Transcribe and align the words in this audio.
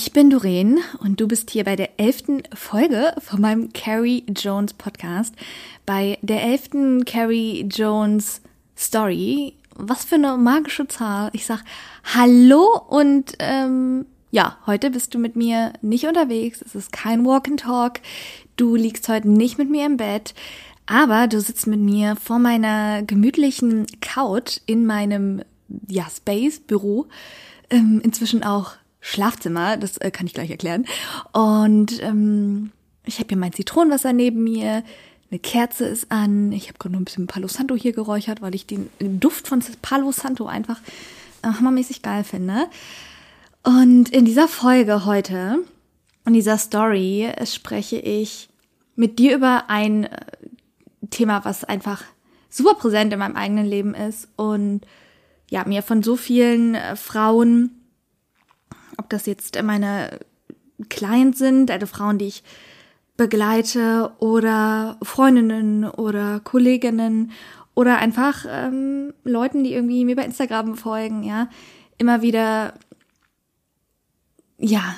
Ich 0.00 0.12
bin 0.12 0.30
Doreen 0.30 0.78
und 1.00 1.20
du 1.20 1.26
bist 1.26 1.50
hier 1.50 1.64
bei 1.64 1.74
der 1.74 1.98
elften 1.98 2.44
Folge 2.54 3.14
von 3.18 3.40
meinem 3.40 3.72
Carrie 3.72 4.24
Jones 4.28 4.72
Podcast. 4.72 5.34
Bei 5.86 6.18
der 6.22 6.40
elften 6.40 7.04
Carrie 7.04 7.66
Jones 7.68 8.40
Story. 8.76 9.54
Was 9.74 10.04
für 10.04 10.14
eine 10.14 10.36
magische 10.36 10.86
Zahl. 10.86 11.30
Ich 11.32 11.46
sag 11.46 11.64
Hallo 12.14 12.80
und 12.88 13.32
ähm, 13.40 14.06
ja, 14.30 14.56
heute 14.66 14.90
bist 14.90 15.14
du 15.14 15.18
mit 15.18 15.34
mir 15.34 15.72
nicht 15.82 16.06
unterwegs. 16.06 16.62
Es 16.64 16.76
ist 16.76 16.92
kein 16.92 17.26
Walk 17.26 17.48
and 17.48 17.58
Talk. 17.58 17.94
Du 18.54 18.76
liegst 18.76 19.08
heute 19.08 19.28
nicht 19.28 19.58
mit 19.58 19.68
mir 19.68 19.84
im 19.84 19.96
Bett. 19.96 20.32
Aber 20.86 21.26
du 21.26 21.40
sitzt 21.40 21.66
mit 21.66 21.80
mir 21.80 22.14
vor 22.14 22.38
meiner 22.38 23.02
gemütlichen 23.02 23.86
Couch 24.00 24.58
in 24.64 24.86
meinem 24.86 25.42
ja, 25.88 26.06
Space, 26.08 26.60
Büro. 26.60 27.08
Ähm, 27.68 28.00
inzwischen 28.04 28.44
auch 28.44 28.76
Schlafzimmer, 29.00 29.76
das 29.76 29.98
äh, 29.98 30.10
kann 30.10 30.26
ich 30.26 30.34
gleich 30.34 30.50
erklären. 30.50 30.86
Und 31.32 32.02
ähm, 32.02 32.72
ich 33.04 33.18
habe 33.18 33.28
hier 33.28 33.38
mein 33.38 33.52
Zitronenwasser 33.52 34.12
neben 34.12 34.44
mir, 34.44 34.82
eine 35.30 35.38
Kerze 35.40 35.84
ist 35.84 36.10
an, 36.10 36.52
ich 36.52 36.68
habe 36.68 36.78
gerade 36.78 36.94
noch 36.94 37.00
ein 37.00 37.04
bisschen 37.04 37.26
Palo 37.26 37.48
Santo 37.48 37.74
hier 37.74 37.92
geräuchert, 37.92 38.40
weil 38.40 38.54
ich 38.54 38.66
den 38.66 38.88
Duft 38.98 39.46
von 39.46 39.62
Palo 39.82 40.10
Santo 40.10 40.46
einfach 40.46 40.80
äh, 41.42 41.48
hammermäßig 41.48 42.02
geil 42.02 42.24
finde. 42.24 42.66
Und 43.62 44.08
in 44.08 44.24
dieser 44.24 44.48
Folge 44.48 45.04
heute, 45.04 45.58
in 46.24 46.32
dieser 46.32 46.56
Story, 46.56 47.30
spreche 47.44 47.98
ich 47.98 48.48
mit 48.96 49.18
dir 49.18 49.36
über 49.36 49.64
ein 49.68 50.04
äh, 50.04 50.26
Thema, 51.10 51.44
was 51.44 51.64
einfach 51.64 52.02
super 52.50 52.74
präsent 52.74 53.12
in 53.12 53.18
meinem 53.18 53.36
eigenen 53.36 53.66
Leben 53.66 53.94
ist 53.94 54.28
und 54.36 54.82
ja, 55.50 55.64
mir 55.64 55.82
von 55.82 56.02
so 56.02 56.16
vielen 56.16 56.74
äh, 56.74 56.96
Frauen 56.96 57.77
ob 58.98 59.08
das 59.08 59.26
jetzt 59.26 59.60
meine 59.62 60.20
Clients 60.90 61.38
sind, 61.38 61.70
also 61.70 61.86
Frauen, 61.86 62.18
die 62.18 62.26
ich 62.26 62.42
begleite 63.16 64.12
oder 64.20 64.96
Freundinnen 65.02 65.84
oder 65.84 66.40
Kolleginnen 66.40 67.32
oder 67.74 67.98
einfach 67.98 68.44
ähm, 68.48 69.12
Leuten, 69.24 69.64
die 69.64 69.72
irgendwie 69.72 70.04
mir 70.04 70.16
bei 70.16 70.24
Instagram 70.24 70.76
folgen, 70.76 71.22
ja, 71.22 71.48
immer 71.96 72.22
wieder, 72.22 72.74
ja, 74.58 74.94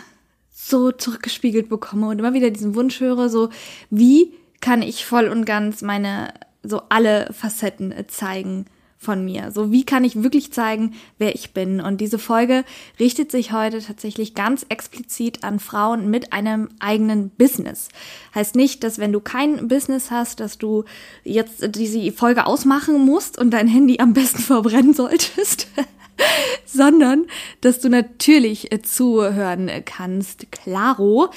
so 0.51 0.93
zurückgespiegelt 0.93 1.69
bekomme 1.69 2.09
und 2.09 2.19
immer 2.19 2.35
wieder 2.35 2.51
diesen 2.51 2.75
Wunsch 2.75 3.01
höre, 3.01 3.29
so, 3.29 3.49
wie 3.89 4.35
kann 4.61 4.83
ich 4.83 5.07
voll 5.07 5.29
und 5.29 5.47
ganz 5.47 5.81
meine, 5.81 6.35
so 6.63 6.83
alle 6.91 7.33
Facetten 7.33 7.95
zeigen 8.09 8.67
von 9.01 9.25
mir. 9.25 9.51
So, 9.51 9.73
wie 9.73 9.85
kann 9.85 10.05
ich 10.05 10.23
wirklich 10.23 10.53
zeigen, 10.53 10.93
wer 11.17 11.35
ich 11.35 11.55
bin? 11.55 11.81
Und 11.81 12.03
diese 12.03 12.19
Folge 12.19 12.65
richtet 13.01 13.31
sich 13.31 13.51
heute 13.51 13.81
tatsächlich 13.81 14.35
ganz 14.35 14.67
explizit 14.69 15.43
an 15.43 15.59
Frauen 15.59 16.11
mit 16.11 16.35
einem 16.35 16.69
eigenen 16.81 17.31
Business. 17.31 17.89
Heißt 18.35 18.57
nicht, 18.57 18.85
dass 18.85 18.99
wenn 18.99 19.11
du 19.11 19.21
kein 19.21 19.69
Business 19.69 20.11
hast, 20.11 20.41
dass 20.41 20.59
du 20.59 20.85
jetzt 21.25 21.75
diese 21.77 22.13
Folge 22.13 22.45
ausmachen 22.45 23.07
musst 23.07 23.39
und 23.39 23.53
dein 23.53 23.69
Handy 23.69 24.01
am 24.01 24.13
besten 24.13 24.39
verbrennen 24.43 24.93
solltest. 24.93 25.67
sondern 26.67 27.27
dass 27.61 27.81
du 27.81 27.89
natürlich 27.89 28.69
zuhören 28.83 29.71
kannst, 29.85 30.53
klaro, 30.53 31.31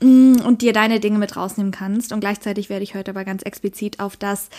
und 0.00 0.58
dir 0.60 0.72
deine 0.72 1.00
Dinge 1.00 1.18
mit 1.18 1.36
rausnehmen 1.36 1.72
kannst. 1.72 2.12
Und 2.12 2.20
gleichzeitig 2.20 2.68
werde 2.68 2.82
ich 2.82 2.94
heute 2.94 3.12
aber 3.12 3.24
ganz 3.24 3.42
explizit 3.42 4.00
auf 4.00 4.16
das 4.16 4.50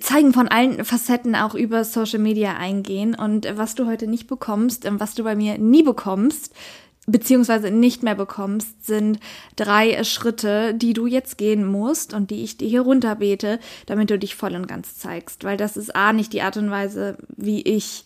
Zeigen 0.00 0.32
von 0.32 0.48
allen 0.48 0.84
Facetten 0.84 1.34
auch 1.34 1.54
über 1.54 1.84
Social 1.84 2.18
Media 2.18 2.56
eingehen. 2.56 3.14
Und 3.14 3.46
was 3.56 3.74
du 3.74 3.86
heute 3.86 4.06
nicht 4.06 4.26
bekommst, 4.26 4.86
was 4.90 5.14
du 5.14 5.24
bei 5.24 5.34
mir 5.34 5.56
nie 5.56 5.82
bekommst, 5.82 6.52
beziehungsweise 7.06 7.70
nicht 7.70 8.02
mehr 8.02 8.14
bekommst, 8.14 8.86
sind 8.86 9.18
drei 9.56 10.04
Schritte, 10.04 10.74
die 10.74 10.92
du 10.92 11.06
jetzt 11.06 11.38
gehen 11.38 11.64
musst 11.64 12.14
und 12.14 12.30
die 12.30 12.44
ich 12.44 12.58
dir 12.58 12.68
hier 12.68 12.82
runterbete, 12.82 13.58
damit 13.86 14.10
du 14.10 14.18
dich 14.18 14.36
voll 14.36 14.54
und 14.54 14.68
ganz 14.68 14.98
zeigst. 14.98 15.44
Weil 15.44 15.56
das 15.56 15.76
ist 15.76 15.96
A, 15.96 16.12
nicht 16.12 16.32
die 16.32 16.42
Art 16.42 16.56
und 16.58 16.70
Weise, 16.70 17.16
wie 17.36 17.62
ich 17.62 18.04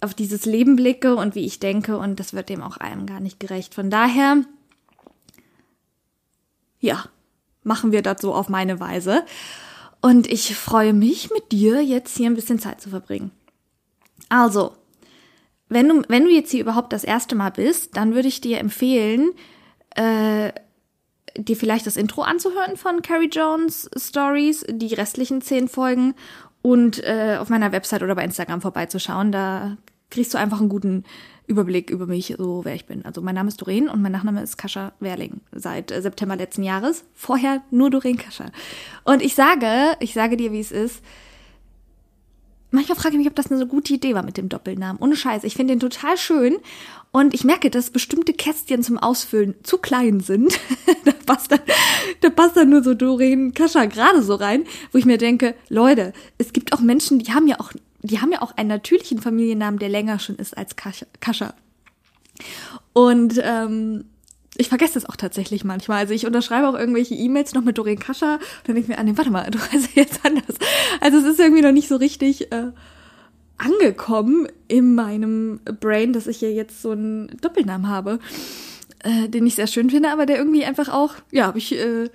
auf 0.00 0.14
dieses 0.14 0.46
Leben 0.46 0.76
blicke 0.76 1.14
und 1.14 1.34
wie 1.36 1.44
ich 1.44 1.60
denke 1.60 1.96
und 1.96 2.18
das 2.18 2.32
wird 2.32 2.48
dem 2.48 2.62
auch 2.62 2.78
allem 2.78 3.06
gar 3.06 3.20
nicht 3.20 3.38
gerecht. 3.38 3.74
Von 3.74 3.88
daher 3.88 4.38
ja, 6.82 7.04
machen 7.62 7.92
wir 7.92 8.02
das 8.02 8.20
so 8.20 8.34
auf 8.34 8.50
meine 8.50 8.80
Weise. 8.80 9.24
Und 10.02 10.26
ich 10.26 10.56
freue 10.56 10.92
mich 10.92 11.30
mit 11.30 11.52
dir 11.52 11.80
jetzt 11.80 12.16
hier 12.16 12.28
ein 12.28 12.34
bisschen 12.34 12.58
Zeit 12.58 12.80
zu 12.80 12.90
verbringen. 12.90 13.30
Also, 14.28 14.72
wenn 15.68 15.88
du, 15.88 16.02
wenn 16.08 16.24
du 16.24 16.30
jetzt 16.30 16.50
hier 16.50 16.60
überhaupt 16.60 16.92
das 16.92 17.04
erste 17.04 17.36
Mal 17.36 17.50
bist, 17.50 17.96
dann 17.96 18.14
würde 18.14 18.28
ich 18.28 18.40
dir 18.40 18.58
empfehlen, 18.58 19.30
äh, 19.94 20.52
dir 21.36 21.56
vielleicht 21.56 21.86
das 21.86 21.96
Intro 21.96 22.22
anzuhören 22.22 22.76
von 22.76 23.00
Carrie 23.00 23.30
Jones 23.30 23.88
Stories, 23.96 24.66
die 24.68 24.92
restlichen 24.92 25.40
zehn 25.40 25.68
Folgen 25.68 26.14
und 26.62 27.02
äh, 27.04 27.38
auf 27.40 27.48
meiner 27.48 27.72
Website 27.72 28.02
oder 28.02 28.16
bei 28.16 28.24
Instagram 28.24 28.60
vorbeizuschauen. 28.60 29.30
Da 29.30 29.76
kriegst 30.10 30.34
du 30.34 30.38
einfach 30.38 30.60
einen 30.60 30.68
guten 30.68 31.04
Überblick 31.46 31.90
über 31.90 32.06
mich, 32.06 32.34
so 32.38 32.64
wer 32.64 32.74
ich 32.74 32.86
bin. 32.86 33.04
Also 33.04 33.20
mein 33.20 33.34
Name 33.34 33.48
ist 33.48 33.60
Doreen 33.60 33.88
und 33.88 34.00
mein 34.00 34.12
Nachname 34.12 34.42
ist 34.42 34.56
Kascha 34.56 34.92
Werling 35.00 35.40
seit 35.52 35.90
äh, 35.90 36.00
September 36.00 36.36
letzten 36.36 36.62
Jahres. 36.62 37.04
Vorher 37.14 37.62
nur 37.70 37.90
Doreen 37.90 38.16
Kascha. 38.16 38.46
Und 39.04 39.22
ich 39.22 39.34
sage, 39.34 39.96
ich 40.00 40.14
sage 40.14 40.36
dir, 40.36 40.52
wie 40.52 40.60
es 40.60 40.72
ist. 40.72 41.02
Manchmal 42.70 42.96
frage 42.96 43.14
ich 43.14 43.18
mich, 43.18 43.28
ob 43.28 43.34
das 43.34 43.50
eine 43.50 43.58
so 43.58 43.66
gute 43.66 43.92
Idee 43.92 44.14
war 44.14 44.22
mit 44.22 44.38
dem 44.38 44.48
Doppelnamen. 44.48 45.02
Ohne 45.02 45.14
Scheiß. 45.14 45.44
Ich 45.44 45.56
finde 45.56 45.74
den 45.74 45.80
total 45.80 46.16
schön. 46.16 46.56
Und 47.10 47.34
ich 47.34 47.44
merke, 47.44 47.68
dass 47.68 47.90
bestimmte 47.90 48.32
Kästchen 48.32 48.82
zum 48.82 48.96
Ausfüllen 48.96 49.54
zu 49.62 49.76
klein 49.76 50.20
sind. 50.20 50.58
da, 51.04 51.12
passt 51.26 51.52
dann, 51.52 51.60
da 52.22 52.30
passt 52.30 52.56
dann 52.56 52.70
nur 52.70 52.82
so 52.82 52.94
Doreen 52.94 53.52
Kascha 53.52 53.84
gerade 53.84 54.22
so 54.22 54.36
rein, 54.36 54.64
wo 54.90 54.96
ich 54.96 55.04
mir 55.04 55.18
denke, 55.18 55.54
Leute, 55.68 56.14
es 56.38 56.54
gibt 56.54 56.72
auch 56.72 56.80
Menschen, 56.80 57.18
die 57.18 57.34
haben 57.34 57.46
ja 57.46 57.60
auch 57.60 57.72
die 58.02 58.20
haben 58.20 58.32
ja 58.32 58.42
auch 58.42 58.56
einen 58.56 58.68
natürlichen 58.68 59.20
Familiennamen, 59.20 59.78
der 59.78 59.88
länger 59.88 60.18
schon 60.18 60.36
ist 60.36 60.56
als 60.56 60.74
Kascha. 60.76 61.54
Und 62.92 63.40
ähm, 63.42 64.04
ich 64.56 64.68
vergesse 64.68 64.94
das 64.94 65.06
auch 65.06 65.16
tatsächlich 65.16 65.64
manchmal. 65.64 65.98
Also 65.98 66.14
ich 66.14 66.26
unterschreibe 66.26 66.68
auch 66.68 66.78
irgendwelche 66.78 67.14
E-Mails 67.14 67.54
noch 67.54 67.62
mit 67.62 67.78
Doreen 67.78 67.98
Kascha 67.98 68.34
und 68.34 68.42
dann 68.64 68.74
denke 68.74 68.80
ich 68.80 68.88
mir 68.88 68.98
an, 68.98 69.16
warte 69.16 69.30
mal, 69.30 69.50
du 69.50 69.58
heißt 69.72 69.94
ja 69.94 70.02
jetzt 70.02 70.24
anders. 70.24 70.56
Also 71.00 71.18
es 71.18 71.24
ist 71.24 71.40
irgendwie 71.40 71.62
noch 71.62 71.72
nicht 71.72 71.88
so 71.88 71.96
richtig 71.96 72.52
äh, 72.52 72.72
angekommen 73.56 74.48
in 74.68 74.94
meinem 74.94 75.60
Brain, 75.80 76.12
dass 76.12 76.26
ich 76.26 76.40
ja 76.40 76.48
jetzt 76.48 76.82
so 76.82 76.90
einen 76.90 77.28
Doppelnamen 77.40 77.88
habe, 77.88 78.18
äh, 79.00 79.28
den 79.28 79.46
ich 79.46 79.54
sehr 79.54 79.66
schön 79.68 79.90
finde, 79.90 80.10
aber 80.10 80.26
der 80.26 80.36
irgendwie 80.36 80.64
einfach 80.64 80.88
auch, 80.88 81.14
ja, 81.30 81.46
habe 81.46 81.58
ich, 81.58 81.72
äh, 81.72 82.10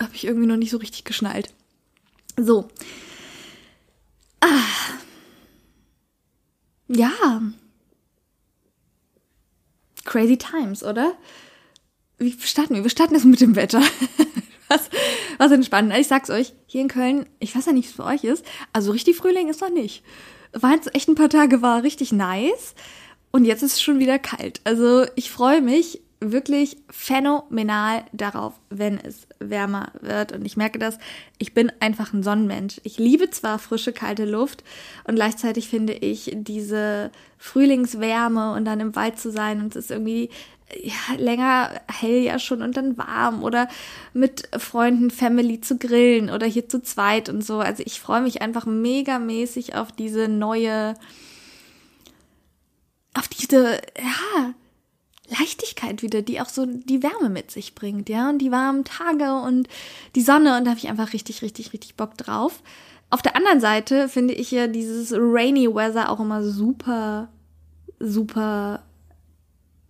habe 0.00 0.14
ich 0.14 0.26
irgendwie 0.26 0.46
noch 0.46 0.56
nicht 0.56 0.70
so 0.70 0.76
richtig 0.76 1.04
geschnallt. 1.04 1.52
So, 2.38 2.68
Ah. 4.46 4.98
Ja. 6.88 7.42
Crazy 10.04 10.36
Times, 10.36 10.84
oder? 10.84 11.14
Wie 12.18 12.32
starten 12.40 12.76
wir? 12.76 12.84
Wir 12.84 12.90
starten 12.90 13.14
jetzt 13.14 13.24
mit 13.24 13.40
dem 13.40 13.56
Wetter. 13.56 13.82
was, 14.68 14.88
was 15.38 15.50
entspannt. 15.50 15.92
Ich 15.98 16.06
sag's 16.06 16.30
euch, 16.30 16.52
hier 16.66 16.80
in 16.80 16.88
Köln, 16.88 17.26
ich 17.40 17.56
weiß 17.56 17.66
ja 17.66 17.72
nicht, 17.72 17.86
wie 17.86 17.90
es 17.90 17.96
für 17.96 18.04
euch 18.04 18.24
ist, 18.24 18.44
also 18.72 18.92
richtig 18.92 19.16
Frühling 19.16 19.48
ist 19.48 19.60
noch 19.60 19.70
nicht. 19.70 20.04
War 20.52 20.72
jetzt 20.72 20.94
echt 20.94 21.08
ein 21.08 21.16
paar 21.16 21.28
Tage, 21.28 21.60
war 21.60 21.82
richtig 21.82 22.12
nice. 22.12 22.74
Und 23.32 23.44
jetzt 23.44 23.62
ist 23.62 23.74
es 23.74 23.82
schon 23.82 23.98
wieder 23.98 24.18
kalt. 24.18 24.60
Also 24.64 25.06
ich 25.16 25.30
freue 25.30 25.60
mich 25.60 26.00
wirklich 26.32 26.76
phänomenal 26.90 28.04
darauf, 28.12 28.54
wenn 28.70 28.98
es 28.98 29.26
wärmer 29.38 29.92
wird. 30.00 30.32
Und 30.32 30.44
ich 30.44 30.56
merke 30.56 30.78
das, 30.78 30.98
ich 31.38 31.54
bin 31.54 31.72
einfach 31.80 32.12
ein 32.12 32.22
Sonnenmensch. 32.22 32.80
Ich 32.84 32.98
liebe 32.98 33.30
zwar 33.30 33.58
frische, 33.58 33.92
kalte 33.92 34.24
Luft 34.24 34.64
und 35.04 35.14
gleichzeitig 35.14 35.68
finde 35.68 35.92
ich 35.92 36.32
diese 36.34 37.10
Frühlingswärme 37.38 38.52
und 38.52 38.64
dann 38.64 38.80
im 38.80 38.96
Wald 38.96 39.18
zu 39.18 39.30
sein 39.30 39.60
und 39.60 39.76
es 39.76 39.86
ist 39.86 39.90
irgendwie 39.90 40.30
ja, 40.74 41.16
länger 41.16 41.70
hell 41.88 42.22
ja 42.22 42.38
schon 42.38 42.62
und 42.62 42.76
dann 42.76 42.98
warm 42.98 43.44
oder 43.44 43.68
mit 44.12 44.48
Freunden, 44.58 45.10
Family 45.10 45.60
zu 45.60 45.78
grillen 45.78 46.28
oder 46.28 46.46
hier 46.46 46.68
zu 46.68 46.82
zweit 46.82 47.28
und 47.28 47.44
so. 47.44 47.60
Also 47.60 47.82
ich 47.86 48.00
freue 48.00 48.20
mich 48.20 48.42
einfach 48.42 48.66
megamäßig 48.66 49.76
auf 49.76 49.92
diese 49.92 50.28
neue, 50.28 50.94
auf 53.14 53.28
diese, 53.28 53.80
ja, 53.96 54.54
Leichtigkeit 55.28 56.02
wieder, 56.02 56.22
die 56.22 56.40
auch 56.40 56.48
so 56.48 56.66
die 56.66 57.02
Wärme 57.02 57.28
mit 57.28 57.50
sich 57.50 57.74
bringt, 57.74 58.08
ja, 58.08 58.28
und 58.30 58.38
die 58.38 58.52
warmen 58.52 58.84
Tage 58.84 59.34
und 59.34 59.68
die 60.14 60.22
Sonne 60.22 60.56
und 60.56 60.64
da 60.64 60.70
habe 60.70 60.78
ich 60.78 60.88
einfach 60.88 61.12
richtig, 61.12 61.42
richtig, 61.42 61.72
richtig 61.72 61.96
Bock 61.96 62.16
drauf. 62.16 62.62
Auf 63.10 63.22
der 63.22 63.36
anderen 63.36 63.60
Seite 63.60 64.08
finde 64.08 64.34
ich 64.34 64.50
ja 64.50 64.66
dieses 64.66 65.12
rainy 65.12 65.72
Weather 65.72 66.10
auch 66.10 66.20
immer 66.20 66.42
super, 66.42 67.28
super 68.00 68.82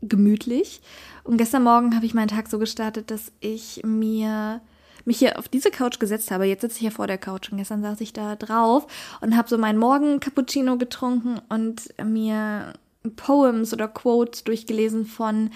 gemütlich. 0.03 0.81
Und 1.25 1.39
gestern 1.39 1.65
Morgen 1.65 1.97
habe 1.97 2.07
ich 2.07 2.15
meinen 2.15 2.29
Tag 2.29 2.49
so 2.49 2.59
gestartet, 2.59 3.11
dass 3.11 3.33
ich 3.41 3.81
mir 3.85 4.61
mich 5.07 5.19
hier 5.19 5.39
auf 5.39 5.49
diese 5.49 5.71
Couch 5.71 5.99
gesetzt 5.99 6.31
habe. 6.31 6.47
Jetzt 6.47 6.63
sitze 6.63 6.75
ich 6.75 6.81
hier 6.81 6.91
vor 6.91 7.07
der 7.07 7.17
Couch 7.17 7.51
und 7.51 7.59
gestern 7.59 7.81
saß 7.81 8.01
ich 8.01 8.13
da 8.13 8.35
drauf 8.37 8.87
und 9.21 9.37
habe 9.37 9.49
so 9.49 9.57
meinen 9.57 9.79
Morgen 9.79 10.21
Cappuccino 10.21 10.77
getrunken 10.77 11.41
und 11.49 11.95
mir 12.05 12.75
Poems 13.15 13.73
oder 13.73 13.89
Quotes 13.89 14.45
durchgelesen 14.45 15.07
von 15.07 15.51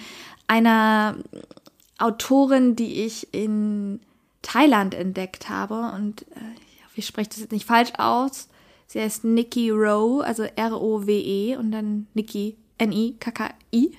einer 0.47 1.15
Autorin, 1.97 2.75
die 2.75 3.03
ich 3.03 3.33
in 3.33 3.99
Thailand 4.41 4.93
entdeckt 4.93 5.49
habe. 5.49 5.91
Und 5.95 6.23
äh, 6.23 6.39
ich 6.75 6.83
hoffe, 6.83 6.93
ich 6.95 7.07
spreche 7.07 7.29
das 7.29 7.39
jetzt 7.39 7.51
nicht 7.51 7.65
falsch 7.65 7.93
aus. 7.97 8.49
Sie 8.87 8.99
heißt 8.99 9.23
Nikki 9.23 9.69
Rowe, 9.69 10.23
also 10.25 10.43
R-O-W-E 10.43 11.55
und 11.55 11.71
dann 11.71 12.07
Nikki, 12.13 12.57
N-I-K-K-I. 12.77 13.91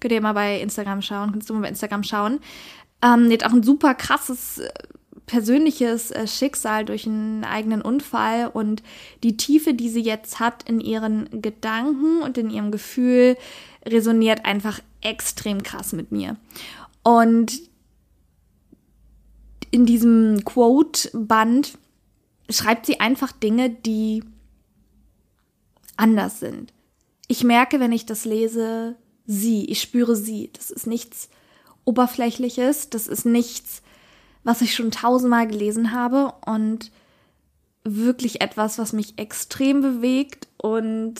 Könnt 0.00 0.12
ihr 0.12 0.20
mal 0.20 0.34
bei 0.34 0.60
Instagram 0.60 1.02
schauen, 1.02 1.32
kannst 1.32 1.50
du 1.50 1.54
mal 1.54 1.62
bei 1.62 1.68
Instagram 1.68 2.04
schauen. 2.04 2.40
Ähm, 3.02 3.28
die 3.28 3.34
hat 3.34 3.44
auch 3.44 3.52
ein 3.52 3.62
super 3.62 3.94
krasses 3.94 4.58
äh, 4.58 4.70
persönliches 5.26 6.10
äh, 6.12 6.26
Schicksal 6.26 6.84
durch 6.84 7.06
einen 7.06 7.44
eigenen 7.44 7.82
Unfall 7.82 8.48
und 8.48 8.82
die 9.22 9.36
Tiefe, 9.36 9.74
die 9.74 9.88
sie 9.88 10.02
jetzt 10.02 10.40
hat 10.40 10.68
in 10.68 10.80
ihren 10.80 11.42
Gedanken 11.42 12.22
und 12.22 12.38
in 12.38 12.50
ihrem 12.50 12.70
Gefühl, 12.70 13.36
resoniert 13.84 14.44
einfach 14.44 14.80
extrem 15.00 15.62
krass 15.62 15.92
mit 15.92 16.12
mir. 16.12 16.36
Und 17.02 17.60
in 19.70 19.84
diesem 19.84 20.44
Quote-Band 20.44 21.76
schreibt 22.48 22.86
sie 22.86 23.00
einfach 23.00 23.32
Dinge, 23.32 23.70
die 23.70 24.22
anders 25.96 26.40
sind. 26.40 26.72
Ich 27.28 27.42
merke, 27.42 27.80
wenn 27.80 27.92
ich 27.92 28.06
das 28.06 28.24
lese, 28.24 28.96
sie, 29.26 29.64
ich 29.64 29.80
spüre 29.80 30.14
sie. 30.14 30.50
Das 30.52 30.70
ist 30.70 30.86
nichts 30.86 31.28
Oberflächliches, 31.84 32.90
das 32.90 33.08
ist 33.08 33.26
nichts 33.26 33.82
was 34.46 34.62
ich 34.62 34.76
schon 34.76 34.92
tausendmal 34.92 35.48
gelesen 35.48 35.90
habe 35.90 36.32
und 36.46 36.92
wirklich 37.82 38.40
etwas, 38.40 38.78
was 38.78 38.92
mich 38.92 39.18
extrem 39.18 39.80
bewegt 39.80 40.46
und 40.56 41.14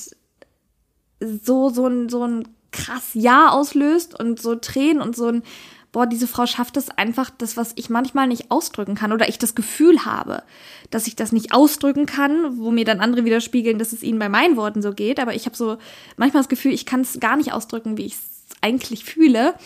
so, 1.18 1.68
so 1.70 1.88
ein, 1.88 2.08
so 2.08 2.22
ein 2.22 2.46
krass 2.70 3.10
Ja 3.14 3.48
auslöst 3.48 4.18
und 4.18 4.40
so 4.40 4.54
Tränen 4.54 5.02
und 5.02 5.16
so 5.16 5.26
ein, 5.26 5.42
boah, 5.90 6.06
diese 6.06 6.28
Frau 6.28 6.46
schafft 6.46 6.76
es 6.76 6.88
einfach, 6.88 7.30
das, 7.30 7.56
was 7.56 7.72
ich 7.74 7.90
manchmal 7.90 8.28
nicht 8.28 8.52
ausdrücken 8.52 8.94
kann 8.94 9.12
oder 9.12 9.28
ich 9.28 9.38
das 9.38 9.56
Gefühl 9.56 10.04
habe, 10.04 10.44
dass 10.90 11.08
ich 11.08 11.16
das 11.16 11.32
nicht 11.32 11.52
ausdrücken 11.52 12.06
kann, 12.06 12.58
wo 12.58 12.70
mir 12.70 12.84
dann 12.84 13.00
andere 13.00 13.24
widerspiegeln, 13.24 13.80
dass 13.80 13.92
es 13.92 14.04
ihnen 14.04 14.20
bei 14.20 14.28
meinen 14.28 14.56
Worten 14.56 14.82
so 14.82 14.92
geht, 14.92 15.18
aber 15.18 15.34
ich 15.34 15.46
habe 15.46 15.56
so 15.56 15.78
manchmal 16.16 16.44
das 16.44 16.48
Gefühl, 16.48 16.72
ich 16.72 16.86
kann 16.86 17.00
es 17.00 17.18
gar 17.18 17.36
nicht 17.36 17.52
ausdrücken, 17.52 17.96
wie 17.96 18.06
ich 18.06 18.14
es 18.14 18.56
eigentlich 18.60 19.04
fühle 19.04 19.56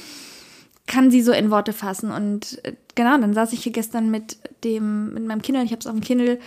kann 0.91 1.11
sie 1.11 1.23
so 1.23 1.33
in 1.33 1.51
Worte 1.51 1.73
fassen. 1.73 2.11
Und 2.11 2.63
äh, 2.65 2.75
genau, 2.97 3.17
dann 3.17 3.33
saß 3.33 3.53
ich 3.53 3.63
hier 3.63 3.73
gestern 3.73 4.11
mit 4.11 4.37
dem, 4.65 5.15
mit 5.15 5.25
meinem 5.25 5.41
Kindle, 5.41 5.63
ich 5.63 5.71
habe 5.71 5.79
es 5.79 5.87
auf 5.87 5.93
dem 5.93 6.03
Kindle 6.03 6.39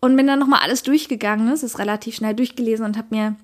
und 0.00 0.16
bin 0.16 0.28
dann 0.28 0.38
nochmal 0.38 0.60
alles 0.62 0.84
durchgegangen. 0.84 1.48
Es 1.48 1.64
ist 1.64 1.80
relativ 1.80 2.14
schnell 2.14 2.34
durchgelesen 2.34 2.86
und 2.86 2.96
habe 2.96 3.08
mir 3.10 3.36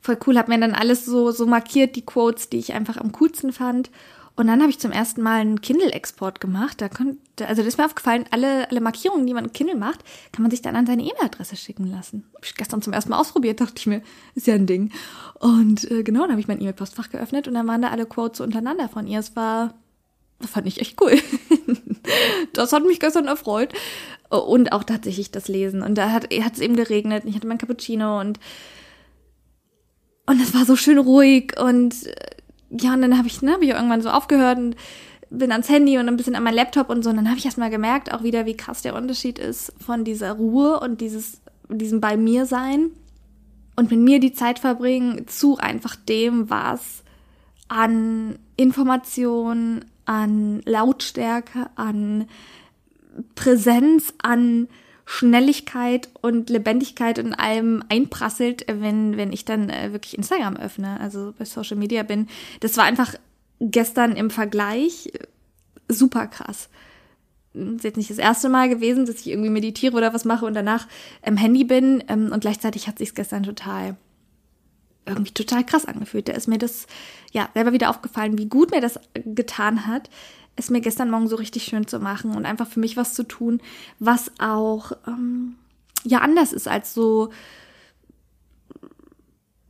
voll 0.00 0.18
cool, 0.26 0.38
habe 0.38 0.50
mir 0.50 0.58
dann 0.58 0.74
alles 0.74 1.04
so, 1.04 1.30
so 1.30 1.46
markiert, 1.46 1.94
die 1.94 2.06
Quotes, 2.06 2.48
die 2.48 2.56
ich 2.56 2.72
einfach 2.72 2.96
am 2.96 3.12
coolsten 3.12 3.52
fand. 3.52 3.90
Und 4.34 4.46
dann 4.46 4.60
habe 4.60 4.70
ich 4.70 4.78
zum 4.78 4.92
ersten 4.92 5.22
Mal 5.22 5.40
einen 5.40 5.60
Kindle-Export 5.60 6.40
gemacht. 6.40 6.80
Da 6.80 6.88
konnte, 6.88 7.46
also 7.46 7.62
das 7.62 7.74
ist 7.74 7.78
mir 7.78 7.84
aufgefallen, 7.84 8.24
alle, 8.30 8.70
alle 8.70 8.80
Markierungen, 8.80 9.26
die 9.26 9.34
man 9.34 9.44
in 9.44 9.52
Kindle 9.52 9.76
macht, 9.76 10.00
kann 10.32 10.42
man 10.42 10.50
sich 10.50 10.62
dann 10.62 10.74
an 10.74 10.86
seine 10.86 11.02
E-Mail-Adresse 11.02 11.56
schicken 11.56 11.86
lassen. 11.86 12.24
Habe 12.34 12.46
ich 12.46 12.54
gestern 12.54 12.80
zum 12.80 12.92
ersten 12.92 13.10
Mal 13.10 13.18
ausprobiert, 13.18 13.60
dachte 13.60 13.74
ich 13.76 13.86
mir, 13.86 14.02
ist 14.34 14.46
ja 14.46 14.54
ein 14.54 14.66
Ding. 14.66 14.90
Und 15.38 15.90
äh, 15.90 16.02
genau, 16.02 16.20
dann 16.20 16.30
habe 16.30 16.40
ich 16.40 16.48
mein 16.48 16.60
E-Mail-Postfach 16.60 17.10
geöffnet 17.10 17.46
und 17.46 17.54
dann 17.54 17.68
waren 17.68 17.82
da 17.82 17.88
alle 17.88 18.06
Quotes 18.06 18.40
untereinander 18.40 18.88
von 18.88 19.06
ihr. 19.06 19.20
Es 19.20 19.36
war, 19.36 19.74
das 20.38 20.50
fand 20.50 20.66
ich 20.66 20.80
echt 20.80 21.00
cool. 21.02 21.18
das 22.54 22.72
hat 22.72 22.84
mich 22.84 23.00
gestern 23.00 23.26
erfreut. 23.26 23.74
Und 24.30 24.72
auch 24.72 24.84
tatsächlich 24.84 25.30
das 25.30 25.48
Lesen. 25.48 25.82
Und 25.82 25.96
da 25.96 26.10
hat 26.10 26.32
es 26.32 26.60
eben 26.60 26.74
geregnet. 26.74 27.24
Ich 27.26 27.34
hatte 27.34 27.46
mein 27.46 27.58
Cappuccino 27.58 28.18
und 28.18 28.40
und 30.24 30.40
es 30.40 30.54
war 30.54 30.64
so 30.64 30.76
schön 30.76 30.98
ruhig 30.98 31.54
und 31.60 32.06
äh, 32.06 32.14
ja, 32.80 32.94
und 32.94 33.02
dann 33.02 33.18
habe 33.18 33.28
ich, 33.28 33.42
ne, 33.42 33.52
hab 33.52 33.62
ich 33.62 33.70
irgendwann 33.70 34.02
so 34.02 34.10
aufgehört 34.10 34.58
und 34.58 34.76
bin 35.30 35.50
ans 35.50 35.68
Handy 35.68 35.98
und 35.98 36.08
ein 36.08 36.16
bisschen 36.16 36.34
an 36.34 36.42
mein 36.42 36.54
Laptop 36.54 36.90
und 36.90 37.02
so. 37.02 37.10
Und 37.10 37.16
dann 37.16 37.28
habe 37.28 37.38
ich 37.38 37.44
erst 37.44 37.58
mal 37.58 37.70
gemerkt, 37.70 38.12
auch 38.12 38.22
wieder, 38.22 38.46
wie 38.46 38.56
krass 38.56 38.82
der 38.82 38.94
Unterschied 38.94 39.38
ist 39.38 39.72
von 39.80 40.04
dieser 40.04 40.32
Ruhe 40.32 40.80
und 40.80 41.00
dieses, 41.00 41.40
diesem 41.68 42.00
bei 42.00 42.16
mir 42.16 42.46
sein 42.46 42.90
und 43.76 43.90
mit 43.90 44.00
mir 44.00 44.20
die 44.20 44.32
Zeit 44.32 44.58
verbringen 44.58 45.26
zu 45.28 45.58
einfach 45.58 45.96
dem, 45.96 46.50
was 46.50 47.02
an 47.68 48.38
Information, 48.56 49.84
an 50.04 50.60
Lautstärke, 50.66 51.70
an 51.76 52.26
Präsenz, 53.34 54.12
an 54.22 54.68
Schnelligkeit 55.14 56.08
und 56.22 56.48
Lebendigkeit 56.48 57.18
in 57.18 57.34
allem 57.34 57.84
einprasselt, 57.90 58.64
wenn, 58.66 59.18
wenn 59.18 59.30
ich 59.30 59.44
dann 59.44 59.68
äh, 59.68 59.92
wirklich 59.92 60.16
Instagram 60.16 60.56
öffne, 60.56 60.98
also 61.00 61.34
bei 61.38 61.44
Social 61.44 61.76
Media 61.76 62.02
bin. 62.02 62.28
Das 62.60 62.78
war 62.78 62.84
einfach 62.84 63.14
gestern 63.60 64.16
im 64.16 64.30
Vergleich 64.30 65.12
äh, 65.12 65.18
super 65.86 66.28
krass. 66.28 66.70
Ist 67.52 67.84
jetzt 67.84 67.98
nicht 67.98 68.08
das 68.08 68.16
erste 68.16 68.48
Mal 68.48 68.70
gewesen, 68.70 69.04
dass 69.04 69.20
ich 69.20 69.26
irgendwie 69.26 69.50
meditiere 69.50 69.94
oder 69.94 70.14
was 70.14 70.24
mache 70.24 70.46
und 70.46 70.54
danach 70.54 70.88
im 71.20 71.36
Handy 71.36 71.64
bin. 71.64 72.02
Ähm, 72.08 72.32
und 72.32 72.40
gleichzeitig 72.40 72.88
hat 72.88 72.96
sich 72.96 73.14
gestern 73.14 73.42
total 73.42 73.96
irgendwie 75.04 75.32
total 75.32 75.66
krass 75.66 75.84
angefühlt. 75.84 76.28
Da 76.28 76.32
ist 76.32 76.48
mir 76.48 76.58
das 76.58 76.86
ja 77.32 77.50
selber 77.52 77.74
wieder 77.74 77.90
aufgefallen, 77.90 78.38
wie 78.38 78.48
gut 78.48 78.70
mir 78.70 78.80
das 78.80 78.98
getan 79.26 79.86
hat, 79.86 80.08
es 80.56 80.70
mir 80.70 80.80
gestern 80.80 81.10
Morgen 81.10 81.28
so 81.28 81.36
richtig 81.36 81.64
schön 81.64 81.86
zu 81.86 81.98
machen 81.98 82.34
und 82.34 82.46
einfach 82.46 82.66
für 82.66 82.80
mich 82.80 82.96
was 82.96 83.14
zu 83.14 83.22
tun, 83.24 83.60
was 83.98 84.30
auch 84.38 84.92
ähm, 85.06 85.56
ja 86.04 86.18
anders 86.18 86.52
ist 86.52 86.68
als 86.68 86.94
so 86.94 87.30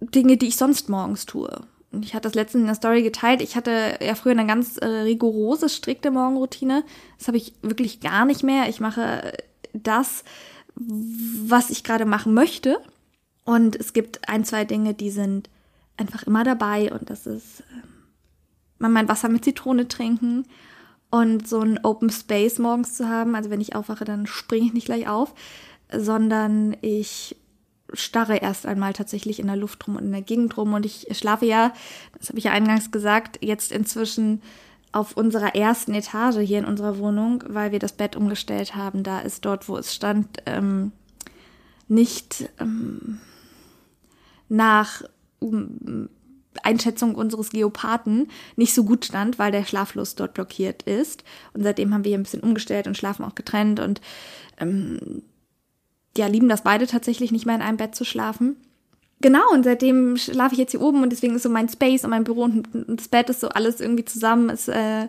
Dinge, 0.01 0.37
die 0.37 0.49
ich 0.49 0.57
sonst 0.57 0.89
morgens 0.89 1.27
tue. 1.27 1.61
Und 1.93 2.05
ich 2.05 2.15
hatte 2.15 2.29
das 2.29 2.35
letztens 2.35 2.63
in 2.63 2.67
der 2.67 2.75
Story 2.75 3.03
geteilt. 3.03 3.43
Ich 3.43 3.55
hatte 3.55 3.99
ja 4.01 4.15
früher 4.15 4.33
eine 4.33 4.47
ganz 4.47 4.79
äh, 4.79 4.87
rigorose, 4.87 5.69
strikte 5.69 6.11
Morgenroutine. 6.11 6.85
Das 7.19 7.29
habe 7.29 7.37
ich 7.37 7.53
wirklich 7.63 8.01
gar 8.01 8.25
nicht 8.25 8.43
mehr. 8.43 8.69
Ich 8.69 8.81
mache 8.81 9.33
das, 9.75 10.25
was 10.75 11.71
ich 11.71 11.85
gerade 11.85 12.07
machen 12.07 12.35
möchte. 12.35 12.79
Und 13.45 13.77
es 13.77 13.93
gibt 13.93 14.29
ein, 14.29 14.45
zwei 14.45 14.65
Dinge, 14.65 14.95
die 14.95 15.11
sind 15.11 15.51
einfach 15.99 16.23
immer 16.23 16.45
dabei. 16.45 16.91
Und 16.93 17.11
das 17.11 17.27
ist 17.27 17.61
äh, 17.61 18.89
mein 18.89 19.09
Wasser 19.09 19.29
mit 19.29 19.45
Zitrone 19.45 19.87
trinken 19.87 20.47
und 21.13 21.47
so 21.47 21.61
ein 21.61 21.79
Open 21.85 22.09
Space 22.09 22.59
morgens 22.59 22.95
zu 22.95 23.07
haben. 23.07 23.37
Also 23.37 23.51
wenn 23.51 23.61
ich 23.61 23.77
aufwache, 23.77 24.07
dann 24.07 24.27
springe 24.27 24.67
ich 24.67 24.73
nicht 24.73 24.87
gleich 24.87 25.07
auf, 25.07 25.35
sondern 25.95 26.75
ich 26.81 27.37
starre 27.93 28.39
erst 28.39 28.65
einmal 28.65 28.95
tatsächlich 28.95 29.39
in 29.39 29.47
der 29.47 29.57
Luft 29.57 29.87
rum 29.87 29.97
und 29.97 30.05
in 30.05 30.13
der 30.13 30.23
Gegend 30.23 30.57
rum. 30.57 30.73
Und 30.73 30.87
ich 30.87 31.07
schlafe 31.13 31.45
ja, 31.45 31.75
das 32.19 32.31
habe 32.31 32.39
ich 32.39 32.47
ja 32.47 32.53
eingangs 32.53 32.91
gesagt, 32.91 33.39
jetzt 33.43 33.73
inzwischen 33.73 34.41
auf 34.91 35.15
unserer 35.15 35.55
ersten 35.55 35.93
Etage 35.93 36.39
hier 36.39 36.59
in 36.59 36.65
unserer 36.65 36.97
Wohnung, 36.97 37.45
weil 37.47 37.73
wir 37.73 37.79
das 37.79 37.93
Bett 37.93 38.17
umgestellt 38.17 38.75
haben. 38.75 39.03
Da 39.03 39.21
ist 39.21 39.45
dort, 39.45 39.69
wo 39.69 39.77
es 39.77 39.95
stand, 39.95 40.39
ähm, 40.47 40.93
nicht 41.89 42.49
ähm, 42.59 43.21
nach 44.49 45.03
Einschätzung 46.63 47.15
unseres 47.15 47.51
Geopathen 47.51 48.29
nicht 48.57 48.75
so 48.75 48.85
gut 48.85 49.05
stand, 49.05 49.39
weil 49.39 49.53
der 49.53 49.65
Schlaflust 49.65 50.21
dort 50.21 50.35
blockiert 50.35 50.83
ist. 50.83 51.25
Und 51.55 51.63
seitdem 51.63 51.93
haben 51.93 52.05
wir 52.05 52.11
hier 52.11 52.19
ein 52.19 52.25
bisschen 52.25 52.43
umgestellt 52.43 52.87
und 52.87 52.97
schlafen 52.97 53.25
auch 53.25 53.35
getrennt 53.35 53.81
und 53.81 54.01
ähm, 54.59 55.23
ja, 56.17 56.27
lieben 56.27 56.49
das 56.49 56.63
beide 56.63 56.87
tatsächlich 56.87 57.33
nicht 57.33 57.47
mehr 57.47 57.55
in 57.55 57.63
einem 57.63 57.79
Bett 57.79 57.95
zu 57.95 58.05
schlafen. 58.05 58.57
Genau, 59.21 59.51
und 59.53 59.63
seitdem 59.63 60.17
schlafe 60.17 60.55
ich 60.55 60.59
jetzt 60.59 60.73
hier 60.73 60.81
oben 60.81 61.03
und 61.03 61.11
deswegen 61.11 61.37
ist 61.37 61.45
so 61.45 61.49
mein 61.49 61.69
Space 61.69 62.05
und 62.05 62.11
mein 62.11 62.25
Büro 62.25 62.43
und 62.43 62.69
das 62.89 63.09
Bett 63.09 63.31
ist 63.31 63.41
so 63.41 63.49
alles 63.49 63.81
irgendwie 63.81 64.05
zusammen. 64.05 64.51
Ist, 64.51 64.69
äh, 64.69 65.07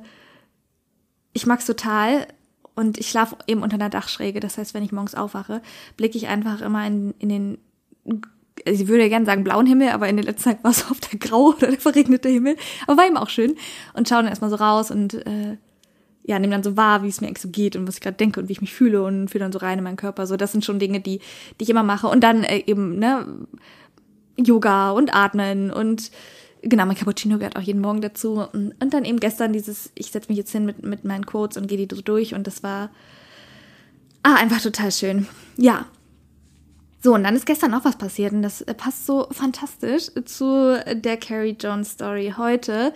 ich 1.33 1.47
mag's 1.47 1.65
total 1.65 2.27
und 2.75 2.99
ich 2.99 3.09
schlafe 3.09 3.37
eben 3.47 3.63
unter 3.63 3.75
einer 3.75 3.89
Dachschräge. 3.89 4.39
Das 4.39 4.57
heißt, 4.57 4.73
wenn 4.73 4.83
ich 4.83 4.91
morgens 4.91 5.15
aufwache, 5.15 5.61
blicke 5.97 6.17
ich 6.17 6.27
einfach 6.27 6.61
immer 6.61 6.85
in, 6.85 7.15
in 7.17 7.29
den 7.29 7.57
also 8.65 8.83
ich 8.83 8.87
würde 8.87 9.03
ja 9.03 9.09
gerne 9.09 9.25
sagen 9.25 9.43
blauen 9.43 9.65
Himmel, 9.65 9.89
aber 9.89 10.07
in 10.07 10.17
der 10.17 10.25
letzten 10.25 10.43
Zeit 10.43 10.63
war 10.63 10.71
es 10.71 10.85
oft 10.91 11.11
der 11.11 11.19
graue 11.19 11.55
oder 11.55 11.67
der 11.67 11.79
verregnete 11.79 12.29
Himmel. 12.29 12.55
Aber 12.87 12.97
war 12.97 13.07
ihm 13.07 13.17
auch 13.17 13.29
schön. 13.29 13.55
Und 13.93 14.07
schaue 14.07 14.19
dann 14.19 14.27
erstmal 14.27 14.49
so 14.49 14.55
raus 14.57 14.91
und 14.91 15.13
äh, 15.25 15.57
ja, 16.25 16.39
nehme 16.39 16.53
dann 16.53 16.63
so 16.63 16.77
wahr, 16.77 17.03
wie 17.03 17.09
es 17.09 17.19
mir 17.19 17.27
eigentlich 17.27 17.41
so 17.41 17.49
geht 17.49 17.75
und 17.75 17.87
was 17.87 17.95
ich 17.95 18.01
gerade 18.01 18.15
denke 18.15 18.39
und 18.39 18.47
wie 18.47 18.53
ich 18.53 18.61
mich 18.61 18.73
fühle 18.73 19.03
und 19.03 19.29
fühle 19.29 19.43
dann 19.43 19.51
so 19.51 19.59
rein 19.59 19.77
in 19.77 19.83
meinen 19.83 19.97
Körper. 19.97 20.25
So, 20.25 20.37
das 20.37 20.51
sind 20.53 20.63
schon 20.63 20.79
Dinge, 20.79 21.01
die, 21.01 21.19
die 21.59 21.63
ich 21.63 21.69
immer 21.69 21.83
mache. 21.83 22.07
Und 22.07 22.21
dann 22.21 22.43
äh, 22.43 22.63
eben, 22.65 22.97
ne, 22.97 23.27
Yoga 24.37 24.91
und 24.91 25.13
Atmen 25.13 25.69
und 25.69 26.11
genau, 26.61 26.85
mein 26.85 26.95
Cappuccino 26.95 27.37
gehört 27.37 27.55
auch 27.55 27.61
jeden 27.61 27.81
Morgen 27.81 28.01
dazu. 28.01 28.45
Und, 28.53 28.73
und 28.81 28.93
dann 28.93 29.05
eben 29.05 29.19
gestern 29.19 29.53
dieses, 29.53 29.91
ich 29.95 30.11
setze 30.11 30.29
mich 30.29 30.37
jetzt 30.37 30.51
hin 30.51 30.65
mit, 30.65 30.83
mit 30.83 31.03
meinen 31.03 31.25
Quotes 31.25 31.57
und 31.57 31.67
gehe 31.67 31.77
die 31.77 31.87
durch 31.87 32.33
und 32.33 32.47
das 32.47 32.63
war 32.63 32.89
ah, 34.23 34.35
einfach 34.35 34.61
total 34.61 34.91
schön. 34.91 35.27
Ja, 35.57 35.85
so, 37.03 37.13
und 37.13 37.23
dann 37.25 37.35
ist 37.35 37.45
gestern 37.45 37.73
auch 37.73 37.83
was 37.83 37.97
passiert 37.97 38.31
und 38.31 38.43
das 38.43 38.61
äh, 38.61 38.73
passt 38.73 39.05
so 39.05 39.27
fantastisch 39.31 40.09
zu 40.25 40.81
der 40.95 41.17
Carrie 41.17 41.57
Jones 41.59 41.91
Story 41.91 42.33
heute 42.37 42.93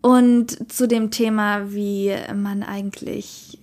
und 0.00 0.72
zu 0.72 0.88
dem 0.88 1.10
Thema, 1.10 1.70
wie 1.72 2.14
man 2.34 2.62
eigentlich 2.62 3.58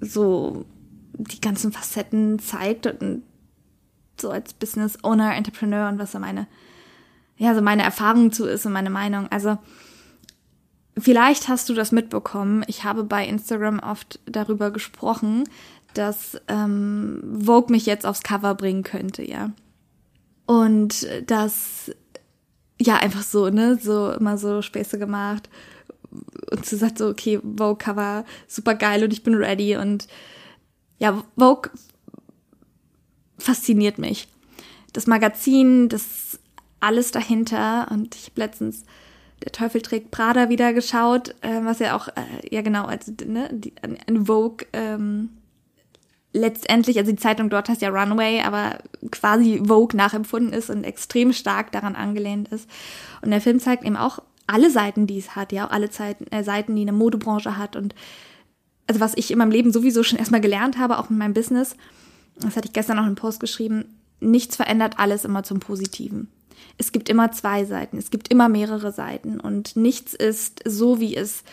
so 0.00 0.66
die 1.14 1.40
ganzen 1.40 1.72
Facetten 1.72 2.38
zeigt 2.38 2.86
und 2.86 3.22
so 4.20 4.30
als 4.30 4.52
Business 4.52 5.02
Owner, 5.02 5.34
Entrepreneur 5.34 5.88
und 5.88 5.98
was 5.98 6.12
so 6.12 6.18
meine 6.18 6.46
ja, 7.38 7.54
so 7.54 7.62
meine 7.62 7.84
Erfahrung 7.84 8.32
zu 8.32 8.46
ist 8.46 8.66
und 8.66 8.72
meine 8.72 8.90
Meinung. 8.90 9.28
Also, 9.30 9.58
vielleicht 10.98 11.48
hast 11.48 11.68
du 11.68 11.74
das 11.74 11.92
mitbekommen. 11.92 12.64
Ich 12.66 12.84
habe 12.84 13.04
bei 13.04 13.24
Instagram 13.26 13.78
oft 13.78 14.18
darüber 14.26 14.72
gesprochen, 14.72 15.44
dass 15.94 16.40
ähm, 16.48 17.40
Vogue 17.44 17.70
mich 17.70 17.86
jetzt 17.86 18.06
aufs 18.06 18.22
Cover 18.22 18.54
bringen 18.54 18.82
könnte, 18.82 19.22
ja. 19.22 19.52
Und 20.46 21.06
das, 21.26 21.90
ja, 22.80 22.96
einfach 22.96 23.22
so, 23.22 23.50
ne, 23.50 23.78
so 23.80 24.12
immer 24.12 24.38
so 24.38 24.62
Späße 24.62 24.98
gemacht. 24.98 25.48
Und 26.50 26.64
sie 26.64 26.76
sagt 26.76 26.98
so, 26.98 27.08
okay, 27.08 27.40
Vogue 27.40 27.76
Cover, 27.76 28.24
super 28.46 28.74
geil 28.74 29.04
und 29.04 29.12
ich 29.12 29.22
bin 29.22 29.34
ready. 29.34 29.76
Und 29.76 30.08
ja, 30.98 31.22
Vogue 31.36 31.70
fasziniert 33.38 33.98
mich. 33.98 34.28
Das 34.92 35.06
Magazin, 35.06 35.88
das 35.88 36.38
alles 36.80 37.10
dahinter. 37.10 37.88
Und 37.90 38.14
ich 38.14 38.26
habe 38.26 38.40
letztens 38.40 38.84
der 39.44 39.52
Teufel 39.52 39.82
trägt 39.82 40.10
Prada 40.10 40.48
wieder 40.48 40.72
geschaut, 40.72 41.34
äh, 41.42 41.60
was 41.62 41.78
ja 41.78 41.96
auch, 41.96 42.08
äh, 42.08 42.54
ja 42.54 42.62
genau, 42.62 42.86
also 42.86 43.12
ne, 43.24 43.48
die, 43.52 43.72
ein 43.82 44.26
Vogue 44.26 44.66
ähm, 44.72 45.30
letztendlich, 46.32 46.98
also 46.98 47.10
die 47.10 47.18
Zeitung 47.18 47.50
dort 47.50 47.68
heißt 47.68 47.82
ja 47.82 47.88
Runway, 47.90 48.42
aber 48.42 48.78
quasi 49.10 49.62
Vogue 49.66 49.96
nachempfunden 49.96 50.52
ist 50.52 50.70
und 50.70 50.84
extrem 50.84 51.32
stark 51.32 51.72
daran 51.72 51.96
angelehnt 51.96 52.48
ist. 52.48 52.68
Und 53.22 53.30
der 53.30 53.40
Film 53.40 53.60
zeigt 53.60 53.84
eben 53.84 53.96
auch 53.96 54.20
alle 54.46 54.70
Seiten, 54.70 55.06
die 55.06 55.18
es 55.18 55.36
hat, 55.36 55.52
ja, 55.52 55.66
auch 55.66 55.70
alle 55.70 55.90
Zeiten, 55.90 56.26
äh, 56.32 56.42
Seiten, 56.42 56.74
die 56.74 56.82
eine 56.82 56.92
Modebranche 56.92 57.56
hat 57.56 57.76
und 57.76 57.94
also 58.86 59.00
was 59.00 59.12
ich 59.16 59.30
in 59.30 59.38
meinem 59.38 59.50
Leben 59.50 59.72
sowieso 59.72 60.02
schon 60.02 60.18
erstmal 60.18 60.40
gelernt 60.40 60.78
habe, 60.78 60.98
auch 60.98 61.10
in 61.10 61.18
meinem 61.18 61.34
Business, 61.34 61.76
das 62.40 62.56
hatte 62.56 62.66
ich 62.66 62.72
gestern 62.72 62.96
noch 62.96 63.04
einen 63.04 63.14
Post 63.14 63.40
geschrieben, 63.40 63.84
nichts 64.20 64.56
verändert 64.56 64.98
alles 64.98 65.24
immer 65.24 65.42
zum 65.42 65.60
Positiven. 65.60 66.28
Es 66.76 66.92
gibt 66.92 67.08
immer 67.08 67.30
zwei 67.32 67.64
Seiten, 67.64 67.98
es 67.98 68.10
gibt 68.10 68.28
immer 68.28 68.48
mehrere 68.48 68.92
Seiten 68.92 69.40
und 69.40 69.76
nichts 69.76 70.14
ist 70.14 70.62
so, 70.64 71.00
wie 71.00 71.16
es 71.16 71.44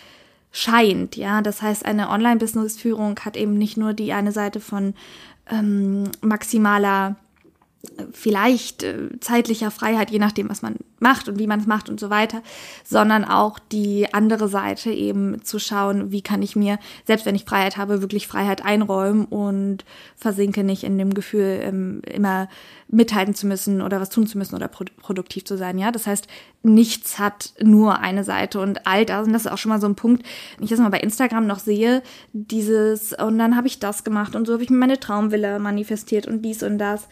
scheint, 0.55 1.17
ja. 1.17 1.41
Das 1.41 1.61
heißt, 1.61 1.85
eine 1.85 2.09
Online-Business-Führung 2.09 3.19
hat 3.19 3.35
eben 3.35 3.57
nicht 3.57 3.75
nur 3.75 3.93
die 3.93 4.13
eine 4.13 4.31
Seite 4.31 4.61
von 4.61 4.93
ähm, 5.51 6.05
maximaler 6.21 7.17
vielleicht 8.11 8.83
äh, 8.83 9.19
zeitlicher 9.19 9.71
Freiheit, 9.71 10.11
je 10.11 10.19
nachdem, 10.19 10.49
was 10.49 10.61
man 10.61 10.75
macht 10.99 11.29
und 11.29 11.39
wie 11.39 11.47
man 11.47 11.59
es 11.59 11.67
macht 11.67 11.89
und 11.89 11.99
so 11.99 12.09
weiter, 12.09 12.41
sondern 12.83 13.25
auch 13.25 13.59
die 13.59 14.13
andere 14.13 14.47
Seite 14.47 14.91
eben 14.91 15.43
zu 15.43 15.59
schauen, 15.59 16.11
wie 16.11 16.21
kann 16.21 16.41
ich 16.41 16.55
mir, 16.55 16.79
selbst 17.05 17.25
wenn 17.25 17.35
ich 17.35 17.45
Freiheit 17.45 17.77
habe, 17.77 18.01
wirklich 18.01 18.27
Freiheit 18.27 18.65
einräumen 18.65 19.25
und 19.25 19.85
versinke 20.15 20.63
nicht 20.63 20.83
in 20.83 20.97
dem 20.97 21.13
Gefühl, 21.13 21.59
ähm, 21.61 22.01
immer 22.11 22.47
mithalten 22.87 23.33
zu 23.33 23.47
müssen 23.47 23.81
oder 23.81 23.99
was 23.99 24.09
tun 24.09 24.27
zu 24.27 24.37
müssen 24.37 24.55
oder 24.55 24.67
pro 24.67 24.85
produktiv 25.01 25.43
zu 25.45 25.57
sein. 25.57 25.77
Ja, 25.77 25.91
das 25.91 26.07
heißt, 26.07 26.27
nichts 26.63 27.19
hat 27.19 27.53
nur 27.61 27.99
eine 27.99 28.23
Seite 28.23 28.59
und 28.59 28.85
all 28.87 29.05
das, 29.05 29.27
und 29.27 29.33
das 29.33 29.45
ist 29.45 29.51
auch 29.51 29.57
schon 29.57 29.69
mal 29.69 29.81
so 29.81 29.87
ein 29.87 29.95
Punkt, 29.95 30.25
wenn 30.57 30.65
ich 30.65 30.69
das 30.69 30.79
mal 30.79 30.89
bei 30.89 30.99
Instagram 30.99 31.47
noch 31.47 31.59
sehe, 31.59 32.03
dieses, 32.33 33.13
und 33.13 33.37
dann 33.37 33.55
habe 33.55 33.67
ich 33.67 33.79
das 33.79 34.03
gemacht 34.03 34.35
und 34.35 34.45
so 34.45 34.53
habe 34.53 34.63
ich 34.63 34.69
mir 34.69 34.77
meine 34.77 34.99
Traumvilla 34.99 35.59
manifestiert 35.59 36.27
und 36.27 36.43
dies 36.43 36.63
und 36.63 36.77
das 36.77 37.07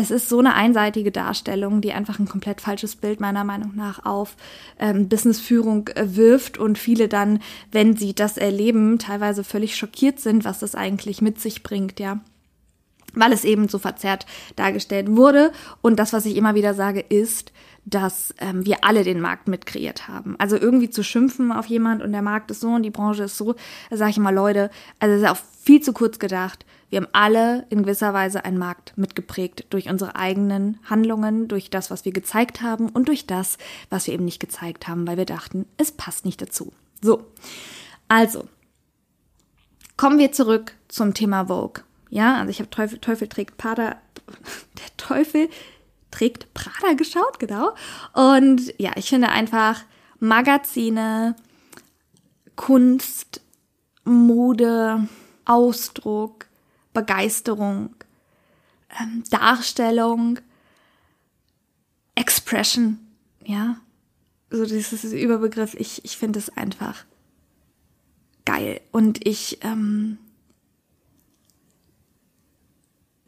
es 0.00 0.12
ist 0.12 0.28
so 0.28 0.38
eine 0.38 0.54
einseitige 0.54 1.10
Darstellung, 1.10 1.80
die 1.80 1.92
einfach 1.92 2.20
ein 2.20 2.28
komplett 2.28 2.60
falsches 2.60 2.94
Bild 2.94 3.18
meiner 3.18 3.42
Meinung 3.42 3.72
nach 3.74 4.06
auf 4.06 4.36
ähm, 4.78 5.08
Businessführung 5.08 5.88
äh, 5.88 6.14
wirft 6.14 6.56
und 6.56 6.78
viele 6.78 7.08
dann, 7.08 7.40
wenn 7.72 7.96
sie 7.96 8.14
das 8.14 8.36
erleben, 8.36 9.00
teilweise 9.00 9.42
völlig 9.42 9.74
schockiert 9.74 10.20
sind, 10.20 10.44
was 10.44 10.60
das 10.60 10.76
eigentlich 10.76 11.20
mit 11.20 11.40
sich 11.40 11.64
bringt, 11.64 11.98
ja. 11.98 12.20
Weil 13.14 13.32
es 13.32 13.44
eben 13.44 13.68
so 13.68 13.80
verzerrt 13.80 14.24
dargestellt 14.54 15.16
wurde. 15.16 15.50
Und 15.82 15.98
das, 15.98 16.12
was 16.12 16.26
ich 16.26 16.36
immer 16.36 16.54
wieder 16.54 16.74
sage, 16.74 17.00
ist, 17.00 17.52
dass 17.84 18.34
ähm, 18.38 18.66
wir 18.66 18.84
alle 18.84 19.04
den 19.04 19.20
Markt 19.20 19.48
mitkreiert 19.48 20.08
haben. 20.08 20.36
Also 20.38 20.56
irgendwie 20.56 20.90
zu 20.90 21.02
schimpfen 21.02 21.52
auf 21.52 21.66
jemand 21.66 22.02
und 22.02 22.12
der 22.12 22.22
Markt 22.22 22.50
ist 22.50 22.60
so 22.60 22.68
und 22.68 22.82
die 22.82 22.90
Branche 22.90 23.24
ist 23.24 23.36
so, 23.36 23.54
da 23.90 23.96
sage 23.96 24.10
ich 24.10 24.16
immer, 24.18 24.32
Leute, 24.32 24.70
also 24.98 25.14
das 25.14 25.22
ist 25.22 25.30
auch 25.30 25.44
viel 25.62 25.80
zu 25.80 25.92
kurz 25.92 26.18
gedacht. 26.18 26.64
Wir 26.90 26.98
haben 26.98 27.08
alle 27.12 27.66
in 27.68 27.82
gewisser 27.82 28.14
Weise 28.14 28.44
einen 28.44 28.58
Markt 28.58 28.96
mitgeprägt 28.96 29.66
durch 29.70 29.88
unsere 29.88 30.16
eigenen 30.16 30.78
Handlungen, 30.84 31.48
durch 31.48 31.70
das, 31.70 31.90
was 31.90 32.04
wir 32.04 32.12
gezeigt 32.12 32.62
haben 32.62 32.88
und 32.88 33.08
durch 33.08 33.26
das, 33.26 33.58
was 33.90 34.06
wir 34.06 34.14
eben 34.14 34.24
nicht 34.24 34.40
gezeigt 34.40 34.88
haben, 34.88 35.06
weil 35.06 35.18
wir 35.18 35.26
dachten, 35.26 35.66
es 35.76 35.92
passt 35.92 36.24
nicht 36.24 36.40
dazu. 36.40 36.72
So, 37.02 37.26
also 38.08 38.48
kommen 39.96 40.18
wir 40.18 40.32
zurück 40.32 40.74
zum 40.88 41.12
Thema 41.12 41.46
Vogue. 41.46 41.84
Ja, 42.10 42.38
also 42.38 42.50
ich 42.50 42.58
habe 42.60 42.70
Teufel, 42.70 42.98
Teufel 42.98 43.28
trägt 43.28 43.58
Prada, 43.58 43.96
der 44.78 44.96
Teufel 44.96 45.48
trägt 46.10 46.52
Prada 46.54 46.94
geschaut, 46.94 47.38
genau. 47.38 47.74
Und 48.12 48.72
ja, 48.78 48.92
ich 48.96 49.08
finde 49.08 49.28
einfach 49.28 49.82
Magazine, 50.20 51.36
Kunst, 52.56 53.40
Mode, 54.04 55.08
Ausdruck, 55.44 56.46
Begeisterung, 56.92 57.94
ähm, 59.00 59.22
Darstellung, 59.30 60.40
Expression, 62.14 62.98
ja. 63.44 63.76
So, 64.50 64.62
das 64.62 64.92
ist 64.92 65.04
Überbegriff. 65.04 65.74
Ich, 65.74 66.04
ich 66.04 66.16
finde 66.16 66.38
es 66.38 66.48
einfach 66.56 67.04
geil. 68.44 68.80
Und 68.92 69.26
ich, 69.26 69.58
ähm, 69.62 70.18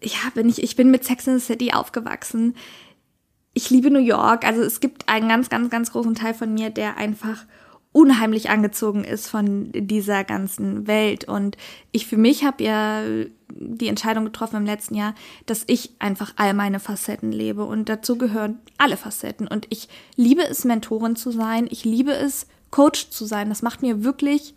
ja, 0.02 0.30
bin 0.34 0.48
ich, 0.48 0.62
ich 0.62 0.76
bin 0.76 0.90
mit 0.90 1.04
Sex 1.04 1.26
in 1.26 1.38
the 1.38 1.44
City 1.44 1.72
aufgewachsen. 1.72 2.54
Ich 3.52 3.70
liebe 3.70 3.90
New 3.90 4.00
York. 4.00 4.46
Also 4.46 4.62
es 4.62 4.80
gibt 4.80 5.08
einen 5.08 5.28
ganz, 5.28 5.48
ganz, 5.48 5.70
ganz 5.70 5.92
großen 5.92 6.14
Teil 6.14 6.34
von 6.34 6.54
mir, 6.54 6.70
der 6.70 6.96
einfach 6.96 7.44
unheimlich 7.92 8.50
angezogen 8.50 9.02
ist 9.02 9.28
von 9.28 9.70
dieser 9.72 10.22
ganzen 10.22 10.86
Welt. 10.86 11.24
Und 11.24 11.56
ich 11.90 12.06
für 12.06 12.16
mich 12.16 12.44
habe 12.44 12.62
ja 12.62 13.02
die 13.48 13.88
Entscheidung 13.88 14.24
getroffen 14.24 14.56
im 14.56 14.66
letzten 14.66 14.94
Jahr, 14.94 15.14
dass 15.46 15.64
ich 15.66 15.90
einfach 15.98 16.32
all 16.36 16.54
meine 16.54 16.78
Facetten 16.78 17.32
lebe. 17.32 17.64
Und 17.64 17.88
dazu 17.88 18.16
gehören 18.16 18.60
alle 18.78 18.96
Facetten. 18.96 19.48
Und 19.48 19.66
ich 19.70 19.88
liebe 20.14 20.42
es, 20.42 20.64
Mentorin 20.64 21.16
zu 21.16 21.32
sein. 21.32 21.66
Ich 21.68 21.84
liebe 21.84 22.12
es, 22.12 22.46
Coach 22.70 23.10
zu 23.10 23.24
sein. 23.24 23.48
Das 23.48 23.62
macht 23.62 23.82
mir 23.82 24.04
wirklich 24.04 24.54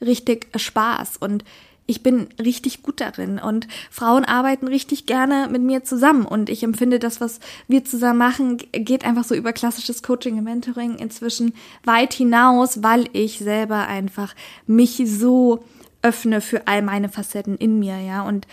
richtig 0.00 0.46
Spaß. 0.54 1.16
Und 1.16 1.42
ich 1.86 2.02
bin 2.02 2.28
richtig 2.42 2.82
gut 2.82 3.00
darin 3.00 3.38
und 3.38 3.68
Frauen 3.90 4.24
arbeiten 4.24 4.66
richtig 4.66 5.06
gerne 5.06 5.48
mit 5.50 5.62
mir 5.62 5.84
zusammen 5.84 6.26
und 6.26 6.50
ich 6.50 6.62
empfinde 6.62 6.98
das, 6.98 7.20
was 7.20 7.38
wir 7.68 7.84
zusammen 7.84 8.18
machen, 8.18 8.58
geht 8.72 9.04
einfach 9.04 9.24
so 9.24 9.34
über 9.34 9.52
klassisches 9.52 10.02
Coaching 10.02 10.38
und 10.38 10.44
Mentoring 10.44 10.96
inzwischen 10.96 11.54
weit 11.84 12.12
hinaus, 12.12 12.82
weil 12.82 13.08
ich 13.12 13.38
selber 13.38 13.86
einfach 13.86 14.34
mich 14.66 15.00
so 15.06 15.64
öffne 16.02 16.40
für 16.40 16.66
all 16.66 16.82
meine 16.82 17.08
Facetten 17.08 17.56
in 17.56 17.78
mir, 17.78 18.00
ja, 18.00 18.22
und 18.22 18.46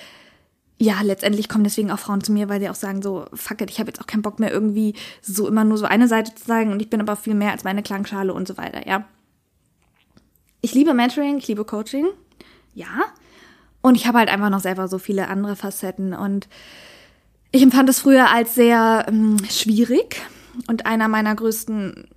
ja, 0.80 1.02
letztendlich 1.02 1.50
kommen 1.50 1.64
deswegen 1.64 1.92
auch 1.92 2.00
Frauen 2.00 2.24
zu 2.24 2.32
mir, 2.32 2.50
weil 2.50 2.60
sie 2.60 2.70
auch 2.70 2.76
sagen 2.76 3.02
so, 3.02 3.26
fuck 3.34 3.62
it, 3.62 3.70
ich 3.70 3.80
habe 3.80 3.90
jetzt 3.90 4.02
auch 4.02 4.08
keinen 4.08 4.22
Bock 4.22 4.40
mehr 4.40 4.52
irgendwie 4.52 4.96
so 5.22 5.48
immer 5.48 5.64
nur 5.64 5.78
so 5.78 5.86
eine 5.86 6.08
Seite 6.08 6.36
zu 6.36 6.46
sagen 6.46 6.72
und 6.72 6.82
ich 6.82 6.90
bin 6.90 7.00
aber 7.00 7.16
viel 7.16 7.36
mehr 7.36 7.52
als 7.52 7.64
meine 7.64 7.84
Klangschale 7.84 8.34
und 8.34 8.48
so 8.48 8.58
weiter, 8.58 8.88
ja. 8.88 9.06
Ich 10.62 10.74
liebe 10.74 10.94
Mentoring, 10.94 11.38
ich 11.38 11.48
liebe 11.48 11.66
Coaching, 11.66 12.08
ja, 12.74 13.04
und 13.84 13.96
ich 13.96 14.08
habe 14.08 14.18
halt 14.18 14.30
einfach 14.30 14.50
noch 14.50 14.62
selber 14.62 14.88
so 14.88 14.98
viele 14.98 15.28
andere 15.28 15.58
Facetten. 15.58 16.14
Und 16.14 16.48
ich 17.52 17.62
empfand 17.62 17.90
es 17.90 18.00
früher 18.00 18.32
als 18.32 18.56
sehr 18.56 19.06
ähm, 19.10 19.38
schwierig 19.50 20.22
und 20.68 20.86
einer 20.86 21.10
meiner 21.10 21.36
größten 21.36 22.08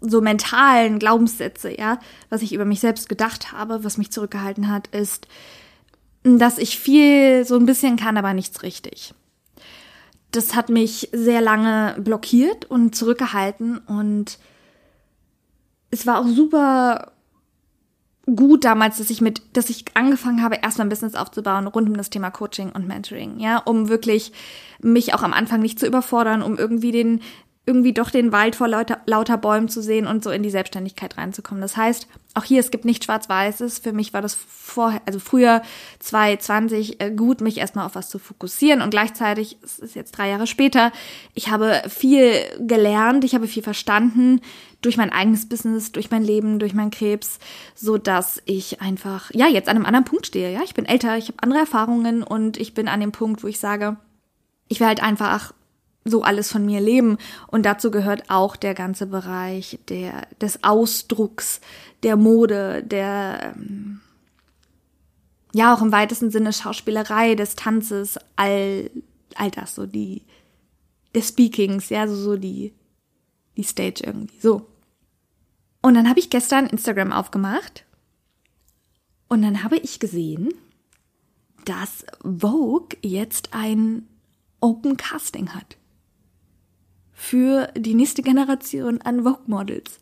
so 0.00 0.20
mentalen 0.20 0.98
Glaubenssätze, 0.98 1.76
ja, 1.76 1.98
was 2.28 2.42
ich 2.42 2.52
über 2.52 2.66
mich 2.66 2.80
selbst 2.80 3.08
gedacht 3.08 3.52
habe, 3.52 3.82
was 3.82 3.98
mich 3.98 4.10
zurückgehalten 4.10 4.68
hat, 4.70 4.88
ist, 4.88 5.26
dass 6.22 6.58
ich 6.58 6.78
viel 6.78 7.46
so 7.46 7.56
ein 7.56 7.66
bisschen 7.66 7.96
kann, 7.96 8.18
aber 8.18 8.34
nichts 8.34 8.62
richtig. 8.62 9.14
Das 10.32 10.54
hat 10.54 10.68
mich 10.68 11.08
sehr 11.12 11.40
lange 11.40 11.96
blockiert 12.00 12.64
und 12.66 12.94
zurückgehalten 12.94 13.78
und 13.78 14.38
es 15.90 16.06
war 16.06 16.20
auch 16.20 16.26
super 16.26 17.12
gut 18.26 18.64
damals, 18.64 18.98
dass 18.98 19.10
ich 19.10 19.20
mit, 19.20 19.42
dass 19.52 19.70
ich 19.70 19.84
angefangen 19.94 20.42
habe, 20.42 20.56
erstmal 20.62 20.86
ein 20.86 20.90
Business 20.90 21.14
aufzubauen 21.14 21.66
rund 21.66 21.88
um 21.88 21.96
das 21.96 22.10
Thema 22.10 22.30
Coaching 22.30 22.70
und 22.70 22.86
Mentoring, 22.86 23.38
ja, 23.40 23.58
um 23.58 23.88
wirklich 23.88 24.32
mich 24.80 25.14
auch 25.14 25.22
am 25.22 25.32
Anfang 25.32 25.60
nicht 25.60 25.80
zu 25.80 25.86
überfordern, 25.86 26.42
um 26.42 26.56
irgendwie 26.56 26.92
den, 26.92 27.20
irgendwie 27.66 27.92
doch 27.92 28.10
den 28.10 28.32
Wald 28.32 28.56
vor 28.56 28.66
lauter, 28.66 29.00
lauter 29.06 29.38
Bäumen 29.38 29.68
zu 29.68 29.82
sehen 29.82 30.06
und 30.06 30.24
so 30.24 30.30
in 30.30 30.42
die 30.42 30.50
Selbstständigkeit 30.50 31.16
reinzukommen. 31.16 31.62
Das 31.62 31.76
heißt, 31.76 32.08
auch 32.34 32.44
hier, 32.44 32.58
es 32.58 32.70
gibt 32.70 32.84
nicht 32.84 33.04
Schwarz-Weißes. 33.04 33.78
Für 33.78 33.92
mich 33.92 34.12
war 34.12 34.22
das 34.22 34.34
vorher, 34.34 35.00
also 35.06 35.20
früher 35.20 35.62
2020 36.00 37.00
äh, 37.00 37.10
gut, 37.10 37.40
mich 37.40 37.58
erstmal 37.58 37.86
auf 37.86 37.94
was 37.94 38.08
zu 38.08 38.18
fokussieren 38.18 38.82
und 38.82 38.90
gleichzeitig, 38.90 39.58
es 39.62 39.78
ist 39.78 39.94
jetzt 39.94 40.12
drei 40.12 40.28
Jahre 40.28 40.48
später, 40.48 40.92
ich 41.34 41.50
habe 41.50 41.82
viel 41.88 42.34
gelernt, 42.58 43.24
ich 43.24 43.34
habe 43.34 43.46
viel 43.46 43.62
verstanden 43.62 44.40
durch 44.82 44.96
mein 44.96 45.10
eigenes 45.10 45.48
Business, 45.48 45.92
durch 45.92 46.10
mein 46.10 46.22
Leben, 46.22 46.58
durch 46.58 46.74
meinen 46.74 46.90
Krebs, 46.90 47.38
so 47.74 47.96
dass 47.96 48.42
ich 48.44 48.82
einfach, 48.82 49.30
ja, 49.32 49.46
jetzt 49.46 49.68
an 49.68 49.76
einem 49.76 49.86
anderen 49.86 50.04
Punkt 50.04 50.26
stehe, 50.26 50.52
ja. 50.52 50.60
Ich 50.64 50.74
bin 50.74 50.84
älter, 50.84 51.16
ich 51.16 51.28
habe 51.28 51.42
andere 51.42 51.60
Erfahrungen 51.60 52.22
und 52.22 52.58
ich 52.58 52.74
bin 52.74 52.88
an 52.88 53.00
dem 53.00 53.12
Punkt, 53.12 53.42
wo 53.42 53.46
ich 53.46 53.58
sage, 53.58 53.96
ich 54.68 54.80
will 54.80 54.88
halt 54.88 55.02
einfach 55.02 55.54
so 56.04 56.22
alles 56.22 56.50
von 56.50 56.66
mir 56.66 56.80
leben. 56.80 57.18
Und 57.46 57.64
dazu 57.64 57.90
gehört 57.90 58.28
auch 58.28 58.56
der 58.56 58.74
ganze 58.74 59.06
Bereich 59.06 59.78
der, 59.88 60.26
des 60.40 60.64
Ausdrucks, 60.64 61.60
der 62.02 62.16
Mode, 62.16 62.82
der, 62.82 63.54
ähm, 63.56 64.00
ja, 65.54 65.74
auch 65.74 65.82
im 65.82 65.92
weitesten 65.92 66.30
Sinne 66.30 66.52
Schauspielerei, 66.52 67.34
des 67.34 67.54
Tanzes, 67.54 68.18
all, 68.36 68.90
all 69.36 69.50
das, 69.50 69.74
so 69.74 69.86
die, 69.86 70.22
des 71.14 71.28
Speakings, 71.28 71.90
ja, 71.90 72.08
so, 72.08 72.16
so 72.16 72.36
die, 72.36 72.72
die 73.56 73.62
Stage 73.62 74.02
irgendwie, 74.04 74.40
so. 74.40 74.66
Und 75.82 75.94
dann 75.94 76.08
habe 76.08 76.20
ich 76.20 76.30
gestern 76.30 76.66
Instagram 76.66 77.12
aufgemacht 77.12 77.84
und 79.28 79.42
dann 79.42 79.64
habe 79.64 79.76
ich 79.78 79.98
gesehen, 79.98 80.54
dass 81.64 82.06
Vogue 82.22 82.96
jetzt 83.02 83.50
ein 83.52 84.06
Open 84.60 84.96
Casting 84.96 85.54
hat 85.54 85.76
für 87.12 87.68
die 87.76 87.94
nächste 87.94 88.22
Generation 88.22 89.00
an 89.02 89.24
Vogue 89.24 89.44
Models. 89.46 90.00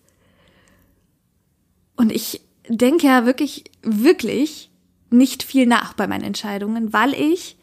Und 1.97 2.13
ich 2.13 2.43
denke 2.69 3.07
ja 3.07 3.27
wirklich, 3.27 3.65
wirklich 3.83 4.71
nicht 5.11 5.43
viel 5.43 5.67
nach 5.67 5.95
bei 5.95 6.07
meinen 6.07 6.25
Entscheidungen, 6.25 6.93
weil 6.93 7.15
ich 7.15 7.57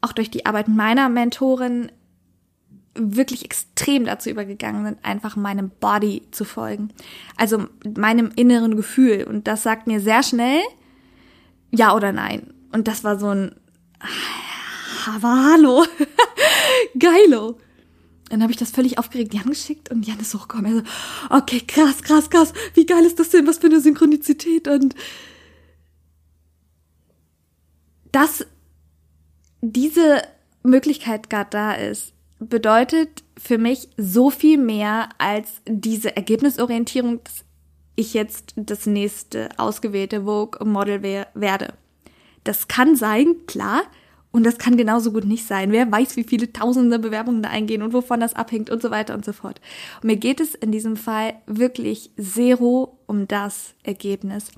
auch 0.00 0.12
durch 0.12 0.30
die 0.30 0.46
Arbeit 0.46 0.68
meiner 0.68 1.08
Mentorin 1.08 1.90
wirklich 2.94 3.44
extrem 3.44 4.04
dazu 4.04 4.30
übergegangen 4.30 4.84
bin, 4.84 4.96
einfach 5.02 5.36
meinem 5.36 5.70
Body 5.80 6.22
zu 6.30 6.44
folgen. 6.44 6.90
Also 7.36 7.66
meinem 7.96 8.30
inneren 8.36 8.76
Gefühl. 8.76 9.24
Und 9.24 9.48
das 9.48 9.62
sagt 9.62 9.86
mir 9.86 10.00
sehr 10.00 10.22
schnell 10.22 10.60
ja 11.70 11.94
oder 11.94 12.12
nein. 12.12 12.54
Und 12.72 12.88
das 12.88 13.04
war 13.04 13.18
so 13.18 13.28
ein 13.28 13.54
aber 15.06 15.44
hallo. 15.52 15.84
Geilo. 16.98 17.58
Dann 18.30 18.42
habe 18.42 18.52
ich 18.52 18.58
das 18.58 18.70
völlig 18.70 18.98
aufgeregt 18.98 19.34
Jan 19.34 19.44
geschickt 19.44 19.90
und 19.90 20.06
Jan 20.06 20.18
ist 20.18 20.34
hochgekommen. 20.34 20.66
Er 20.66 20.78
so, 20.78 21.36
okay, 21.36 21.60
krass, 21.60 22.02
krass, 22.02 22.30
krass. 22.30 22.52
Wie 22.72 22.86
geil 22.86 23.04
ist 23.04 23.18
das 23.18 23.28
denn? 23.28 23.46
Was 23.46 23.58
für 23.58 23.66
eine 23.66 23.80
Synchronizität 23.80 24.66
und 24.66 24.94
dass 28.12 28.46
diese 29.60 30.22
Möglichkeit 30.62 31.28
gerade 31.28 31.50
da 31.50 31.74
ist, 31.74 32.13
bedeutet 32.48 33.24
für 33.36 33.58
mich 33.58 33.88
so 33.96 34.30
viel 34.30 34.58
mehr 34.58 35.08
als 35.18 35.60
diese 35.66 36.16
Ergebnisorientierung, 36.16 37.22
dass 37.24 37.44
ich 37.96 38.14
jetzt 38.14 38.54
das 38.56 38.86
nächste 38.86 39.48
ausgewählte 39.56 40.24
Vogue-Model 40.24 41.02
werde. 41.34 41.74
Das 42.42 42.68
kann 42.68 42.96
sein, 42.96 43.46
klar, 43.46 43.82
und 44.34 44.44
das 44.44 44.58
kann 44.58 44.76
genauso 44.76 45.12
gut 45.12 45.26
nicht 45.26 45.46
sein. 45.46 45.70
Wer 45.70 45.90
weiß, 45.90 46.16
wie 46.16 46.24
viele 46.24 46.52
tausende 46.52 46.98
Bewerbungen 46.98 47.40
da 47.40 47.50
eingehen 47.50 47.82
und 47.82 47.92
wovon 47.92 48.18
das 48.18 48.34
abhängt 48.34 48.68
und 48.68 48.82
so 48.82 48.90
weiter 48.90 49.14
und 49.14 49.24
so 49.24 49.32
fort. 49.32 49.60
Und 50.02 50.08
mir 50.08 50.16
geht 50.16 50.40
es 50.40 50.56
in 50.56 50.72
diesem 50.72 50.96
Fall 50.96 51.34
wirklich 51.46 52.10
zero 52.20 52.98
um 53.06 53.28
das 53.28 53.74
Ergebnis. 53.84 54.50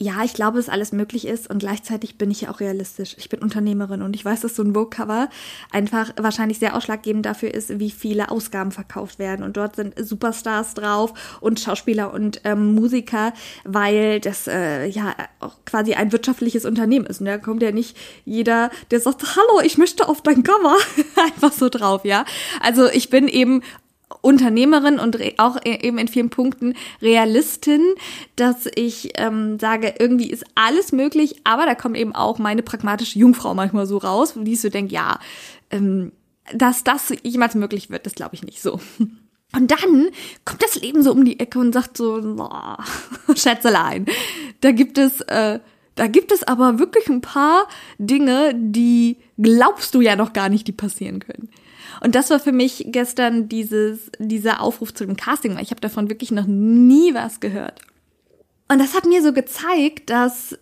ja, 0.00 0.22
ich 0.22 0.32
glaube, 0.32 0.58
dass 0.58 0.68
alles 0.68 0.92
möglich 0.92 1.26
ist 1.26 1.50
und 1.50 1.58
gleichzeitig 1.58 2.18
bin 2.18 2.30
ich 2.30 2.42
ja 2.42 2.50
auch 2.50 2.60
realistisch. 2.60 3.16
Ich 3.18 3.28
bin 3.28 3.40
Unternehmerin 3.40 4.02
und 4.02 4.14
ich 4.14 4.24
weiß, 4.24 4.42
dass 4.42 4.54
so 4.54 4.62
ein 4.62 4.72
Vogue-Cover 4.72 5.28
einfach 5.72 6.12
wahrscheinlich 6.16 6.60
sehr 6.60 6.76
ausschlaggebend 6.76 7.26
dafür 7.26 7.52
ist, 7.52 7.80
wie 7.80 7.90
viele 7.90 8.30
Ausgaben 8.30 8.70
verkauft 8.70 9.18
werden. 9.18 9.42
Und 9.42 9.56
dort 9.56 9.74
sind 9.74 9.94
Superstars 9.98 10.74
drauf 10.74 11.38
und 11.40 11.58
Schauspieler 11.58 12.12
und 12.12 12.40
ähm, 12.44 12.76
Musiker, 12.76 13.32
weil 13.64 14.20
das 14.20 14.46
äh, 14.46 14.86
ja 14.86 15.16
auch 15.40 15.56
quasi 15.64 15.94
ein 15.94 16.12
wirtschaftliches 16.12 16.64
Unternehmen 16.64 17.06
ist. 17.06 17.18
Und 17.18 17.26
da 17.26 17.36
kommt 17.38 17.62
ja 17.62 17.72
nicht 17.72 17.96
jeder, 18.24 18.70
der 18.92 19.00
sagt, 19.00 19.34
hallo, 19.34 19.60
ich 19.64 19.78
möchte 19.78 20.08
auf 20.08 20.22
dein 20.22 20.44
Cover 20.44 20.76
einfach 21.16 21.52
so 21.52 21.68
drauf, 21.68 22.04
ja. 22.04 22.24
Also 22.60 22.88
ich 22.88 23.10
bin 23.10 23.26
eben 23.26 23.62
Unternehmerin 24.20 24.98
und 24.98 25.18
auch 25.38 25.56
e-, 25.64 25.86
eben 25.86 25.98
in 25.98 26.08
vielen 26.08 26.30
Punkten 26.30 26.74
Realistin, 27.02 27.82
dass 28.36 28.68
ich 28.74 29.12
ähm, 29.16 29.58
sage, 29.58 29.94
irgendwie 29.98 30.30
ist 30.30 30.44
alles 30.54 30.92
möglich, 30.92 31.40
aber 31.44 31.66
da 31.66 31.74
kommt 31.74 31.96
eben 31.96 32.14
auch 32.14 32.38
meine 32.38 32.62
pragmatische 32.62 33.18
Jungfrau 33.18 33.54
manchmal 33.54 33.86
so 33.86 33.98
raus, 33.98 34.36
wo 34.36 34.42
die 34.42 34.56
so 34.56 34.68
denkt, 34.68 34.92
ja, 34.92 35.18
ähm, 35.70 36.12
dass 36.54 36.84
das 36.84 37.12
jemals 37.22 37.54
möglich 37.54 37.90
wird, 37.90 38.06
das 38.06 38.14
glaube 38.14 38.34
ich 38.34 38.42
nicht 38.42 38.62
so. 38.62 38.80
Und 39.54 39.70
dann 39.70 40.10
kommt 40.44 40.62
das 40.62 40.76
Leben 40.76 41.02
so 41.02 41.12
um 41.12 41.24
die 41.24 41.40
Ecke 41.40 41.58
und 41.58 41.72
sagt 41.72 41.96
so, 41.96 42.20
boah, 42.36 42.84
Schätzelein, 43.34 44.06
da 44.60 44.72
gibt 44.72 44.98
es, 44.98 45.22
äh, 45.22 45.60
da 45.94 46.06
gibt 46.06 46.32
es 46.32 46.42
aber 46.42 46.78
wirklich 46.78 47.08
ein 47.08 47.22
paar 47.22 47.66
Dinge, 47.98 48.54
die 48.54 49.16
glaubst 49.38 49.94
du 49.94 50.00
ja 50.00 50.16
noch 50.16 50.32
gar 50.32 50.48
nicht, 50.48 50.68
die 50.68 50.72
passieren 50.72 51.20
können. 51.20 51.48
Und 52.00 52.14
das 52.14 52.30
war 52.30 52.40
für 52.40 52.52
mich 52.52 52.86
gestern 52.88 53.48
dieses, 53.48 54.10
dieser 54.18 54.60
Aufruf 54.60 54.94
zu 54.94 55.04
dem 55.04 55.16
Casting, 55.16 55.56
weil 55.56 55.62
ich 55.62 55.70
habe 55.70 55.80
davon 55.80 56.08
wirklich 56.08 56.30
noch 56.30 56.46
nie 56.46 57.14
was 57.14 57.40
gehört. 57.40 57.80
Und 58.68 58.78
das 58.78 58.94
hat 58.94 59.06
mir 59.06 59.22
so 59.22 59.32
gezeigt, 59.32 60.10
dass 60.10 60.58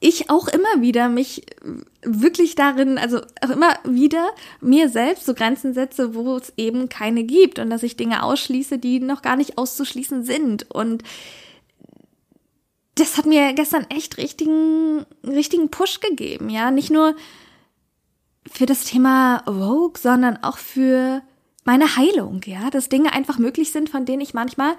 ich 0.00 0.30
auch 0.30 0.48
immer 0.48 0.80
wieder 0.80 1.08
mich 1.08 1.46
wirklich 2.02 2.56
darin, 2.56 2.98
also 2.98 3.20
auch 3.40 3.50
immer 3.50 3.78
wieder 3.84 4.30
mir 4.60 4.88
selbst 4.88 5.26
so 5.26 5.34
Grenzen 5.34 5.74
setze, 5.74 6.14
wo 6.14 6.36
es 6.36 6.52
eben 6.56 6.88
keine 6.88 7.22
gibt 7.22 7.60
und 7.60 7.70
dass 7.70 7.84
ich 7.84 7.96
Dinge 7.96 8.24
ausschließe, 8.24 8.78
die 8.78 8.98
noch 8.98 9.22
gar 9.22 9.36
nicht 9.36 9.58
auszuschließen 9.58 10.24
sind. 10.24 10.68
Und 10.70 11.04
das 12.96 13.16
hat 13.16 13.26
mir 13.26 13.52
gestern 13.52 13.86
echt 13.90 14.18
richtigen, 14.18 15.06
richtigen 15.24 15.70
Push 15.70 16.00
gegeben, 16.00 16.50
ja. 16.50 16.72
Nicht 16.72 16.90
nur, 16.90 17.14
für 18.50 18.66
das 18.66 18.84
Thema 18.84 19.42
Vogue, 19.46 20.00
sondern 20.00 20.42
auch 20.42 20.58
für 20.58 21.22
meine 21.64 21.96
Heilung, 21.96 22.40
ja, 22.44 22.70
dass 22.70 22.88
Dinge 22.88 23.12
einfach 23.12 23.38
möglich 23.38 23.72
sind, 23.72 23.88
von 23.88 24.04
denen 24.04 24.20
ich 24.20 24.34
manchmal 24.34 24.74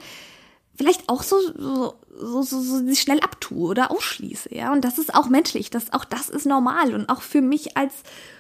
vielleicht 0.76 1.08
auch 1.08 1.23
so, 1.23 1.39
so, 1.39 1.93
so, 2.19 2.41
so, 2.41 2.62
so 2.62 2.95
schnell 2.95 3.19
abtue 3.19 3.69
oder 3.69 3.91
ausschließe, 3.91 4.54
ja. 4.54 4.71
Und 4.71 4.84
das 4.84 4.97
ist 4.97 5.13
auch 5.13 5.30
menschlich, 5.30 5.69
das, 5.69 5.93
auch 5.93 6.06
das 6.06 6.30
ist 6.30 6.45
normal 6.45 6.93
und 6.93 7.10
auch 7.10 7.21
für 7.21 7.41
mich 7.41 7.78
als 7.78 7.93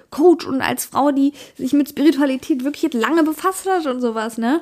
Coach 0.09 0.45
und 0.45 0.61
als 0.61 0.85
Frau, 0.85 1.11
die 1.11 1.33
sich 1.57 1.73
mit 1.73 1.89
Spiritualität 1.89 2.63
wirklich 2.63 2.93
lange 2.93 3.23
befasst 3.23 3.67
hat 3.67 3.85
und 3.85 4.01
sowas, 4.01 4.37
ne. 4.37 4.61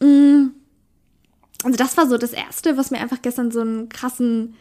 Mm. 0.00 0.50
Also 1.62 1.76
das 1.76 1.96
war 1.98 2.08
so 2.08 2.16
das 2.16 2.32
Erste, 2.32 2.78
was 2.78 2.90
mir 2.90 3.00
einfach 3.00 3.20
gestern 3.20 3.50
so 3.50 3.60
einen 3.60 3.90
krassen 3.90 4.54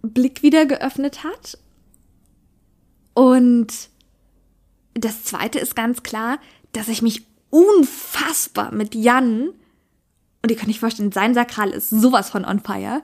Blick 0.00 0.42
wieder 0.42 0.64
geöffnet 0.64 1.24
hat. 1.24 1.58
Und 3.12 3.90
das 4.94 5.24
zweite 5.24 5.58
ist 5.58 5.74
ganz 5.74 6.02
klar, 6.02 6.38
dass 6.72 6.88
ich 6.88 7.02
mich 7.02 7.26
unfassbar 7.50 8.72
mit 8.72 8.94
Jan, 8.94 9.50
und 10.42 10.50
ihr 10.50 10.56
könnt 10.56 10.70
euch 10.70 10.80
vorstellen, 10.80 11.12
sein 11.12 11.34
Sakral 11.34 11.70
ist 11.70 11.90
sowas 11.90 12.30
von 12.30 12.44
on 12.44 12.60
fire, 12.60 13.02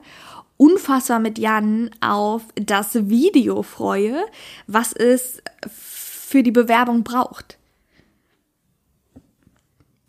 unfassbar 0.56 1.18
mit 1.18 1.38
Jan 1.38 1.90
auf 2.00 2.42
das 2.56 3.08
Video 3.08 3.62
freue, 3.62 4.24
was 4.66 4.92
es 4.92 5.42
für 5.70 6.42
die 6.42 6.50
Bewerbung 6.50 7.04
braucht. 7.04 7.58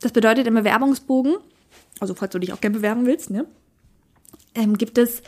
Das 0.02 0.12
bedeutet 0.12 0.48
im 0.48 0.56
Bewerbungsbogen, 0.56 1.38
also 2.00 2.16
falls 2.16 2.32
du 2.32 2.40
dich 2.40 2.54
auch 2.54 2.62
gerne 2.62 2.78
bewerben 2.78 3.06
willst, 3.06 3.30
ne, 3.30 3.46
ähm, 4.56 4.78
gibt 4.78 4.98
es, 4.98 5.22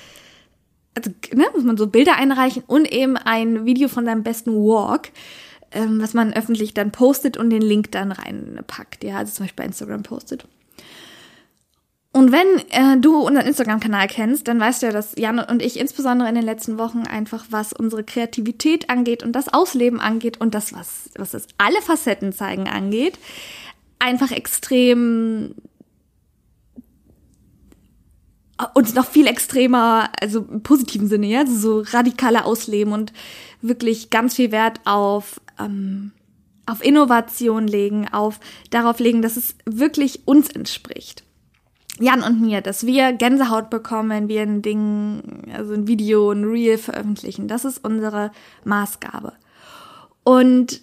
also, 0.95 1.11
ne, 1.33 1.45
muss 1.53 1.63
man 1.63 1.77
so 1.77 1.87
Bilder 1.87 2.15
einreichen 2.15 2.63
und 2.65 2.91
eben 2.91 3.17
ein 3.17 3.65
Video 3.65 3.89
von 3.89 4.05
seinem 4.05 4.23
besten 4.23 4.53
Walk 4.53 5.11
ähm, 5.71 6.01
was 6.01 6.13
man 6.13 6.33
öffentlich 6.33 6.73
dann 6.73 6.91
postet 6.91 7.37
und 7.37 7.49
den 7.49 7.61
Link 7.61 7.91
dann 7.91 8.11
reinpackt, 8.11 9.03
ja, 9.03 9.17
also 9.17 9.33
zum 9.33 9.45
Beispiel 9.45 9.63
bei 9.63 9.67
Instagram 9.67 10.03
postet. 10.03 10.45
Und 12.13 12.33
wenn 12.33 12.47
äh, 12.71 12.99
du 12.99 13.19
unseren 13.19 13.47
Instagram-Kanal 13.47 14.07
kennst, 14.07 14.47
dann 14.49 14.59
weißt 14.59 14.81
du 14.81 14.87
ja, 14.87 14.91
dass 14.91 15.15
Jan 15.15 15.39
und 15.39 15.61
ich 15.61 15.79
insbesondere 15.79 16.27
in 16.27 16.35
den 16.35 16.43
letzten 16.43 16.77
Wochen 16.77 17.03
einfach, 17.03 17.45
was 17.51 17.71
unsere 17.71 18.03
Kreativität 18.03 18.89
angeht 18.89 19.23
und 19.23 19.31
das 19.31 19.53
Ausleben 19.53 20.01
angeht 20.01 20.41
und 20.41 20.53
das, 20.53 20.73
was, 20.73 21.09
was 21.15 21.31
das 21.31 21.47
alle 21.57 21.81
Facetten 21.81 22.33
zeigen 22.33 22.67
angeht, 22.67 23.17
einfach 23.99 24.31
extrem 24.31 25.55
und 28.73 28.93
noch 28.93 29.07
viel 29.07 29.27
extremer, 29.27 30.09
also 30.19 30.39
im 30.39 30.61
positiven 30.63 31.07
Sinne, 31.07 31.27
ja, 31.27 31.45
so 31.47 31.83
radikaler 31.87 32.45
Ausleben 32.45 32.93
und 32.93 33.13
wirklich 33.61 34.09
ganz 34.09 34.35
viel 34.35 34.51
Wert 34.51 34.81
auf 34.85 35.39
ähm, 35.65 36.11
auf 36.65 36.83
Innovation 36.83 37.67
legen, 37.67 38.07
auf 38.11 38.39
darauf 38.69 38.99
legen, 38.99 39.21
dass 39.21 39.37
es 39.37 39.55
wirklich 39.65 40.27
uns 40.27 40.49
entspricht. 40.49 41.23
Jan 41.99 42.23
und 42.23 42.41
mir, 42.41 42.61
dass 42.61 42.85
wir 42.85 43.13
Gänsehaut 43.13 43.69
bekommen, 43.69 44.09
wenn 44.09 44.27
wir 44.27 44.41
ein 44.41 44.61
Ding, 44.61 45.51
also 45.53 45.73
ein 45.73 45.87
Video, 45.87 46.31
ein 46.31 46.45
Reel 46.45 46.77
veröffentlichen. 46.77 47.47
Das 47.47 47.65
ist 47.65 47.83
unsere 47.83 48.31
Maßgabe. 48.63 49.33
Und 50.23 50.81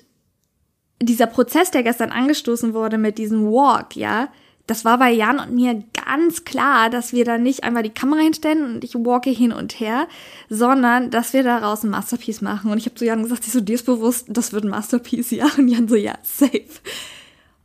dieser 1.00 1.26
Prozess, 1.26 1.70
der 1.70 1.82
gestern 1.82 2.10
angestoßen 2.10 2.74
wurde 2.74 2.98
mit 2.98 3.18
diesem 3.18 3.46
Walk, 3.46 3.96
ja, 3.96 4.28
das 4.66 4.84
war 4.84 4.98
bei 4.98 5.10
Jan 5.10 5.40
und 5.40 5.54
mir 5.54 5.82
ganz 6.08 6.44
klar, 6.44 6.90
dass 6.90 7.12
wir 7.12 7.24
da 7.24 7.38
nicht 7.38 7.64
einmal 7.64 7.82
die 7.82 7.90
Kamera 7.90 8.20
hinstellen 8.20 8.64
und 8.64 8.82
ich 8.82 8.94
walke 8.94 9.30
hin 9.30 9.52
und 9.52 9.78
her, 9.78 10.08
sondern 10.48 11.10
dass 11.10 11.34
wir 11.34 11.42
daraus 11.42 11.84
ein 11.84 11.90
Masterpiece 11.90 12.40
machen. 12.40 12.70
Und 12.70 12.78
ich 12.78 12.86
habe 12.86 12.94
zu 12.94 13.04
Jan 13.04 13.22
gesagt, 13.22 13.46
ich 13.46 13.52
so, 13.52 13.60
dir 13.60 13.74
ist 13.74 13.86
bewusst, 13.86 14.26
das 14.28 14.52
wird 14.52 14.64
ein 14.64 14.70
Masterpiece, 14.70 15.30
ja? 15.32 15.48
Und 15.58 15.68
Jan 15.68 15.86
so, 15.86 15.96
ja, 15.96 16.14
safe. 16.22 16.64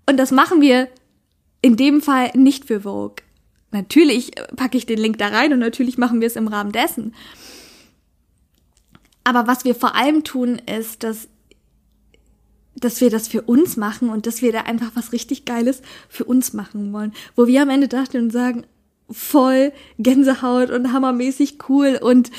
Und 0.05 0.17
das 0.17 0.31
machen 0.31 0.61
wir 0.61 0.89
in 1.61 1.77
dem 1.77 2.01
Fall 2.01 2.31
nicht 2.35 2.65
für 2.65 2.81
Vogue. 2.81 3.23
Natürlich 3.71 4.31
packe 4.55 4.77
ich 4.77 4.85
den 4.85 4.99
Link 4.99 5.17
da 5.17 5.29
rein 5.29 5.53
und 5.53 5.59
natürlich 5.59 5.97
machen 5.97 6.19
wir 6.19 6.27
es 6.27 6.35
im 6.35 6.47
Rahmen 6.47 6.73
dessen. 6.73 7.15
Aber 9.23 9.47
was 9.47 9.63
wir 9.63 9.73
vor 9.73 9.95
allem 9.95 10.23
tun, 10.25 10.61
ist, 10.67 11.03
dass 11.03 11.29
dass 12.75 13.01
wir 13.01 13.09
das 13.09 13.27
für 13.27 13.41
uns 13.41 13.77
machen 13.77 14.09
und 14.09 14.25
dass 14.25 14.41
wir 14.41 14.51
da 14.51 14.61
einfach 14.61 14.91
was 14.95 15.11
richtig 15.11 15.45
Geiles 15.45 15.81
für 16.09 16.25
uns 16.25 16.53
machen 16.53 16.91
wollen. 16.93 17.13
Wo 17.35 17.47
wir 17.47 17.61
am 17.61 17.69
Ende 17.69 17.87
dachten 17.87 18.17
und 18.17 18.31
sagen, 18.31 18.65
voll 19.09 19.71
Gänsehaut 19.99 20.71
und 20.71 20.91
hammermäßig 20.91 21.57
cool 21.69 21.99
und 22.01 22.31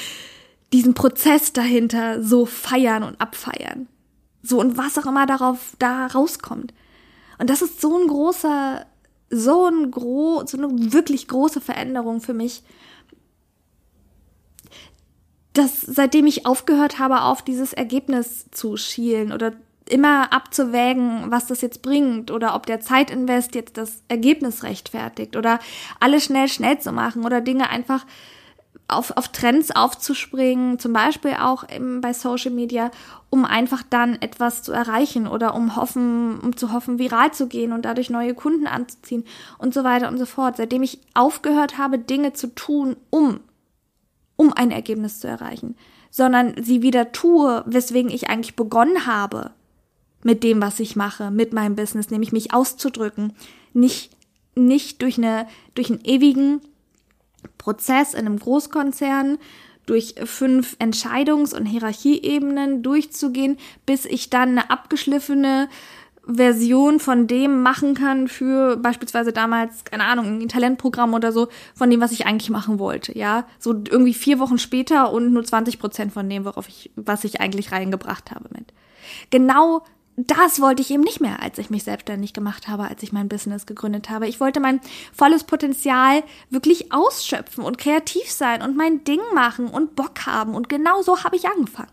diesen 0.73 0.95
Prozess 0.95 1.53
dahinter 1.53 2.23
so 2.23 2.47
feiern 2.47 3.05
und 3.05 3.21
abfeiern. 3.21 3.87
So 4.43 4.61
und 4.61 4.77
was 4.77 4.99
auch 4.99 5.07
immer 5.07 5.27
darauf 5.27 5.75
da 5.79 6.07
rauskommt. 6.07 6.75
Und 7.39 7.49
das 7.51 7.63
ist 7.63 7.81
so 7.81 7.97
ein 7.97 8.09
großer, 8.09 8.85
so 9.31 9.67
ein 9.67 9.91
gro, 9.91 10.43
so 10.47 10.59
eine 10.59 10.93
wirklich 10.93 11.29
große 11.29 11.61
Veränderung 11.61 12.21
für 12.21 12.35
mich, 12.35 12.63
dass 15.53 15.81
seitdem 15.81 16.27
ich 16.27 16.47
aufgehört 16.47 16.99
habe, 16.99 17.23
auf 17.23 17.43
dieses 17.43 17.73
Ergebnis 17.73 18.47
zu 18.51 18.77
schielen 18.77 19.33
oder 19.33 19.53
immer 19.89 20.33
abzuwägen, 20.33 21.31
was 21.31 21.47
das 21.47 21.61
jetzt 21.61 21.83
bringt 21.83 22.31
oder 22.31 22.55
ob 22.55 22.67
der 22.67 22.81
Zeitinvest 22.81 23.55
jetzt 23.55 23.77
das 23.77 24.03
Ergebnis 24.09 24.63
rechtfertigt 24.63 25.37
oder 25.37 25.59
alles 26.01 26.25
schnell, 26.25 26.49
schnell 26.49 26.79
zu 26.79 26.93
machen 26.93 27.25
oder 27.25 27.41
Dinge 27.41 27.69
einfach 27.69 28.07
auf, 28.89 29.17
auf 29.17 29.29
Trends 29.29 29.71
aufzuspringen, 29.71 30.79
zum 30.79 30.93
Beispiel 30.93 31.35
auch 31.41 31.65
bei 32.01 32.13
Social 32.13 32.51
Media, 32.51 32.91
um 33.31 33.45
einfach 33.45 33.83
dann 33.89 34.21
etwas 34.21 34.63
zu 34.63 34.73
erreichen 34.73 35.27
oder 35.27 35.55
um 35.55 35.77
hoffen, 35.77 36.39
um 36.41 36.57
zu 36.57 36.73
hoffen, 36.73 36.99
viral 36.99 37.33
zu 37.33 37.47
gehen 37.49 37.73
und 37.73 37.85
dadurch 37.85 38.11
neue 38.11 38.35
Kunden 38.35 38.67
anzuziehen 38.67 39.25
und 39.59 39.75
so 39.75 39.85
weiter 39.85 40.09
und 40.09 40.19
so 40.19 40.27
fort. 40.27 40.57
Seitdem 40.57 40.83
ich 40.83 41.01
aufgehört 41.15 41.79
habe, 41.79 41.99
Dinge 41.99 42.35
zu 42.35 42.55
tun, 42.55 42.97
um, 43.11 43.41
um 44.37 44.53
ein 44.53 44.71
Ergebnis 44.71 45.21
zu 45.21 45.29
erreichen, 45.29 45.77
sondern 46.11 46.55
sie 46.63 46.83
wieder 46.83 47.13
tue, 47.13 47.65
weswegen 47.67 48.11
ich 48.11 48.29
eigentlich 48.29 48.55
begonnen 48.55 49.07
habe, 49.07 49.53
mit 50.25 50.43
dem, 50.43 50.61
was 50.61 50.81
ich 50.81 50.97
mache, 50.97 51.31
mit 51.31 51.53
meinem 51.53 51.77
Business, 51.77 52.11
nämlich 52.11 52.33
mich 52.33 52.53
auszudrücken, 52.53 53.35
nicht 53.73 54.11
nicht 54.57 55.03
durch 55.03 55.19
eine 55.19 55.47
durch 55.75 55.91
einen 55.91 56.05
ewigen 56.05 56.61
Prozess 57.59 58.15
in 58.15 58.27
einem 58.27 58.39
Großkonzern 58.39 59.39
durch 59.87 60.15
fünf 60.25 60.77
Entscheidungs- 60.79 61.55
und 61.55 61.67
Hierarchieebenen 61.67 62.83
durchzugehen, 62.83 63.59
bis 63.85 64.07
ich 64.07 64.31
dann 64.31 64.51
eine 64.51 64.71
abgeschliffene 64.71 65.69
Version 66.27 67.01
von 67.01 67.27
dem 67.27 67.63
machen 67.63 67.93
kann 67.93 68.29
für 68.29 68.79
beispielsweise 68.79 69.33
damals, 69.33 69.85
keine 69.85 70.05
Ahnung, 70.05 70.41
ein 70.41 70.49
Talentprogramm 70.49 71.13
oder 71.13 71.33
so, 71.33 71.49
von 71.75 71.91
dem, 71.91 72.01
was 72.01 72.13
ich 72.13 72.27
eigentlich 72.27 72.49
machen 72.49 72.79
wollte, 72.79 73.17
ja. 73.17 73.47
So 73.59 73.73
irgendwie 73.73 74.15
vier 74.15 74.39
Wochen 74.39 74.59
später 74.59 75.13
und 75.13 75.35
nur 75.35 75.45
20 75.45 75.79
Prozent 75.79 76.13
von 76.15 76.31
dem, 76.31 76.47
worauf 76.47 76.67
ich, 76.69 76.91
was 76.97 77.25
ich 77.25 77.43
eigentlich 77.43 77.73
reingebracht 77.73 78.31
habe 78.31 78.49
mit. 78.57 78.73
Genau 79.29 79.83
das 80.17 80.61
wollte 80.61 80.81
ich 80.81 80.91
eben 80.91 81.03
nicht 81.03 81.21
mehr, 81.21 81.43
als 81.43 81.59
ich 81.59 81.71
mich 81.71 81.83
selbstständig 81.83 82.33
gemacht 82.33 82.69
habe, 82.69 82.85
als 82.85 83.03
ich 83.03 83.13
mein 83.13 83.29
Business 83.29 83.67
gegründet 83.67 84.11
habe. 84.11 84.29
Ich 84.29 84.39
wollte 84.39 84.61
mein 84.61 84.81
volles 85.13 85.43
Potenzial 85.45 86.23
wirklich 86.51 86.93
ausschöpfen 86.93 87.65
und 87.65 87.79
kreativ 87.79 88.31
sein 88.31 88.63
und 88.63 88.77
mein 88.77 89.03
Ding 89.03 89.21
machen 89.35 89.67
und 89.67 89.97
Bock 89.97 90.27
haben. 90.27 90.55
Und 90.55 90.69
genau 90.69 91.03
so 91.03 91.25
habe 91.25 91.35
ich 91.35 91.49
angefangen. 91.49 91.91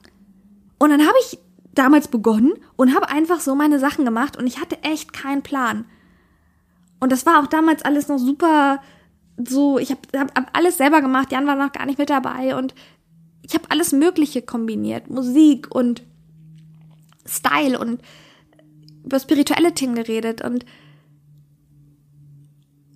Und 0.78 0.92
dann 0.92 1.02
habe 1.02 1.18
ich 1.22 1.40
damals 1.74 2.10
begonnen 2.10 2.54
und 2.76 2.96
habe 2.96 3.10
einfach 3.10 3.40
so 3.40 3.56
meine 3.56 3.80
Sachen 3.80 4.06
gemacht 4.06 4.38
und 4.38 4.46
ich 4.46 4.60
hatte 4.60 4.84
echt 4.84 5.14
keinen 5.14 5.42
Plan. 5.42 5.86
Und 7.00 7.12
das 7.12 7.26
war 7.26 7.42
auch 7.42 7.48
damals 7.48 7.84
alles 7.84 8.08
noch 8.08 8.20
super 8.20 8.82
so, 9.48 9.80
ich 9.80 9.90
habe 9.90 10.02
hab, 10.16 10.36
hab 10.36 10.56
alles 10.56 10.78
selber 10.78 11.02
gemacht, 11.02 11.32
Jan 11.32 11.48
war 11.48 11.56
noch 11.56 11.72
gar 11.72 11.86
nicht 11.86 11.98
mit 11.98 12.10
dabei 12.10 12.56
und 12.56 12.76
ich 13.42 13.56
habe 13.56 13.70
alles 13.70 13.92
Mögliche 13.92 14.42
kombiniert, 14.42 15.10
Musik 15.10 15.74
und 15.74 16.04
Style 17.26 17.80
und 17.80 18.02
über 19.04 19.20
spirituelle 19.20 19.74
Themen 19.74 19.96
geredet 19.96 20.42
und 20.44 20.66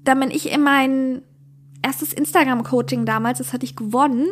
dann 0.03 0.19
bin 0.19 0.31
ich 0.31 0.51
in 0.51 0.61
mein 0.61 1.23
erstes 1.81 2.13
Instagram-Coaching 2.13 3.05
damals, 3.05 3.39
das 3.39 3.53
hatte 3.53 3.65
ich 3.65 3.75
gewonnen. 3.75 4.27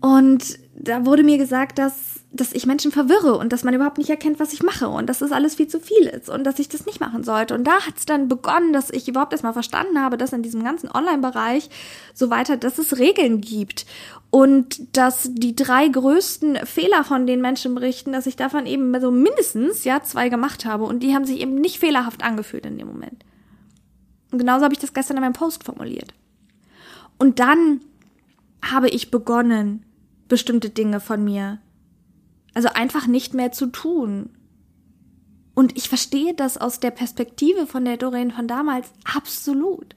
Und 0.00 0.58
da 0.74 1.04
wurde 1.04 1.22
mir 1.22 1.38
gesagt, 1.38 1.78
dass 1.78 2.20
dass 2.32 2.52
ich 2.52 2.64
Menschen 2.64 2.92
verwirre 2.92 3.36
und 3.36 3.52
dass 3.52 3.64
man 3.64 3.74
überhaupt 3.74 3.98
nicht 3.98 4.10
erkennt, 4.10 4.38
was 4.38 4.52
ich 4.52 4.62
mache 4.62 4.88
und 4.88 5.08
dass 5.08 5.18
das 5.18 5.32
alles 5.32 5.56
viel 5.56 5.66
zu 5.66 5.80
viel 5.80 6.06
ist 6.06 6.28
und 6.28 6.44
dass 6.44 6.60
ich 6.60 6.68
das 6.68 6.86
nicht 6.86 7.00
machen 7.00 7.24
sollte. 7.24 7.54
Und 7.54 7.64
da 7.64 7.84
hat 7.86 7.98
es 7.98 8.06
dann 8.06 8.28
begonnen, 8.28 8.72
dass 8.72 8.90
ich 8.90 9.08
überhaupt 9.08 9.32
erstmal 9.32 9.52
verstanden 9.52 10.00
habe, 10.00 10.16
dass 10.16 10.32
in 10.32 10.42
diesem 10.42 10.62
ganzen 10.62 10.88
Online-Bereich 10.90 11.68
so 12.14 12.30
weiter, 12.30 12.56
dass 12.56 12.78
es 12.78 12.98
Regeln 12.98 13.40
gibt 13.40 13.84
und 14.30 14.96
dass 14.96 15.30
die 15.32 15.56
drei 15.56 15.88
größten 15.88 16.64
Fehler, 16.66 17.02
von 17.02 17.26
denen 17.26 17.42
Menschen 17.42 17.74
berichten, 17.74 18.12
dass 18.12 18.26
ich 18.26 18.36
davon 18.36 18.66
eben 18.66 18.98
so 19.00 19.10
mindestens 19.10 19.82
ja 19.82 20.02
zwei 20.02 20.28
gemacht 20.28 20.64
habe 20.64 20.84
und 20.84 21.02
die 21.02 21.14
haben 21.16 21.24
sich 21.24 21.40
eben 21.40 21.56
nicht 21.56 21.80
fehlerhaft 21.80 22.22
angefühlt 22.22 22.64
in 22.64 22.78
dem 22.78 22.86
Moment. 22.86 23.24
Und 24.30 24.38
genauso 24.38 24.62
habe 24.64 24.74
ich 24.74 24.80
das 24.80 24.94
gestern 24.94 25.16
in 25.16 25.24
meinem 25.24 25.32
Post 25.32 25.64
formuliert. 25.64 26.14
Und 27.18 27.40
dann 27.40 27.80
habe 28.62 28.88
ich 28.88 29.10
begonnen, 29.10 29.84
bestimmte 30.30 30.70
Dinge 30.70 31.00
von 31.00 31.22
mir 31.22 31.60
also 32.54 32.68
einfach 32.68 33.06
nicht 33.06 33.34
mehr 33.34 33.52
zu 33.52 33.66
tun. 33.66 34.30
Und 35.54 35.76
ich 35.76 35.88
verstehe 35.88 36.34
das 36.34 36.56
aus 36.56 36.80
der 36.80 36.90
Perspektive 36.90 37.66
von 37.66 37.84
der 37.84 37.96
Doreen 37.96 38.30
von 38.30 38.48
damals 38.48 38.92
absolut. 39.04 39.94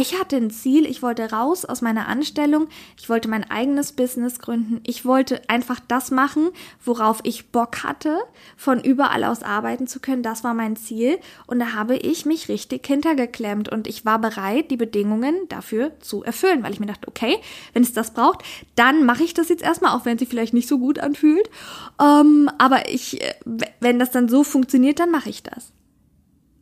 Ich 0.00 0.16
hatte 0.16 0.36
ein 0.36 0.52
Ziel, 0.52 0.86
ich 0.86 1.02
wollte 1.02 1.28
raus 1.32 1.64
aus 1.64 1.82
meiner 1.82 2.06
Anstellung, 2.06 2.68
ich 2.96 3.08
wollte 3.08 3.26
mein 3.26 3.50
eigenes 3.50 3.90
Business 3.90 4.38
gründen, 4.38 4.80
ich 4.86 5.04
wollte 5.04 5.42
einfach 5.48 5.80
das 5.88 6.12
machen, 6.12 6.50
worauf 6.84 7.18
ich 7.24 7.50
Bock 7.50 7.82
hatte, 7.82 8.16
von 8.56 8.78
überall 8.78 9.24
aus 9.24 9.42
arbeiten 9.42 9.88
zu 9.88 9.98
können, 9.98 10.22
das 10.22 10.44
war 10.44 10.54
mein 10.54 10.76
Ziel 10.76 11.18
und 11.48 11.58
da 11.58 11.72
habe 11.72 11.96
ich 11.96 12.26
mich 12.26 12.48
richtig 12.48 12.86
hintergeklemmt 12.86 13.70
und 13.70 13.88
ich 13.88 14.04
war 14.04 14.20
bereit, 14.20 14.70
die 14.70 14.76
Bedingungen 14.76 15.34
dafür 15.48 15.90
zu 15.98 16.22
erfüllen, 16.22 16.62
weil 16.62 16.72
ich 16.72 16.78
mir 16.78 16.86
dachte, 16.86 17.08
okay, 17.08 17.36
wenn 17.72 17.82
es 17.82 17.92
das 17.92 18.14
braucht, 18.14 18.44
dann 18.76 19.04
mache 19.04 19.24
ich 19.24 19.34
das 19.34 19.48
jetzt 19.48 19.64
erstmal, 19.64 19.96
auch 19.96 20.04
wenn 20.04 20.16
sie 20.16 20.26
vielleicht 20.26 20.54
nicht 20.54 20.68
so 20.68 20.78
gut 20.78 21.00
anfühlt, 21.00 21.50
ähm, 22.00 22.48
aber 22.58 22.88
ich, 22.88 23.20
äh, 23.20 23.34
wenn 23.80 23.98
das 23.98 24.12
dann 24.12 24.28
so 24.28 24.44
funktioniert, 24.44 25.00
dann 25.00 25.10
mache 25.10 25.28
ich 25.28 25.42
das. 25.42 25.72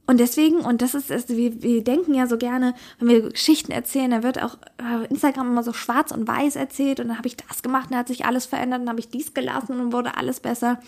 Und 0.09 0.21
deswegen, 0.21 0.61
und 0.61 0.83
das 0.83 0.95
ist, 0.95 1.11
also 1.11 1.37
wir, 1.37 1.63
wir 1.63 1.83
denken 1.83 2.15
ja 2.15 2.29
so 2.29 2.39
gerne, 2.39 2.75
wenn 2.99 3.09
wir 3.09 3.31
Geschichten 3.31 3.73
erzählen, 3.73 4.13
dann 4.13 4.23
wird 4.23 4.41
auch 4.41 4.57
äh, 4.79 5.05
Instagram 5.07 5.49
immer 5.49 5.65
so 5.65 5.73
schwarz 5.73 6.13
und 6.13 6.29
weiß 6.29 6.55
erzählt 6.55 7.01
und 7.01 7.09
dann 7.09 7.19
habe 7.19 7.27
ich 7.27 7.37
das 7.37 7.63
gemacht, 7.63 7.91
dann 7.91 7.99
hat 7.99 8.09
sich 8.09 8.25
alles 8.25 8.47
verändert, 8.47 8.83
dann 8.83 8.89
habe 8.89 9.01
ich 9.01 9.09
dies 9.09 9.35
gelassen 9.35 9.81
und 9.81 9.93
wurde 9.93 10.17
alles 10.17 10.39
besser. 10.39 10.79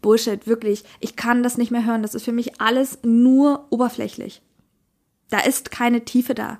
Bullshit, 0.00 0.46
wirklich. 0.46 0.84
Ich 1.00 1.16
kann 1.16 1.42
das 1.42 1.58
nicht 1.58 1.70
mehr 1.70 1.84
hören. 1.84 2.02
Das 2.02 2.14
ist 2.14 2.24
für 2.24 2.32
mich 2.32 2.60
alles 2.60 2.98
nur 3.02 3.66
oberflächlich. 3.70 4.40
Da 5.28 5.40
ist 5.40 5.70
keine 5.70 6.04
Tiefe 6.04 6.34
da. 6.34 6.58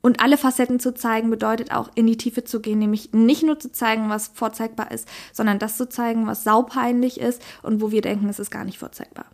Und 0.00 0.20
alle 0.20 0.38
Facetten 0.38 0.78
zu 0.78 0.94
zeigen 0.94 1.30
bedeutet 1.30 1.72
auch 1.72 1.90
in 1.96 2.06
die 2.06 2.16
Tiefe 2.16 2.44
zu 2.44 2.60
gehen, 2.60 2.78
nämlich 2.78 3.12
nicht 3.12 3.42
nur 3.42 3.58
zu 3.58 3.72
zeigen, 3.72 4.08
was 4.08 4.28
vorzeigbar 4.28 4.92
ist, 4.92 5.08
sondern 5.32 5.58
das 5.58 5.76
zu 5.76 5.88
zeigen, 5.88 6.26
was 6.26 6.44
saupeinlich 6.44 7.20
ist 7.20 7.42
und 7.62 7.80
wo 7.80 7.90
wir 7.90 8.02
denken, 8.02 8.28
es 8.28 8.38
ist 8.38 8.50
gar 8.50 8.64
nicht 8.64 8.78
vorzeigbar. 8.78 9.26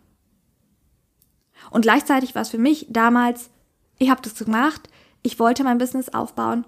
Und 1.71 1.81
gleichzeitig 1.81 2.35
war 2.35 2.41
es 2.41 2.49
für 2.49 2.57
mich 2.57 2.87
damals, 2.89 3.49
ich 3.97 4.09
habe 4.09 4.21
das 4.21 4.35
gemacht, 4.35 4.89
ich 5.23 5.39
wollte 5.39 5.63
mein 5.63 5.77
Business 5.77 6.09
aufbauen. 6.09 6.65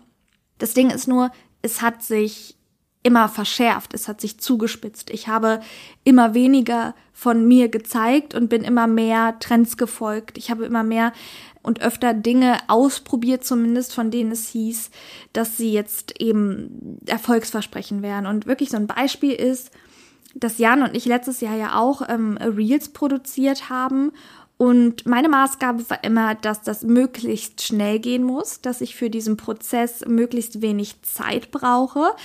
Das 0.57 0.73
Ding 0.73 0.89
ist 0.89 1.07
nur, 1.07 1.31
es 1.61 1.81
hat 1.81 2.03
sich 2.03 2.57
immer 3.03 3.29
verschärft, 3.29 3.93
es 3.93 4.07
hat 4.07 4.19
sich 4.19 4.39
zugespitzt. 4.39 5.09
Ich 5.11 5.27
habe 5.27 5.61
immer 6.03 6.33
weniger 6.33 6.93
von 7.13 7.47
mir 7.47 7.69
gezeigt 7.69 8.35
und 8.35 8.49
bin 8.49 8.63
immer 8.63 8.87
mehr 8.87 9.39
Trends 9.39 9.77
gefolgt. 9.77 10.37
Ich 10.37 10.51
habe 10.51 10.65
immer 10.65 10.83
mehr 10.83 11.13
und 11.61 11.81
öfter 11.81 12.13
Dinge 12.13 12.57
ausprobiert, 12.67 13.45
zumindest 13.45 13.93
von 13.93 14.11
denen 14.11 14.31
es 14.31 14.49
hieß, 14.49 14.89
dass 15.33 15.57
sie 15.57 15.71
jetzt 15.71 16.19
eben 16.19 16.99
Erfolgsversprechen 17.05 18.01
wären. 18.01 18.25
Und 18.25 18.45
wirklich 18.45 18.69
so 18.69 18.77
ein 18.77 18.87
Beispiel 18.87 19.33
ist, 19.33 19.71
dass 20.35 20.57
Jan 20.57 20.83
und 20.83 20.95
ich 20.95 21.05
letztes 21.05 21.41
Jahr 21.41 21.55
ja 21.55 21.79
auch 21.79 22.01
ähm, 22.09 22.37
Reels 22.37 22.89
produziert 22.89 23.69
haben 23.69 24.11
Und 24.57 25.05
meine 25.05 25.29
Maßgabe 25.29 25.87
war 25.89 26.03
immer, 26.03 26.33
dass 26.33 26.63
das 26.63 26.81
möglichst 26.81 27.61
schnell 27.61 27.99
gehen 27.99 28.23
muss, 28.23 28.59
dass 28.61 28.81
ich 28.81 28.95
für 28.95 29.11
diesen 29.11 29.37
Prozess 29.37 30.03
möglichst 30.07 30.61
wenig 30.63 30.99
Zeit 31.03 31.51
brauche, 31.51 32.15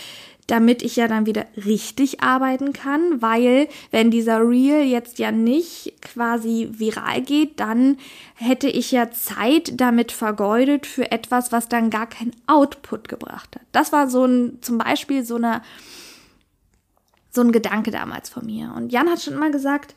damit 0.47 0.83
ich 0.83 0.97
ja 0.97 1.09
dann 1.09 1.27
wieder 1.27 1.45
richtig 1.57 2.23
arbeiten 2.23 2.73
kann, 2.73 3.21
weil 3.21 3.69
wenn 3.91 4.11
dieser 4.11 4.41
Reel 4.41 4.83
jetzt 4.83 5.19
ja 5.19 5.31
nicht 5.31 5.95
quasi 6.01 6.69
viral 6.73 7.21
geht, 7.23 7.61
dann 7.61 7.99
hätte 8.35 8.69
ich 8.69 8.91
ja 8.91 9.11
Zeit 9.11 9.81
damit 9.81 10.11
vergeudet 10.11 10.87
für 10.87 11.13
etwas, 11.13 11.53
was 11.53 11.69
dann 11.69 11.91
gar 11.91 12.09
keinen 12.09 12.35
Output 12.47 13.09
gebracht 13.09 13.55
hat. 13.55 13.63
Das 13.73 13.93
war 13.93 14.09
so 14.09 14.25
ein, 14.25 14.59
zum 14.63 14.79
Beispiel 14.79 15.25
so 15.25 15.37
eine, 15.37 15.63
so 17.31 17.43
ein 17.43 17.53
Gedanke 17.53 17.91
damals 17.91 18.29
von 18.29 18.47
mir. 18.47 18.73
Und 18.75 18.91
Jan 18.91 19.11
hat 19.11 19.23
schon 19.23 19.35
immer 19.35 19.51
gesagt, 19.51 19.95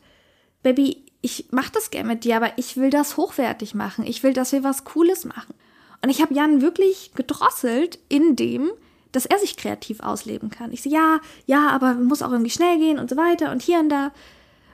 Baby, 0.62 1.05
ich 1.26 1.48
mache 1.50 1.72
das 1.72 1.90
gerne 1.90 2.08
mit 2.08 2.22
dir, 2.22 2.36
aber 2.36 2.52
ich 2.56 2.76
will 2.76 2.88
das 2.88 3.16
hochwertig 3.16 3.74
machen. 3.74 4.06
Ich 4.06 4.22
will, 4.22 4.32
dass 4.32 4.52
wir 4.52 4.62
was 4.62 4.84
Cooles 4.84 5.24
machen. 5.24 5.54
Und 6.00 6.08
ich 6.08 6.22
habe 6.22 6.32
Jan 6.32 6.62
wirklich 6.62 7.14
gedrosselt 7.16 7.98
in 8.08 8.36
dem, 8.36 8.70
dass 9.10 9.26
er 9.26 9.36
sich 9.40 9.56
kreativ 9.56 9.98
ausleben 9.98 10.50
kann. 10.50 10.70
Ich 10.70 10.82
so, 10.82 10.88
ja, 10.88 11.18
ja, 11.44 11.70
aber 11.70 11.94
muss 11.94 12.22
auch 12.22 12.30
irgendwie 12.30 12.52
schnell 12.52 12.78
gehen 12.78 13.00
und 13.00 13.10
so 13.10 13.16
weiter 13.16 13.50
und 13.50 13.60
hier 13.60 13.80
und 13.80 13.88
da. 13.88 14.12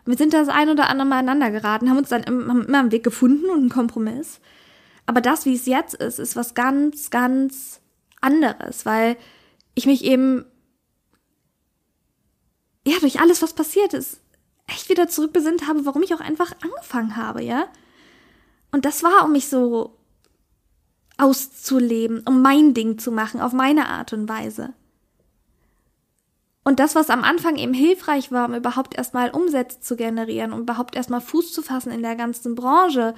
wir 0.04 0.18
sind 0.18 0.34
das 0.34 0.48
ein 0.48 0.68
oder 0.68 0.90
andere 0.90 1.08
Mal 1.08 1.20
aneinander 1.20 1.50
geraten, 1.50 1.88
haben 1.88 1.96
uns 1.96 2.10
dann 2.10 2.26
haben 2.26 2.66
immer 2.66 2.80
einen 2.80 2.92
Weg 2.92 3.02
gefunden 3.02 3.46
und 3.46 3.60
einen 3.60 3.68
Kompromiss. 3.70 4.38
Aber 5.06 5.22
das, 5.22 5.46
wie 5.46 5.54
es 5.54 5.64
jetzt 5.64 5.94
ist, 5.94 6.18
ist 6.18 6.36
was 6.36 6.52
ganz, 6.52 7.08
ganz 7.08 7.80
anderes, 8.20 8.84
weil 8.84 9.16
ich 9.74 9.86
mich 9.86 10.04
eben, 10.04 10.44
ja, 12.86 12.98
durch 13.00 13.20
alles, 13.20 13.40
was 13.40 13.54
passiert 13.54 13.94
ist, 13.94 14.21
echt 14.72 14.88
wieder 14.88 15.08
zurückbesinnt 15.08 15.68
habe, 15.68 15.86
warum 15.86 16.02
ich 16.02 16.14
auch 16.14 16.20
einfach 16.20 16.52
angefangen 16.62 17.16
habe, 17.16 17.42
ja. 17.42 17.66
Und 18.70 18.84
das 18.84 19.02
war, 19.02 19.24
um 19.24 19.32
mich 19.32 19.48
so 19.48 19.96
auszuleben, 21.18 22.22
um 22.26 22.42
mein 22.42 22.74
Ding 22.74 22.98
zu 22.98 23.12
machen, 23.12 23.40
auf 23.40 23.52
meine 23.52 23.88
Art 23.88 24.12
und 24.12 24.28
Weise. 24.28 24.72
Und 26.64 26.78
das, 26.78 26.94
was 26.94 27.10
am 27.10 27.24
Anfang 27.24 27.56
eben 27.56 27.74
hilfreich 27.74 28.30
war, 28.30 28.48
um 28.48 28.54
überhaupt 28.54 28.96
erstmal 28.96 29.30
Umsätze 29.30 29.80
zu 29.80 29.96
generieren, 29.96 30.52
um 30.52 30.60
überhaupt 30.60 30.94
erstmal 30.94 31.20
Fuß 31.20 31.52
zu 31.52 31.62
fassen 31.62 31.90
in 31.90 32.02
der 32.02 32.16
ganzen 32.16 32.54
Branche, 32.54 33.14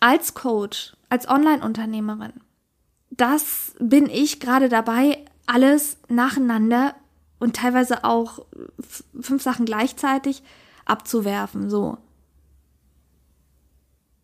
als 0.00 0.34
Coach, 0.34 0.96
als 1.08 1.28
Online-Unternehmerin, 1.28 2.32
das 3.10 3.74
bin 3.78 4.08
ich 4.08 4.40
gerade 4.40 4.68
dabei, 4.68 5.24
alles 5.46 5.98
nacheinander 6.08 6.94
und 7.38 7.56
teilweise 7.56 8.04
auch 8.04 8.46
fünf 9.20 9.42
Sachen 9.42 9.66
gleichzeitig 9.66 10.42
abzuwerfen, 10.84 11.70
so. 11.70 11.98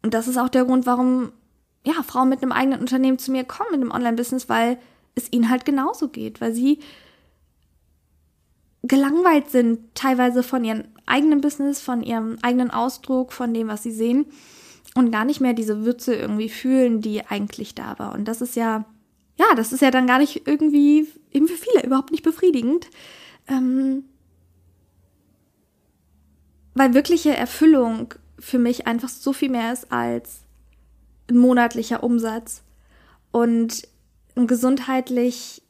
Und 0.03 0.15
das 0.15 0.29
ist 0.29 0.39
auch 0.39 0.49
der 0.49 0.65
Grund, 0.65 0.87
warum 0.87 1.33
ja, 1.85 2.03
Frauen 2.03 2.29
mit 2.29 2.43
einem 2.43 2.53
eigenen 2.53 2.81
Unternehmen 2.81 3.19
zu 3.19 3.33
mir 3.33 3.45
kommen 3.45 3.71
mit 3.73 3.81
einem 3.81 3.91
Online-Business, 3.91 4.49
weil 4.49 4.79
es 5.15 5.33
ihnen 5.33 5.51
halt 5.51 5.65
genauso 5.65 6.09
geht, 6.09 6.41
weil 6.41 6.53
sie 6.53 6.81
gelangweilt 8.83 9.51
sind, 9.51 9.95
teilweise 9.95 10.43
von 10.43 10.65
ihrem 10.65 10.85
eigenen 11.07 11.41
Business, 11.41 11.81
von 11.81 12.03
ihrem 12.03 12.39
eigenen 12.43 12.71
Ausdruck, 12.71 13.33
von 13.33 13.53
dem, 13.53 13.69
was 13.69 13.83
sie 13.83 13.91
sehen 13.91 14.27
und 14.95 15.11
gar 15.11 15.25
nicht 15.25 15.41
mehr 15.41 15.53
diese 15.53 15.85
Würze 15.85 16.15
irgendwie 16.15 16.49
fühlen, 16.49 17.01
die 17.01 17.27
eigentlich 17.27 17.75
da 17.75 17.99
war. 17.99 18.15
Und 18.15 18.27
das 18.27 18.41
ist 18.41 18.57
ja, 18.57 18.85
ja, 19.37 19.55
das 19.57 19.73
ist 19.73 19.81
ja 19.81 19.91
dann 19.91 20.07
gar 20.07 20.19
nicht 20.19 20.47
irgendwie 20.47 21.09
eben 21.33 21.49
für 21.49 21.57
viele 21.57 21.85
überhaupt 21.85 22.11
nicht 22.11 22.23
befriedigend. 22.23 22.89
Ähm, 23.49 24.05
weil 26.79 26.95
wirkliche 26.95 27.37
Erfüllung 27.37 28.15
für 28.39 28.61
mich 28.61 28.87
einfach 28.87 29.09
so 29.09 29.33
viel 29.33 29.49
mehr 29.49 29.73
ist 29.73 29.91
als 29.91 30.43
ein 31.29 31.37
monatlicher 31.37 32.05
Umsatz 32.05 32.63
und 33.33 33.87
ein 34.37 34.47
gesundheitlich 34.47 35.63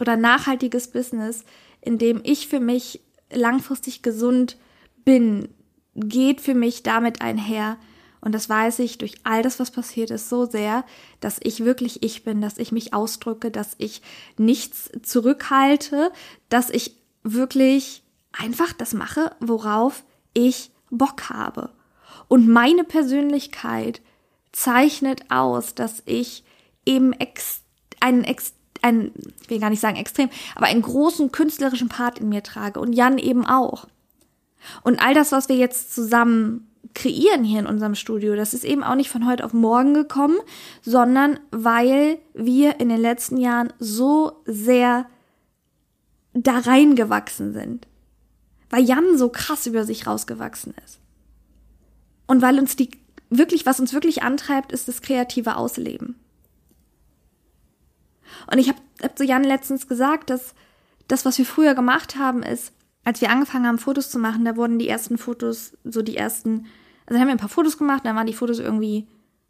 oder 0.00 0.16
nachhaltiges 0.16 0.88
Business, 0.88 1.44
in 1.82 1.98
dem 1.98 2.22
ich 2.24 2.48
für 2.48 2.58
mich 2.58 3.02
langfristig 3.30 4.02
gesund 4.02 4.56
bin, 5.04 5.48
geht 5.94 6.40
für 6.40 6.54
mich 6.54 6.82
damit 6.82 7.20
einher. 7.20 7.76
Und 8.22 8.34
das 8.34 8.48
weiß 8.48 8.78
ich 8.78 8.96
durch 8.96 9.16
all 9.24 9.42
das, 9.42 9.60
was 9.60 9.70
passiert 9.70 10.10
ist, 10.10 10.30
so 10.30 10.46
sehr, 10.46 10.84
dass 11.20 11.38
ich 11.42 11.64
wirklich 11.64 12.02
ich 12.02 12.24
bin, 12.24 12.40
dass 12.40 12.56
ich 12.56 12.72
mich 12.72 12.94
ausdrücke, 12.94 13.50
dass 13.50 13.74
ich 13.76 14.00
nichts 14.38 14.90
zurückhalte, 15.02 16.10
dass 16.48 16.70
ich 16.70 16.96
wirklich 17.22 18.02
einfach 18.38 18.72
das 18.72 18.94
mache, 18.94 19.32
worauf 19.40 20.04
ich 20.32 20.70
Bock 20.90 21.28
habe. 21.28 21.70
Und 22.28 22.48
meine 22.48 22.84
Persönlichkeit 22.84 24.00
zeichnet 24.52 25.30
aus, 25.30 25.74
dass 25.74 26.02
ich 26.06 26.44
eben 26.86 27.12
ex, 27.12 27.62
einen, 28.00 28.24
ex, 28.24 28.54
einen, 28.80 29.12
ich 29.42 29.50
will 29.50 29.60
gar 29.60 29.70
nicht 29.70 29.80
sagen 29.80 29.96
extrem, 29.96 30.30
aber 30.54 30.66
einen 30.66 30.82
großen 30.82 31.32
künstlerischen 31.32 31.88
Part 31.88 32.18
in 32.18 32.28
mir 32.28 32.42
trage 32.42 32.80
und 32.80 32.92
Jan 32.92 33.18
eben 33.18 33.44
auch. 33.44 33.86
Und 34.82 35.00
all 35.00 35.14
das, 35.14 35.32
was 35.32 35.48
wir 35.48 35.56
jetzt 35.56 35.94
zusammen 35.94 36.68
kreieren 36.94 37.44
hier 37.44 37.60
in 37.60 37.66
unserem 37.66 37.94
Studio, 37.94 38.34
das 38.34 38.54
ist 38.54 38.64
eben 38.64 38.82
auch 38.82 38.94
nicht 38.94 39.10
von 39.10 39.26
heute 39.26 39.44
auf 39.44 39.52
morgen 39.52 39.94
gekommen, 39.94 40.38
sondern 40.82 41.38
weil 41.50 42.18
wir 42.34 42.80
in 42.80 42.88
den 42.88 43.00
letzten 43.00 43.36
Jahren 43.36 43.72
so 43.78 44.42
sehr 44.46 45.06
da 46.32 46.58
reingewachsen 46.58 47.52
sind. 47.52 47.86
Weil 48.70 48.84
Jan 48.84 49.16
so 49.16 49.28
krass 49.28 49.66
über 49.66 49.84
sich 49.84 50.06
rausgewachsen 50.06 50.74
ist. 50.84 51.00
Und 52.26 52.42
weil 52.42 52.58
uns 52.58 52.76
die 52.76 52.90
wirklich, 53.30 53.66
was 53.66 53.80
uns 53.80 53.92
wirklich 53.92 54.22
antreibt, 54.22 54.72
ist 54.72 54.88
das 54.88 55.02
kreative 55.02 55.56
Ausleben. 55.56 56.16
Und 58.50 58.58
ich 58.58 58.68
habe 58.68 58.78
hab 59.02 59.16
zu 59.16 59.24
Jan 59.24 59.44
letztens 59.44 59.88
gesagt, 59.88 60.30
dass 60.30 60.54
das, 61.08 61.24
was 61.24 61.38
wir 61.38 61.46
früher 61.46 61.74
gemacht 61.74 62.16
haben, 62.16 62.42
ist, 62.42 62.72
als 63.04 63.20
wir 63.20 63.30
angefangen 63.30 63.66
haben, 63.66 63.78
Fotos 63.78 64.10
zu 64.10 64.18
machen, 64.18 64.44
da 64.44 64.56
wurden 64.56 64.78
die 64.78 64.88
ersten 64.88 65.16
Fotos, 65.16 65.76
so 65.84 66.02
die 66.02 66.16
ersten, 66.16 66.66
also 67.06 67.18
haben 67.18 67.28
wir 67.28 67.34
ein 67.34 67.38
paar 67.38 67.48
Fotos 67.48 67.78
gemacht, 67.78 68.04
dann 68.04 68.16
waren 68.16 68.26
die 68.26 68.34
Fotos 68.34 68.58
irgendwie, 68.58 69.06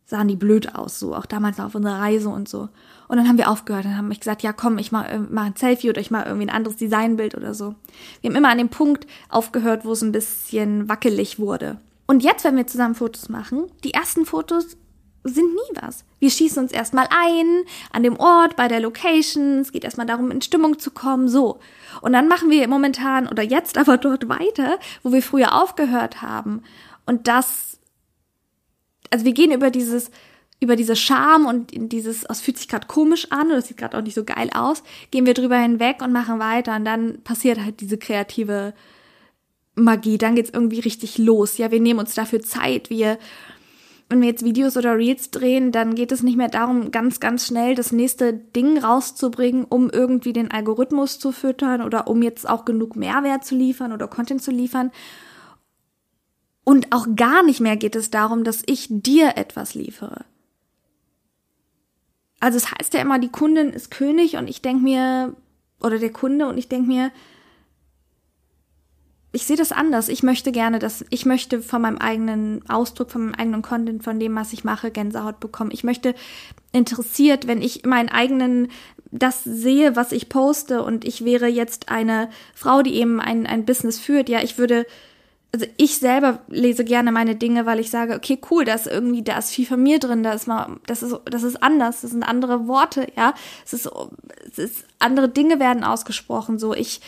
sahen 0.08 0.26
die 0.26 0.36
blöd 0.36 0.74
aus, 0.74 0.98
so, 0.98 1.14
auch 1.14 1.26
damals 1.26 1.60
auf 1.60 1.74
unserer 1.74 2.00
Reise 2.00 2.30
und 2.30 2.48
so. 2.48 2.70
Und 3.08 3.18
dann 3.18 3.28
haben 3.28 3.36
wir 3.36 3.50
aufgehört, 3.50 3.84
dann 3.84 3.96
haben 3.96 4.08
wir 4.08 4.16
gesagt, 4.16 4.42
ja 4.42 4.54
komm, 4.54 4.78
ich 4.78 4.90
mach, 4.90 5.04
mach 5.30 5.44
ein 5.44 5.56
Selfie 5.56 5.90
oder 5.90 6.00
ich 6.00 6.10
mach 6.10 6.24
irgendwie 6.24 6.46
ein 6.46 6.54
anderes 6.54 6.78
Designbild 6.78 7.34
oder 7.34 7.52
so. 7.52 7.74
Wir 8.22 8.30
haben 8.30 8.36
immer 8.36 8.48
an 8.48 8.58
dem 8.58 8.70
Punkt 8.70 9.06
aufgehört, 9.28 9.84
wo 9.84 9.92
es 9.92 10.02
ein 10.02 10.12
bisschen 10.12 10.88
wackelig 10.88 11.38
wurde. 11.38 11.76
Und 12.06 12.22
jetzt, 12.22 12.44
wenn 12.44 12.56
wir 12.56 12.66
zusammen 12.66 12.94
Fotos 12.94 13.28
machen, 13.28 13.66
die 13.84 13.92
ersten 13.92 14.24
Fotos 14.24 14.78
sind 15.24 15.52
nie 15.52 15.76
was. 15.82 16.04
Wir 16.20 16.30
schießen 16.30 16.62
uns 16.62 16.72
erstmal 16.72 17.06
ein 17.10 17.64
an 17.92 18.02
dem 18.02 18.18
Ort, 18.18 18.56
bei 18.56 18.66
der 18.66 18.80
Location. 18.80 19.58
Es 19.58 19.72
geht 19.72 19.84
erstmal 19.84 20.06
darum, 20.06 20.30
in 20.30 20.40
Stimmung 20.40 20.78
zu 20.78 20.90
kommen, 20.90 21.28
so. 21.28 21.58
Und 22.00 22.14
dann 22.14 22.28
machen 22.28 22.50
wir 22.50 22.66
momentan 22.66 23.28
oder 23.28 23.42
jetzt 23.42 23.76
aber 23.76 23.98
dort 23.98 24.28
weiter, 24.30 24.78
wo 25.02 25.12
wir 25.12 25.22
früher 25.22 25.60
aufgehört 25.60 26.22
haben. 26.22 26.62
Und 27.04 27.28
das, 27.28 27.67
also 29.10 29.24
wir 29.24 29.32
gehen 29.32 29.52
über 29.52 29.70
dieses, 29.70 30.10
über 30.60 30.76
diese 30.76 30.96
Charme 30.96 31.46
und 31.46 31.92
dieses, 31.92 32.24
es 32.24 32.40
fühlt 32.40 32.58
sich 32.58 32.68
gerade 32.68 32.86
komisch 32.86 33.30
an 33.30 33.46
oder 33.48 33.58
es 33.58 33.68
sieht 33.68 33.76
gerade 33.76 33.96
auch 33.96 34.02
nicht 34.02 34.14
so 34.14 34.24
geil 34.24 34.50
aus, 34.54 34.82
gehen 35.10 35.26
wir 35.26 35.34
drüber 35.34 35.58
hinweg 35.58 36.02
und 36.02 36.12
machen 36.12 36.38
weiter. 36.40 36.76
Und 36.76 36.84
dann 36.84 37.22
passiert 37.22 37.60
halt 37.60 37.80
diese 37.80 37.98
kreative 37.98 38.74
Magie, 39.76 40.18
dann 40.18 40.34
geht's 40.34 40.50
irgendwie 40.50 40.80
richtig 40.80 41.18
los. 41.18 41.58
Ja, 41.58 41.70
wir 41.70 41.80
nehmen 41.80 42.00
uns 42.00 42.14
dafür 42.14 42.40
Zeit. 42.40 42.90
Wir, 42.90 43.18
wenn 44.08 44.20
wir 44.20 44.28
jetzt 44.28 44.44
Videos 44.44 44.76
oder 44.76 44.96
Reels 44.96 45.30
drehen, 45.30 45.70
dann 45.70 45.94
geht 45.94 46.10
es 46.10 46.24
nicht 46.24 46.36
mehr 46.36 46.48
darum, 46.48 46.90
ganz, 46.90 47.20
ganz 47.20 47.46
schnell 47.46 47.76
das 47.76 47.92
nächste 47.92 48.32
Ding 48.32 48.78
rauszubringen, 48.78 49.64
um 49.64 49.90
irgendwie 49.90 50.32
den 50.32 50.50
Algorithmus 50.50 51.20
zu 51.20 51.30
füttern 51.30 51.82
oder 51.82 52.08
um 52.08 52.22
jetzt 52.22 52.48
auch 52.48 52.64
genug 52.64 52.96
Mehrwert 52.96 53.44
zu 53.44 53.54
liefern 53.54 53.92
oder 53.92 54.08
Content 54.08 54.42
zu 54.42 54.50
liefern. 54.50 54.90
Und 56.68 56.92
auch 56.92 57.06
gar 57.16 57.42
nicht 57.42 57.60
mehr 57.60 57.78
geht 57.78 57.96
es 57.96 58.10
darum, 58.10 58.44
dass 58.44 58.62
ich 58.66 58.88
dir 58.90 59.38
etwas 59.38 59.74
liefere. 59.74 60.26
Also 62.40 62.58
es 62.58 62.70
heißt 62.70 62.92
ja 62.92 63.00
immer, 63.00 63.18
die 63.18 63.30
Kundin 63.30 63.70
ist 63.70 63.90
König 63.90 64.36
und 64.36 64.50
ich 64.50 64.60
denke 64.60 64.82
mir, 64.82 65.34
oder 65.80 65.98
der 65.98 66.12
Kunde 66.12 66.46
und 66.46 66.58
ich 66.58 66.68
denke 66.68 66.86
mir, 66.86 67.10
ich 69.32 69.46
sehe 69.46 69.56
das 69.56 69.72
anders. 69.72 70.10
Ich 70.10 70.22
möchte 70.22 70.52
gerne, 70.52 70.78
dass 70.78 71.06
ich 71.08 71.24
möchte 71.24 71.62
von 71.62 71.80
meinem 71.80 71.96
eigenen 71.96 72.68
Ausdruck, 72.68 73.12
von 73.12 73.22
meinem 73.22 73.34
eigenen 73.36 73.62
Content, 73.62 74.04
von 74.04 74.20
dem, 74.20 74.36
was 74.36 74.52
ich 74.52 74.62
mache, 74.62 74.90
Gänsehaut 74.90 75.40
bekommen. 75.40 75.70
Ich 75.72 75.84
möchte 75.84 76.14
interessiert, 76.72 77.46
wenn 77.46 77.62
ich 77.62 77.86
meinen 77.86 78.10
eigenen 78.10 78.68
das 79.10 79.42
sehe, 79.42 79.96
was 79.96 80.12
ich 80.12 80.28
poste 80.28 80.82
und 80.82 81.06
ich 81.06 81.24
wäre 81.24 81.46
jetzt 81.46 81.88
eine 81.88 82.28
Frau, 82.54 82.82
die 82.82 82.96
eben 82.96 83.22
ein, 83.22 83.46
ein 83.46 83.64
Business 83.64 83.98
führt, 83.98 84.28
ja, 84.28 84.42
ich 84.42 84.58
würde, 84.58 84.84
also 85.52 85.66
ich 85.78 85.98
selber 85.98 86.40
lese 86.48 86.84
gerne 86.84 87.10
meine 87.10 87.34
Dinge, 87.34 87.64
weil 87.64 87.80
ich 87.80 87.90
sage, 87.90 88.14
okay, 88.14 88.38
cool, 88.50 88.64
da 88.64 88.74
ist 88.74 88.86
irgendwie, 88.86 89.22
da 89.22 89.38
ist 89.38 89.50
viel 89.50 89.66
von 89.66 89.82
mir 89.82 89.98
drin, 89.98 90.22
da 90.22 90.32
ist 90.32 90.46
mal, 90.46 90.76
das 90.86 91.02
ist, 91.02 91.16
das 91.24 91.42
ist 91.42 91.62
anders, 91.62 92.02
das 92.02 92.10
sind 92.10 92.22
andere 92.22 92.68
Worte, 92.68 93.06
ja, 93.16 93.32
es 93.64 93.72
ist, 93.72 93.90
es 94.46 94.58
ist, 94.58 94.84
andere 94.98 95.28
Dinge 95.28 95.58
werden 95.58 95.84
ausgesprochen, 95.84 96.58
so, 96.58 96.74
ich, 96.74 97.00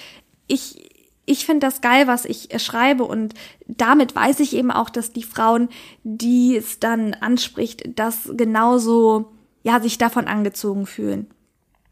ich, 0.46 0.90
ich 1.26 1.44
finde 1.44 1.66
das 1.66 1.83
geil, 1.83 2.07
was 2.07 2.24
ich 2.24 2.48
schreibe 2.62 3.05
und 3.05 3.35
damit 3.66 4.16
weiß 4.16 4.40
ich 4.40 4.57
eben 4.57 4.70
auch, 4.70 4.88
dass 4.88 5.12
die 5.12 5.22
Frauen, 5.22 5.68
die 6.03 6.57
es 6.57 6.79
dann 6.79 7.14
anspricht, 7.14 7.90
das 7.96 8.31
genauso, 8.33 9.33
ja, 9.62 9.81
sich 9.81 9.98
davon 9.98 10.26
angezogen 10.26 10.87
fühlen. 10.87 11.29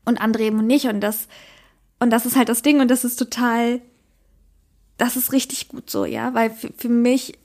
Und 0.06 0.20
andere 0.20 0.44
eben 0.44 0.66
nicht 0.66 0.86
und 0.86 1.00
das, 1.00 1.28
und 2.00 2.10
das 2.10 2.24
ist 2.24 2.36
halt 2.36 2.48
das 2.48 2.62
Ding 2.62 2.80
und 2.80 2.90
das 2.90 3.04
ist 3.04 3.16
total, 3.16 3.82
das 4.98 5.16
ist 5.16 5.32
richtig 5.32 5.68
gut 5.68 5.88
so, 5.88 6.04
ja, 6.04 6.34
weil 6.34 6.50
für, 6.50 6.70
für 6.76 6.88
mich, 6.88 7.38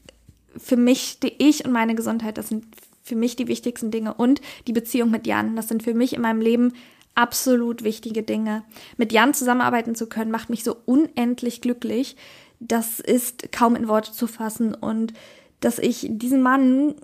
für 0.58 0.76
mich 0.76 1.20
ich 1.38 1.64
und 1.64 1.72
meine 1.72 1.96
Gesundheit, 1.96 2.38
das 2.38 2.50
sind 2.50 2.66
für 3.02 3.16
mich 3.16 3.36
die 3.36 3.48
wichtigsten 3.48 3.92
Dinge 3.92 4.14
und 4.14 4.42
die 4.68 4.74
Beziehung 4.74 5.12
mit 5.12 5.28
Jan, 5.28 5.56
das 5.56 5.68
sind 5.68 5.84
für 5.84 5.94
mich 5.94 6.14
in 6.14 6.22
meinem 6.22 6.42
Leben 6.42 6.74
absolut 7.16 7.84
wichtige 7.84 8.24
Dinge. 8.24 8.64
Mit 8.98 9.12
Jan 9.12 9.34
zusammenarbeiten 9.34 9.94
zu 9.96 10.08
können, 10.08 10.32
macht 10.32 10.50
mich 10.50 10.64
so 10.64 10.76
unendlich 10.86 11.62
glücklich. 11.62 12.16
Das 12.60 13.00
ist 13.00 13.52
kaum 13.52 13.76
in 13.76 13.88
Worte 13.88 14.14
zu 14.14 14.26
fassen 14.26 14.74
und 14.74 15.14
dass 15.60 15.80
ich 15.80 16.08
diesen 16.10 16.42
Mann, 16.42 16.96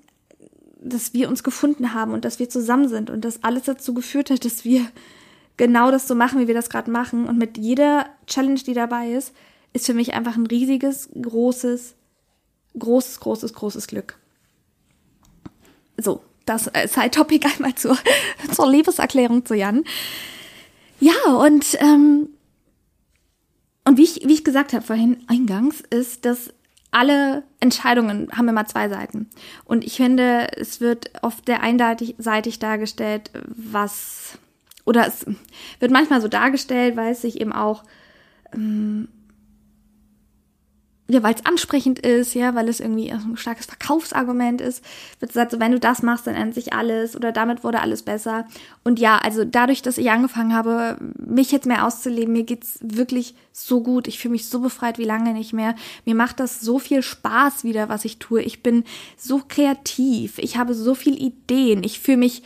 dass 0.81 1.13
wir 1.13 1.29
uns 1.29 1.43
gefunden 1.43 1.93
haben 1.93 2.13
und 2.13 2.25
dass 2.25 2.39
wir 2.39 2.49
zusammen 2.49 2.87
sind 2.87 3.09
und 3.09 3.23
dass 3.23 3.43
alles 3.43 3.63
dazu 3.63 3.93
geführt 3.93 4.31
hat, 4.31 4.45
dass 4.45 4.65
wir 4.65 4.85
genau 5.57 5.91
das 5.91 6.07
so 6.07 6.15
machen, 6.15 6.39
wie 6.39 6.47
wir 6.47 6.55
das 6.55 6.69
gerade 6.69 6.89
machen. 6.89 7.27
Und 7.27 7.37
mit 7.37 7.57
jeder 7.57 8.07
Challenge, 8.25 8.59
die 8.59 8.73
dabei 8.73 9.11
ist, 9.11 9.33
ist 9.73 9.85
für 9.85 9.93
mich 9.93 10.13
einfach 10.13 10.35
ein 10.35 10.47
riesiges, 10.47 11.09
großes, 11.19 11.95
großes, 12.77 13.19
großes, 13.19 13.53
großes 13.53 13.87
Glück. 13.87 14.17
So, 15.97 16.23
das 16.45 16.65
Side-Topic 16.65 17.47
einmal 17.55 17.75
zur, 17.75 17.97
zur 18.51 18.69
Liebeserklärung 18.69 19.45
zu 19.45 19.55
Jan. 19.55 19.83
Ja, 20.99 21.33
und, 21.33 21.77
ähm, 21.79 22.29
und 23.85 23.97
wie 23.97 24.03
ich, 24.03 24.21
wie 24.25 24.33
ich 24.33 24.43
gesagt 24.43 24.73
habe 24.73 24.85
vorhin 24.85 25.17
eingangs, 25.27 25.81
ist, 25.89 26.25
dass 26.25 26.53
alle 26.91 27.43
Entscheidungen 27.59 28.29
haben 28.35 28.47
immer 28.47 28.65
zwei 28.65 28.89
Seiten. 28.89 29.29
Und 29.63 29.83
ich 29.83 29.97
finde, 29.97 30.47
es 30.57 30.81
wird 30.81 31.11
oft 31.21 31.47
der 31.47 31.61
einseitig 31.61 32.59
dargestellt, 32.59 33.29
was, 33.45 34.39
oder 34.85 35.07
es 35.07 35.25
wird 35.79 35.91
manchmal 35.91 36.19
so 36.19 36.27
dargestellt, 36.27 36.97
weil 36.97 37.11
es 37.11 37.21
sich 37.21 37.39
eben 37.39 37.53
auch 37.53 37.83
ähm, 38.53 39.07
ja, 41.09 41.23
weil 41.23 41.33
es 41.33 41.43
ansprechend 41.43 41.97
ist, 41.97 42.35
ja, 42.35 42.53
weil 42.53 42.69
es 42.69 42.79
irgendwie 42.79 43.11
ein 43.11 43.35
starkes 43.35 43.65
Verkaufsargument 43.65 44.61
ist, 44.61 44.83
wird 45.19 45.31
gesagt, 45.31 45.49
so 45.49 45.59
wenn 45.59 45.71
du 45.71 45.79
das 45.79 46.03
machst, 46.03 46.27
dann 46.27 46.35
ändert 46.35 46.53
sich 46.53 46.71
alles 46.73 47.15
oder 47.15 47.31
damit 47.31 47.63
wurde 47.63 47.81
alles 47.81 48.03
besser. 48.03 48.47
Und 48.83 48.99
ja, 48.99 49.17
also 49.17 49.43
dadurch, 49.43 49.81
dass 49.81 49.97
ich 49.97 50.11
angefangen 50.11 50.53
habe, 50.53 50.97
mich 51.17 51.51
jetzt 51.51 51.65
mehr 51.65 51.87
auszuleben, 51.87 52.31
mir 52.31 52.43
geht's 52.43 52.77
wirklich 52.81 53.33
so 53.51 53.81
gut. 53.81 54.07
Ich 54.07 54.19
fühle 54.19 54.33
mich 54.33 54.49
so 54.49 54.59
befreit 54.59 54.99
wie 54.99 55.03
lange 55.03 55.33
nicht 55.33 55.51
mehr. 55.51 55.73
Mir 56.05 56.13
macht 56.13 56.39
das 56.39 56.61
so 56.61 56.77
viel 56.77 57.01
Spaß 57.01 57.63
wieder, 57.63 57.89
was 57.89 58.05
ich 58.05 58.19
tue. 58.19 58.43
Ich 58.43 58.61
bin 58.61 58.83
so 59.17 59.41
kreativ. 59.47 60.37
Ich 60.37 60.57
habe 60.57 60.75
so 60.75 60.93
viel 60.93 61.19
Ideen. 61.19 61.83
Ich 61.83 61.99
fühle 61.99 62.17
mich, 62.17 62.43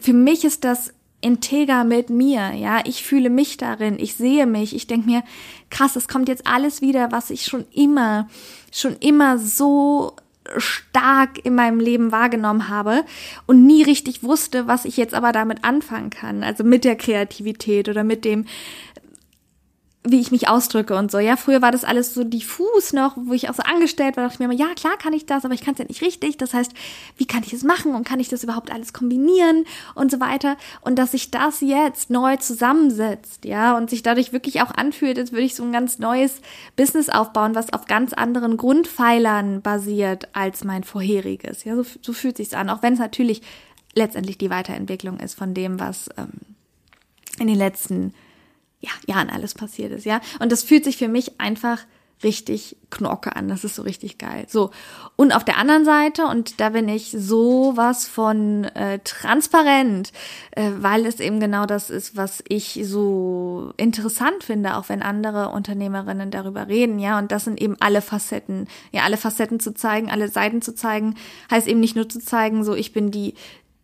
für 0.00 0.12
mich 0.12 0.44
ist 0.44 0.62
das 0.62 0.92
integer 1.24 1.84
mit 1.84 2.10
mir, 2.10 2.52
ja, 2.52 2.80
ich 2.84 3.02
fühle 3.02 3.30
mich 3.30 3.56
darin, 3.56 3.98
ich 3.98 4.14
sehe 4.14 4.46
mich, 4.46 4.76
ich 4.76 4.86
denke 4.86 5.08
mir, 5.08 5.22
krass, 5.70 5.96
es 5.96 6.06
kommt 6.06 6.28
jetzt 6.28 6.46
alles 6.46 6.82
wieder, 6.82 7.12
was 7.12 7.30
ich 7.30 7.46
schon 7.46 7.64
immer, 7.72 8.28
schon 8.70 8.96
immer 9.00 9.38
so 9.38 10.14
stark 10.58 11.44
in 11.44 11.54
meinem 11.54 11.80
Leben 11.80 12.12
wahrgenommen 12.12 12.68
habe 12.68 13.04
und 13.46 13.64
nie 13.64 13.82
richtig 13.82 14.22
wusste, 14.22 14.66
was 14.66 14.84
ich 14.84 14.98
jetzt 14.98 15.14
aber 15.14 15.32
damit 15.32 15.64
anfangen 15.64 16.10
kann. 16.10 16.42
Also 16.42 16.64
mit 16.64 16.84
der 16.84 16.96
Kreativität 16.96 17.88
oder 17.88 18.04
mit 18.04 18.26
dem, 18.26 18.44
wie 20.06 20.20
ich 20.20 20.30
mich 20.30 20.48
ausdrücke 20.48 20.94
und 20.96 21.10
so. 21.10 21.18
Ja, 21.18 21.36
früher 21.36 21.62
war 21.62 21.72
das 21.72 21.82
alles 21.82 22.12
so 22.12 22.24
diffus 22.24 22.92
noch, 22.92 23.16
wo 23.16 23.32
ich 23.32 23.48
auch 23.48 23.54
so 23.54 23.62
angestellt 23.62 24.16
war, 24.16 24.24
dachte 24.24 24.34
ich 24.34 24.38
mir 24.38 24.44
immer, 24.44 24.54
ja, 24.54 24.74
klar 24.74 24.98
kann 24.98 25.14
ich 25.14 25.24
das, 25.24 25.46
aber 25.46 25.54
ich 25.54 25.62
kann 25.62 25.72
es 25.72 25.78
ja 25.78 25.86
nicht 25.86 26.02
richtig. 26.02 26.36
Das 26.36 26.52
heißt, 26.52 26.72
wie 27.16 27.24
kann 27.24 27.42
ich 27.42 27.54
es 27.54 27.64
machen 27.64 27.94
und 27.94 28.06
kann 28.06 28.20
ich 28.20 28.28
das 28.28 28.44
überhaupt 28.44 28.70
alles 28.70 28.92
kombinieren 28.92 29.64
und 29.94 30.10
so 30.10 30.20
weiter? 30.20 30.58
Und 30.82 30.98
dass 30.98 31.12
sich 31.12 31.30
das 31.30 31.62
jetzt 31.62 32.10
neu 32.10 32.36
zusammensetzt, 32.36 33.46
ja, 33.46 33.74
und 33.78 33.88
sich 33.88 34.02
dadurch 34.02 34.34
wirklich 34.34 34.60
auch 34.60 34.72
anfühlt, 34.72 35.18
als 35.18 35.32
würde 35.32 35.46
ich 35.46 35.54
so 35.54 35.64
ein 35.64 35.72
ganz 35.72 35.98
neues 35.98 36.42
Business 36.76 37.08
aufbauen, 37.08 37.54
was 37.54 37.72
auf 37.72 37.86
ganz 37.86 38.12
anderen 38.12 38.58
Grundpfeilern 38.58 39.62
basiert 39.62 40.28
als 40.34 40.64
mein 40.64 40.84
vorheriges. 40.84 41.64
Ja, 41.64 41.76
so, 41.76 41.84
so 42.02 42.12
fühlt 42.12 42.36
sich's 42.36 42.52
an, 42.52 42.68
auch 42.68 42.82
wenn 42.82 42.92
es 42.92 42.98
natürlich 42.98 43.40
letztendlich 43.94 44.36
die 44.36 44.50
Weiterentwicklung 44.50 45.18
ist 45.18 45.34
von 45.34 45.54
dem, 45.54 45.80
was 45.80 46.10
ähm, 46.18 46.32
in 47.38 47.46
den 47.46 47.56
letzten 47.56 48.12
ja, 48.84 49.14
Jahren 49.14 49.30
alles 49.30 49.54
passiert 49.54 49.92
ist, 49.92 50.04
ja. 50.04 50.20
Und 50.38 50.52
das 50.52 50.62
fühlt 50.62 50.84
sich 50.84 50.96
für 50.96 51.08
mich 51.08 51.40
einfach 51.40 51.80
richtig 52.22 52.76
Knorke 52.90 53.36
an. 53.36 53.48
Das 53.48 53.64
ist 53.64 53.74
so 53.74 53.82
richtig 53.82 54.18
geil. 54.18 54.46
So. 54.48 54.70
Und 55.16 55.32
auf 55.32 55.44
der 55.44 55.58
anderen 55.58 55.84
Seite, 55.84 56.26
und 56.26 56.60
da 56.60 56.70
bin 56.70 56.88
ich 56.88 57.10
sowas 57.10 58.06
von 58.06 58.64
äh, 58.64 59.00
transparent, 59.00 60.12
äh, 60.52 60.70
weil 60.78 61.06
es 61.06 61.20
eben 61.20 61.40
genau 61.40 61.66
das 61.66 61.90
ist, 61.90 62.16
was 62.16 62.42
ich 62.48 62.80
so 62.84 63.72
interessant 63.76 64.44
finde, 64.44 64.76
auch 64.76 64.88
wenn 64.88 65.02
andere 65.02 65.50
Unternehmerinnen 65.50 66.30
darüber 66.30 66.68
reden, 66.68 66.98
ja. 66.98 67.18
Und 67.18 67.32
das 67.32 67.44
sind 67.44 67.60
eben 67.60 67.76
alle 67.80 68.00
Facetten. 68.00 68.68
Ja, 68.92 69.02
alle 69.02 69.16
Facetten 69.16 69.60
zu 69.60 69.74
zeigen, 69.74 70.10
alle 70.10 70.28
Seiten 70.28 70.62
zu 70.62 70.74
zeigen, 70.74 71.16
heißt 71.50 71.66
eben 71.66 71.80
nicht 71.80 71.96
nur 71.96 72.08
zu 72.08 72.20
zeigen, 72.20 72.64
so 72.64 72.74
ich 72.74 72.92
bin 72.92 73.10
die 73.10 73.34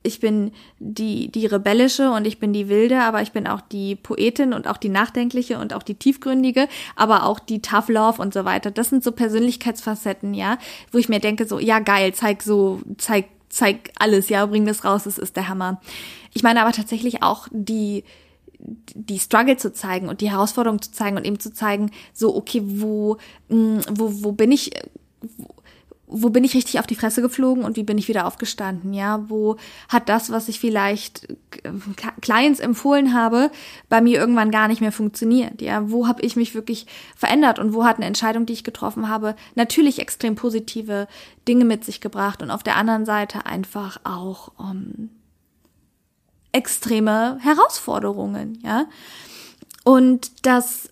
ich 0.03 0.21
bin 0.21 0.53
die, 0.79 1.31
die 1.31 1.47
rebellische 1.47 2.11
und 2.11 2.27
ich 2.27 2.39
bin 2.39 2.53
die 2.53 2.69
wilde, 2.69 3.01
aber 3.01 3.21
ich 3.21 3.33
bin 3.33 3.47
auch 3.47 3.61
die 3.61 3.97
Poetin 3.97 4.55
und 4.55 4.67
auch 4.67 4.79
die 4.79 4.89
nachdenkliche 4.89 5.59
und 5.59 5.75
auch 5.75 5.83
die 5.83 5.95
tiefgründige, 5.95 6.69
aber 6.97 7.27
auch 7.27 7.39
die 7.39 7.61
Tough 7.61 7.89
Love 7.89 8.21
und 8.23 8.33
so 8.33 8.45
weiter. 8.47 8.71
Das 8.71 8.89
sind 8.89 9.05
so 9.05 9.13
Persönlichkeitsfacetten, 9.13 10.33
ja, 10.33 10.59
wo 10.91 10.99
ich 10.99 11.11
mir 11.11 11.21
denke 11.21 11.47
so, 11.47 11.59
ja 11.59 11.81
geil, 11.81 12.15
zeig 12.15 12.43
so, 12.43 12.81
zeig, 12.97 13.27
zeig 13.51 13.91
alles, 13.99 14.31
ja, 14.31 14.47
bring 14.47 14.65
das 14.65 14.85
raus, 14.85 15.05
das 15.05 15.19
ist 15.19 15.37
der 15.37 15.49
Hammer. 15.49 15.81
Ich 16.33 16.43
meine 16.43 16.63
aber 16.63 16.73
tatsächlich 16.73 17.23
auch 17.23 17.49
die, 17.51 18.05
die 18.59 19.19
Struggle 19.19 19.59
zu 19.59 19.73
zeigen 19.73 20.09
und 20.09 20.23
die 20.23 20.31
Herausforderung 20.31 20.81
zu 20.81 20.93
zeigen 20.93 21.19
und 21.19 21.27
eben 21.27 21.41
zu 21.41 21.53
zeigen, 21.53 21.91
so, 22.15 22.35
okay, 22.35 22.63
wo, 22.65 23.19
mm, 23.49 23.81
wo, 23.91 24.25
wo 24.25 24.33
bin 24.33 24.51
ich, 24.51 24.71
wo, 26.11 26.31
bin 26.31 26.45
ich 26.45 26.55
richtig 26.55 26.81
auf 26.81 26.87
die 26.87 26.97
Fresse 26.97 27.23
geflogen 27.23 27.65
und 27.65 27.77
wie 27.77 27.85
bin 27.85 27.97
ich 27.97 28.09
wieder 28.09 28.27
aufgestanden, 28.27 28.93
ja? 28.93 29.25
Wo 29.29 29.57
hat 29.89 30.09
das, 30.09 30.31
was 30.31 30.49
ich 30.49 30.59
vielleicht 30.59 31.29
Clients 32.21 32.61
empfohlen 32.61 33.15
habe, 33.15 33.51
bei 33.89 34.01
mir 34.01 34.19
irgendwann 34.19 34.51
gar 34.51 34.69
nicht 34.69 34.81
mehr 34.81 34.93
funktioniert, 34.93 35.63
ja? 35.63 35.91
Wo 35.91 36.09
habe 36.09 36.23
ich 36.23 36.37
mich 36.37 36.55
wirklich 36.55 36.87
verändert 37.17 37.59
und 37.59 37.73
wo 37.73 37.85
hat 37.85 37.97
eine 37.97 38.07
Entscheidung, 38.07 38.45
die 38.45 38.53
ich 38.53 38.65
getroffen 38.65 39.09
habe, 39.09 39.37
natürlich 39.55 40.01
extrem 40.01 40.35
positive 40.35 41.07
Dinge 41.47 41.65
mit 41.65 41.85
sich 41.85 42.01
gebracht 42.01 42.43
und 42.43 42.51
auf 42.51 42.63
der 42.63 42.77
anderen 42.77 43.07
Seite 43.07 43.47
einfach 43.47 44.01
auch 44.05 44.53
um, 44.59 44.71
ähm, 44.71 45.11
extreme 46.53 47.39
Herausforderungen, 47.41 48.59
ja? 48.65 48.87
Und 49.85 50.47
das 50.47 50.91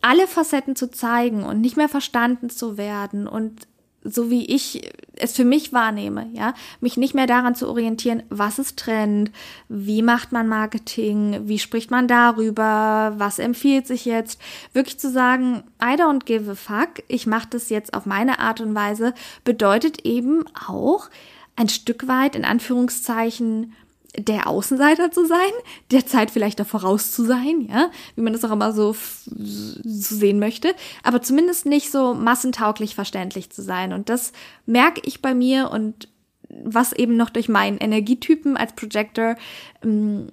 alle 0.00 0.26
Facetten 0.26 0.76
zu 0.76 0.90
zeigen 0.90 1.42
und 1.42 1.60
nicht 1.60 1.76
mehr 1.76 1.88
verstanden 1.88 2.50
zu 2.50 2.76
werden 2.76 3.26
und 3.26 3.66
so 4.04 4.30
wie 4.30 4.46
ich 4.46 4.90
es 5.16 5.34
für 5.34 5.44
mich 5.44 5.72
wahrnehme, 5.72 6.28
ja, 6.32 6.54
mich 6.80 6.96
nicht 6.96 7.14
mehr 7.14 7.26
daran 7.26 7.54
zu 7.54 7.68
orientieren, 7.68 8.22
was 8.28 8.58
ist 8.58 8.78
Trend, 8.78 9.32
wie 9.68 10.02
macht 10.02 10.32
man 10.32 10.48
Marketing, 10.48 11.40
wie 11.48 11.58
spricht 11.58 11.90
man 11.90 12.06
darüber, 12.06 13.14
was 13.16 13.38
empfiehlt 13.38 13.86
sich 13.86 14.04
jetzt, 14.04 14.40
wirklich 14.72 14.98
zu 14.98 15.10
sagen, 15.10 15.64
I 15.82 16.00
don't 16.00 16.24
give 16.24 16.50
a 16.50 16.54
fuck, 16.54 17.02
ich 17.08 17.26
mache 17.26 17.48
das 17.50 17.68
jetzt 17.68 17.94
auf 17.94 18.06
meine 18.06 18.38
Art 18.38 18.60
und 18.60 18.74
Weise, 18.74 19.14
bedeutet 19.44 20.04
eben 20.04 20.44
auch 20.68 21.10
ein 21.56 21.68
Stück 21.68 22.06
weit 22.06 22.36
in 22.36 22.44
Anführungszeichen 22.44 23.74
der 24.16 24.46
Außenseiter 24.46 25.10
zu 25.10 25.26
sein, 25.26 25.50
der 25.90 26.06
Zeit 26.06 26.30
vielleicht 26.30 26.58
da 26.58 26.64
voraus 26.64 27.12
zu 27.12 27.24
sein, 27.24 27.68
ja, 27.70 27.90
wie 28.14 28.22
man 28.22 28.32
das 28.32 28.44
auch 28.44 28.50
immer 28.50 28.72
so, 28.72 28.94
so 28.94 30.14
sehen 30.16 30.38
möchte, 30.38 30.74
aber 31.02 31.20
zumindest 31.22 31.66
nicht 31.66 31.90
so 31.90 32.14
massentauglich 32.14 32.94
verständlich 32.94 33.50
zu 33.50 33.62
sein. 33.62 33.92
Und 33.92 34.08
das 34.08 34.32
merke 34.66 35.02
ich 35.04 35.20
bei 35.20 35.34
mir 35.34 35.70
und 35.70 36.08
was 36.48 36.92
eben 36.94 37.16
noch 37.16 37.30
durch 37.30 37.48
meinen 37.48 37.78
Energietypen 37.78 38.56
als 38.56 38.72
Projector 38.72 39.36
ähm, 39.84 40.32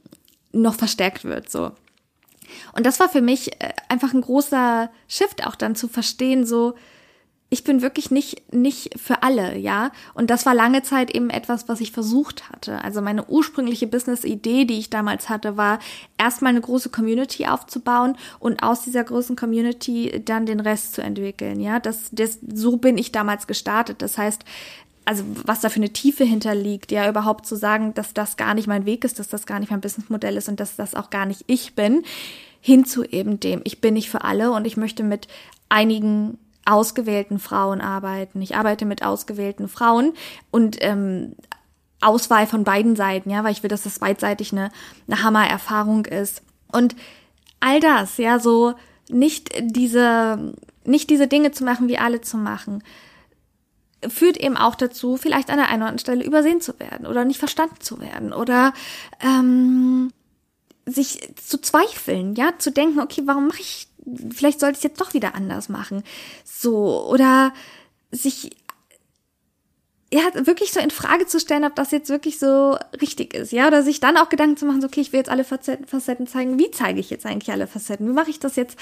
noch 0.53 0.75
verstärkt 0.75 1.25
wird, 1.25 1.51
so. 1.51 1.71
Und 2.73 2.85
das 2.85 2.99
war 2.99 3.09
für 3.09 3.21
mich 3.21 3.61
äh, 3.61 3.73
einfach 3.89 4.13
ein 4.13 4.21
großer 4.21 4.89
Shift 5.07 5.45
auch 5.45 5.55
dann 5.55 5.75
zu 5.75 5.87
verstehen, 5.87 6.45
so, 6.45 6.75
ich 7.55 7.63
bin 7.63 7.81
wirklich 7.81 8.11
nicht, 8.11 8.53
nicht 8.53 8.99
für 8.99 9.23
alle, 9.23 9.57
ja. 9.57 9.91
Und 10.13 10.29
das 10.29 10.45
war 10.45 10.53
lange 10.53 10.83
Zeit 10.83 11.15
eben 11.15 11.29
etwas, 11.29 11.69
was 11.69 11.79
ich 11.79 11.93
versucht 11.93 12.49
hatte. 12.49 12.83
Also 12.83 13.01
meine 13.01 13.29
ursprüngliche 13.29 13.87
Business-Idee, 13.87 14.65
die 14.65 14.77
ich 14.77 14.89
damals 14.89 15.29
hatte, 15.29 15.55
war, 15.55 15.79
erstmal 16.17 16.49
eine 16.49 16.59
große 16.59 16.89
Community 16.89 17.45
aufzubauen 17.45 18.17
und 18.39 18.61
aus 18.61 18.83
dieser 18.83 19.05
großen 19.05 19.37
Community 19.37 20.21
dann 20.25 20.45
den 20.45 20.59
Rest 20.59 20.95
zu 20.95 21.01
entwickeln, 21.01 21.61
ja. 21.61 21.79
Das, 21.79 22.09
das, 22.11 22.39
so 22.53 22.75
bin 22.75 22.97
ich 22.97 23.13
damals 23.13 23.47
gestartet. 23.47 24.01
Das 24.01 24.17
heißt, 24.17 24.43
also 25.05 25.23
was 25.45 25.61
da 25.61 25.69
für 25.69 25.77
eine 25.77 25.93
Tiefe 25.93 26.25
hinterliegt, 26.25 26.91
ja, 26.91 27.09
überhaupt 27.09 27.45
zu 27.45 27.55
sagen, 27.55 27.93
dass 27.93 28.13
das 28.13 28.35
gar 28.35 28.53
nicht 28.53 28.67
mein 28.67 28.85
Weg 28.85 29.05
ist, 29.05 29.17
dass 29.17 29.29
das 29.29 29.45
gar 29.45 29.61
nicht 29.61 29.71
mein 29.71 29.79
Businessmodell 29.79 30.35
ist 30.35 30.49
und 30.49 30.59
dass 30.59 30.75
das 30.75 30.93
auch 30.93 31.09
gar 31.09 31.25
nicht 31.25 31.45
ich 31.47 31.73
bin 31.73 32.03
hin 32.59 32.83
zu 32.83 33.05
eben 33.05 33.39
dem, 33.39 33.61
ich 33.63 33.79
bin 33.79 33.93
nicht 33.93 34.09
für 34.09 34.25
alle 34.25 34.51
und 34.51 34.67
ich 34.67 34.75
möchte 34.75 35.03
mit 35.03 35.29
einigen 35.69 36.37
ausgewählten 36.65 37.39
Frauen 37.39 37.81
arbeiten. 37.81 38.41
Ich 38.41 38.55
arbeite 38.55 38.85
mit 38.85 39.03
ausgewählten 39.03 39.67
Frauen 39.67 40.13
und 40.51 40.77
ähm, 40.81 41.35
Auswahl 42.01 42.47
von 42.47 42.63
beiden 42.63 42.95
Seiten, 42.95 43.29
ja, 43.29 43.43
weil 43.43 43.51
ich 43.51 43.63
will, 43.63 43.69
dass 43.69 43.83
das 43.83 43.99
beidseitig 43.99 44.51
eine, 44.51 44.71
eine 45.07 45.23
Hammer-Erfahrung 45.23 46.05
ist. 46.05 46.41
Und 46.71 46.95
all 47.59 47.79
das, 47.79 48.17
ja, 48.17 48.39
so 48.39 48.73
nicht 49.09 49.51
diese, 49.61 50.53
nicht 50.83 51.09
diese 51.09 51.27
Dinge 51.27 51.51
zu 51.51 51.63
machen, 51.63 51.87
wie 51.87 51.97
alle 51.97 52.21
zu 52.21 52.37
machen, 52.37 52.83
führt 54.07 54.37
eben 54.37 54.57
auch 54.57 54.75
dazu, 54.75 55.17
vielleicht 55.17 55.49
an 55.49 55.57
der 55.57 55.69
einen 55.69 55.81
oder 55.81 55.89
anderen 55.89 55.99
Stelle 55.99 56.23
übersehen 56.23 56.61
zu 56.61 56.79
werden 56.79 57.07
oder 57.07 57.25
nicht 57.25 57.39
verstanden 57.39 57.79
zu 57.79 57.99
werden 57.99 58.33
oder 58.33 58.73
ähm, 59.21 60.11
sich 60.85 61.33
zu 61.35 61.59
zweifeln, 61.59 62.35
ja, 62.35 62.53
zu 62.57 62.71
denken, 62.71 62.99
okay, 62.99 63.23
warum 63.25 63.47
mache 63.47 63.61
ich, 63.61 63.87
vielleicht 64.33 64.59
sollte 64.59 64.73
ich 64.73 64.79
es 64.79 64.83
jetzt 64.83 65.01
doch 65.01 65.13
wieder 65.13 65.35
anders 65.35 65.69
machen, 65.69 66.03
so 66.43 67.07
oder 67.09 67.53
sich 68.11 68.51
ja, 70.13 70.21
wirklich 70.45 70.71
so 70.71 70.79
in 70.79 70.91
Frage 70.91 71.25
zu 71.25 71.39
stellen, 71.39 71.65
ob 71.65 71.75
das 71.75 71.91
jetzt 71.91 72.09
wirklich 72.09 72.39
so 72.39 72.77
richtig 73.01 73.33
ist, 73.33 73.51
ja, 73.51 73.67
oder 73.67 73.83
sich 73.83 73.99
dann 73.99 74.17
auch 74.17 74.29
Gedanken 74.29 74.55
zu 74.55 74.65
machen, 74.65 74.81
so, 74.81 74.87
okay, 74.87 75.01
ich 75.01 75.11
will 75.11 75.19
jetzt 75.19 75.29
alle 75.29 75.43
Facetten, 75.43 76.27
zeigen, 76.27 76.59
wie 76.59 76.71
zeige 76.71 76.99
ich 76.99 77.09
jetzt 77.09 77.25
eigentlich 77.25 77.51
alle 77.51 77.67
Facetten, 77.67 78.07
wie 78.07 78.13
mache 78.13 78.29
ich 78.29 78.39
das 78.39 78.55
jetzt? 78.55 78.77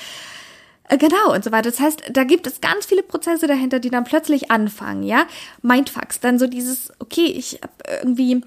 Äh, 0.89 0.97
Genau 0.97 1.33
und 1.33 1.43
so 1.43 1.51
weiter. 1.51 1.71
Das 1.71 1.79
heißt, 1.79 2.03
da 2.11 2.23
gibt 2.23 2.45
es 2.45 2.61
ganz 2.61 2.85
viele 2.85 3.03
Prozesse 3.03 3.47
dahinter, 3.47 3.79
die 3.79 3.89
dann 3.89 4.03
plötzlich 4.03 4.51
anfangen, 4.51 5.03
ja. 5.03 5.25
Mindfucks, 5.61 6.19
dann 6.19 6.37
so 6.37 6.47
dieses, 6.47 6.91
okay, 6.99 7.25
ich 7.25 7.59
hab 7.63 7.71
irgendwie 8.03 8.43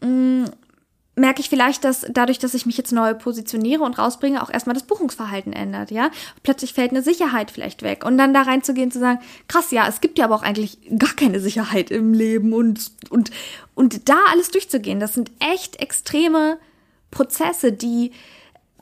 mh, 0.00 0.08
mm, 0.08 0.44
merke 1.16 1.40
ich 1.40 1.48
vielleicht, 1.48 1.82
dass 1.84 2.06
dadurch, 2.10 2.38
dass 2.38 2.54
ich 2.54 2.66
mich 2.66 2.76
jetzt 2.76 2.92
neu 2.92 3.14
positioniere 3.14 3.82
und 3.82 3.98
rausbringe, 3.98 4.42
auch 4.42 4.50
erstmal 4.50 4.74
das 4.74 4.82
Buchungsverhalten 4.82 5.54
ändert, 5.54 5.90
ja. 5.90 6.10
Plötzlich 6.42 6.74
fällt 6.74 6.90
eine 6.90 7.02
Sicherheit 7.02 7.50
vielleicht 7.50 7.82
weg. 7.82 8.04
Und 8.04 8.18
dann 8.18 8.34
da 8.34 8.42
reinzugehen, 8.42 8.90
zu 8.90 9.00
sagen, 9.00 9.20
krass, 9.48 9.70
ja, 9.70 9.88
es 9.88 10.02
gibt 10.02 10.18
ja 10.18 10.26
aber 10.26 10.34
auch 10.34 10.42
eigentlich 10.42 10.78
gar 10.98 11.14
keine 11.14 11.40
Sicherheit 11.40 11.90
im 11.90 12.12
Leben 12.12 12.52
und, 12.52 12.92
und, 13.08 13.30
und 13.74 14.08
da 14.10 14.18
alles 14.30 14.50
durchzugehen, 14.50 15.00
das 15.00 15.14
sind 15.14 15.32
echt 15.40 15.80
extreme 15.80 16.58
Prozesse, 17.10 17.72
die, 17.72 18.12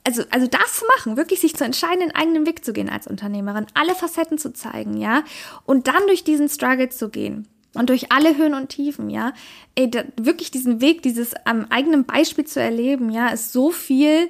also, 0.03 0.25
also 0.31 0.49
das 0.49 0.81
zu 0.81 0.85
machen, 0.97 1.17
wirklich 1.17 1.41
sich 1.41 1.55
zu 1.55 1.65
entscheiden, 1.65 2.01
den 2.01 2.15
eigenen 2.17 2.47
Weg 2.47 2.65
zu 2.65 2.73
gehen 2.73 2.91
als 2.91 3.07
Unternehmerin, 3.07 3.67
alle 3.75 3.95
Facetten 3.95 4.39
zu 4.39 4.53
zeigen, 4.53 4.97
ja, 4.97 5.23
und 5.67 5.87
dann 5.87 6.07
durch 6.09 6.25
diesen 6.25 6.49
Struggle 6.49 6.89
zu 6.89 7.11
gehen 7.11 7.47
und 7.75 7.91
durch 7.91 8.11
alle 8.13 8.37
Höhen 8.37 8.55
und 8.55 8.69
Tiefen, 8.69 9.11
ja, 9.11 9.33
ey, 9.75 9.91
da, 9.91 10.05
wirklich 10.17 10.51
diesen 10.51 10.81
Weg, 10.81 11.03
dieses 11.03 11.35
am 11.45 11.67
eigenen 11.71 12.05
Beispiel 12.05 12.45
zu 12.45 12.61
erleben, 12.61 13.11
ja, 13.11 13.29
ist 13.29 13.53
so 13.53 13.71
viel, 13.71 14.29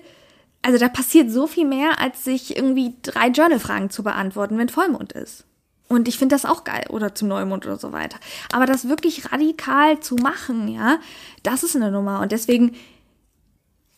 also 0.62 0.78
da 0.78 0.88
passiert 0.88 1.30
so 1.30 1.46
viel 1.46 1.66
mehr, 1.66 2.00
als 2.00 2.24
sich 2.24 2.56
irgendwie 2.56 2.94
drei 3.02 3.28
Journal-Fragen 3.28 3.90
zu 3.90 4.02
beantworten, 4.02 4.58
wenn 4.58 4.68
Vollmond 4.68 5.12
ist. 5.12 5.44
Und 5.88 6.08
ich 6.08 6.18
finde 6.18 6.34
das 6.34 6.46
auch 6.46 6.64
geil 6.64 6.86
oder 6.88 7.14
zum 7.14 7.28
Neumond 7.28 7.66
oder 7.66 7.76
so 7.76 7.92
weiter. 7.92 8.18
Aber 8.50 8.66
das 8.66 8.88
wirklich 8.88 9.30
radikal 9.30 10.00
zu 10.00 10.16
machen, 10.16 10.66
ja, 10.68 10.98
das 11.42 11.62
ist 11.62 11.76
eine 11.76 11.90
Nummer. 11.90 12.20
Und 12.20 12.32
deswegen 12.32 12.74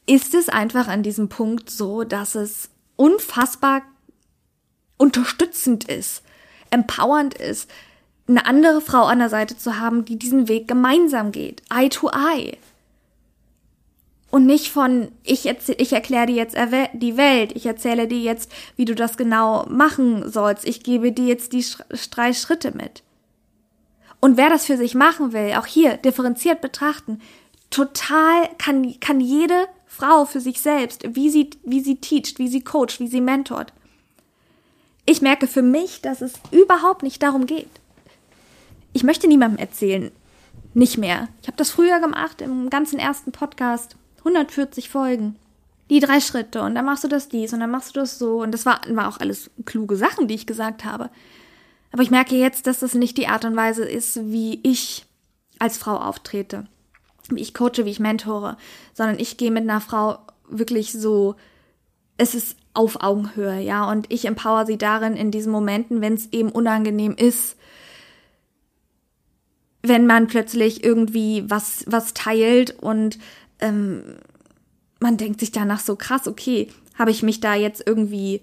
ist 0.07 0.35
es 0.35 0.49
einfach 0.49 0.89
an 0.89 1.03
diesem 1.03 1.29
Punkt 1.29 1.71
so, 1.71 2.05
dass 2.05 2.35
es 2.35 2.71
unfassbar 2.97 3.83
unterstützend 4.97 5.85
ist, 5.85 6.23
empowernd 6.71 7.35
ist, 7.35 7.71
eine 8.29 8.47
andere 8.47 8.81
Frau 8.81 9.05
an 9.05 9.21
der 9.21 9.29
Seite 9.29 9.57
zu 9.57 9.79
haben, 9.79 10.05
die 10.05 10.19
diesen 10.19 10.49
Weg 10.49 10.67
gemeinsam 10.67 11.33
geht, 11.33 11.63
eye 11.71 11.89
to 11.89 12.11
eye. 12.11 12.59
Und 14.31 14.47
nicht 14.47 14.71
von, 14.71 15.13
ich, 15.23 15.47
ich 15.47 15.93
erkläre 15.93 16.27
dir 16.27 16.35
jetzt 16.35 16.57
die 16.95 17.17
Welt, 17.17 17.53
ich 17.55 17.65
erzähle 17.65 18.09
dir 18.09 18.19
jetzt, 18.19 18.51
wie 18.75 18.85
du 18.85 18.95
das 18.95 19.17
genau 19.17 19.65
machen 19.67 20.31
sollst, 20.31 20.67
ich 20.67 20.83
gebe 20.83 21.13
dir 21.13 21.27
jetzt 21.27 21.53
die 21.53 21.65
drei 22.11 22.33
Schritte 22.33 22.77
mit. 22.77 23.03
Und 24.21 24.37
wer 24.37 24.51
das 24.51 24.67
für 24.67 24.77
sich 24.77 24.95
machen 24.95 25.33
will, 25.33 25.55
auch 25.57 25.67
hier 25.67 25.97
differenziert 25.97 26.61
betrachten, 26.61 27.21
total 27.71 28.49
kann, 28.59 28.99
kann 28.99 29.21
jede 29.21 29.69
Frau 29.87 30.25
für 30.25 30.41
sich 30.41 30.61
selbst, 30.61 31.05
wie 31.15 31.31
sie, 31.31 31.51
wie 31.63 31.81
sie 31.81 31.97
teacht, 31.97 32.39
wie 32.39 32.49
sie 32.49 32.63
coacht, 32.63 32.99
wie 32.99 33.09
sie 33.09 33.21
mentort. 33.21 33.73
Ich 35.07 35.23
merke 35.23 35.47
für 35.47 35.63
mich, 35.63 36.03
dass 36.03 36.21
es 36.21 36.33
überhaupt 36.51 37.05
nicht 37.05 37.23
darum 37.23 37.47
geht 37.47 37.71
ich 38.97 39.05
möchte 39.05 39.29
niemandem 39.29 39.59
erzählen. 39.59 40.11
Nicht 40.73 40.97
mehr. 40.97 41.29
Ich 41.43 41.49
habe 41.49 41.59
das 41.59 41.71
früher 41.71 42.01
gemacht 42.01 42.41
im 42.41 42.71
ganzen 42.71 42.99
ersten 42.99 43.31
Podcast. 43.31 43.97
140 44.21 44.89
Folgen. 44.89 45.37
Die 45.91 46.01
drei 46.01 46.19
Schritte 46.19 46.63
und 46.63 46.75
dann 46.75 46.87
machst 46.87 47.05
du 47.05 47.09
das 47.09 47.29
dies 47.29 47.53
und 47.53 47.61
dann 47.61 47.71
machst 47.71 47.95
du 47.95 48.01
das 48.01 48.19
so. 48.19 48.43
Und 48.43 48.53
das 48.53 48.65
war, 48.65 48.81
war 48.89 49.09
auch 49.09 49.21
alles 49.21 49.51
kluge 49.67 49.97
Sachen, 49.97 50.29
die 50.29 50.35
ich 50.35 50.47
gesagt 50.47 50.87
habe. 50.87 51.11
Aber 51.93 52.03
ich 52.03 52.11
merke 52.11 52.37
jetzt, 52.37 52.67
dass 52.67 52.81
das 52.81 52.95
nicht 52.95 53.19
die 53.19 53.29
Art 53.29 53.45
und 53.45 53.55
Weise 53.55 53.85
ist, 53.85 54.19
wie 54.31 54.61
ich 54.63 55.05
als 55.59 55.77
Frau 55.77 55.97
auftrete. 55.97 56.67
Wie 57.29 57.43
ich 57.43 57.53
coache, 57.53 57.85
wie 57.85 57.91
ich 57.91 58.01
mentore. 58.01 58.57
Sondern 58.95 59.19
ich 59.19 59.37
gehe 59.37 59.51
mit 59.51 59.65
einer 59.65 59.83
Frau 59.83 60.19
wirklich 60.49 60.93
so, 60.93 61.37
es 62.17 62.35
ist 62.35 62.57
auf 62.73 63.03
Augenhöhe, 63.03 63.61
ja. 63.61 63.91
Und 63.91 64.11
ich 64.11 64.25
empower 64.25 64.65
sie 64.65 64.79
darin 64.79 65.17
in 65.17 65.31
diesen 65.31 65.53
Momenten, 65.53 66.01
wenn 66.01 66.15
es 66.15 66.33
eben 66.33 66.49
unangenehm 66.49 67.15
ist, 67.15 67.57
wenn 69.89 70.07
man 70.07 70.27
plötzlich 70.27 70.85
irgendwie 70.85 71.45
was, 71.49 71.85
was 71.87 72.15
teilt 72.15 72.77
und 72.81 73.19
ähm, 73.61 74.03
man 75.01 75.17
denkt 75.17 75.41
sich 75.41 75.53
danach 75.53 75.81
so 75.81 75.97
krass, 75.97 76.27
okay, 76.27 76.69
habe 76.99 77.11
ich 77.11 77.23
mich 77.23 77.41
da 77.41 77.55
jetzt 77.55 77.83
irgendwie, 77.87 78.41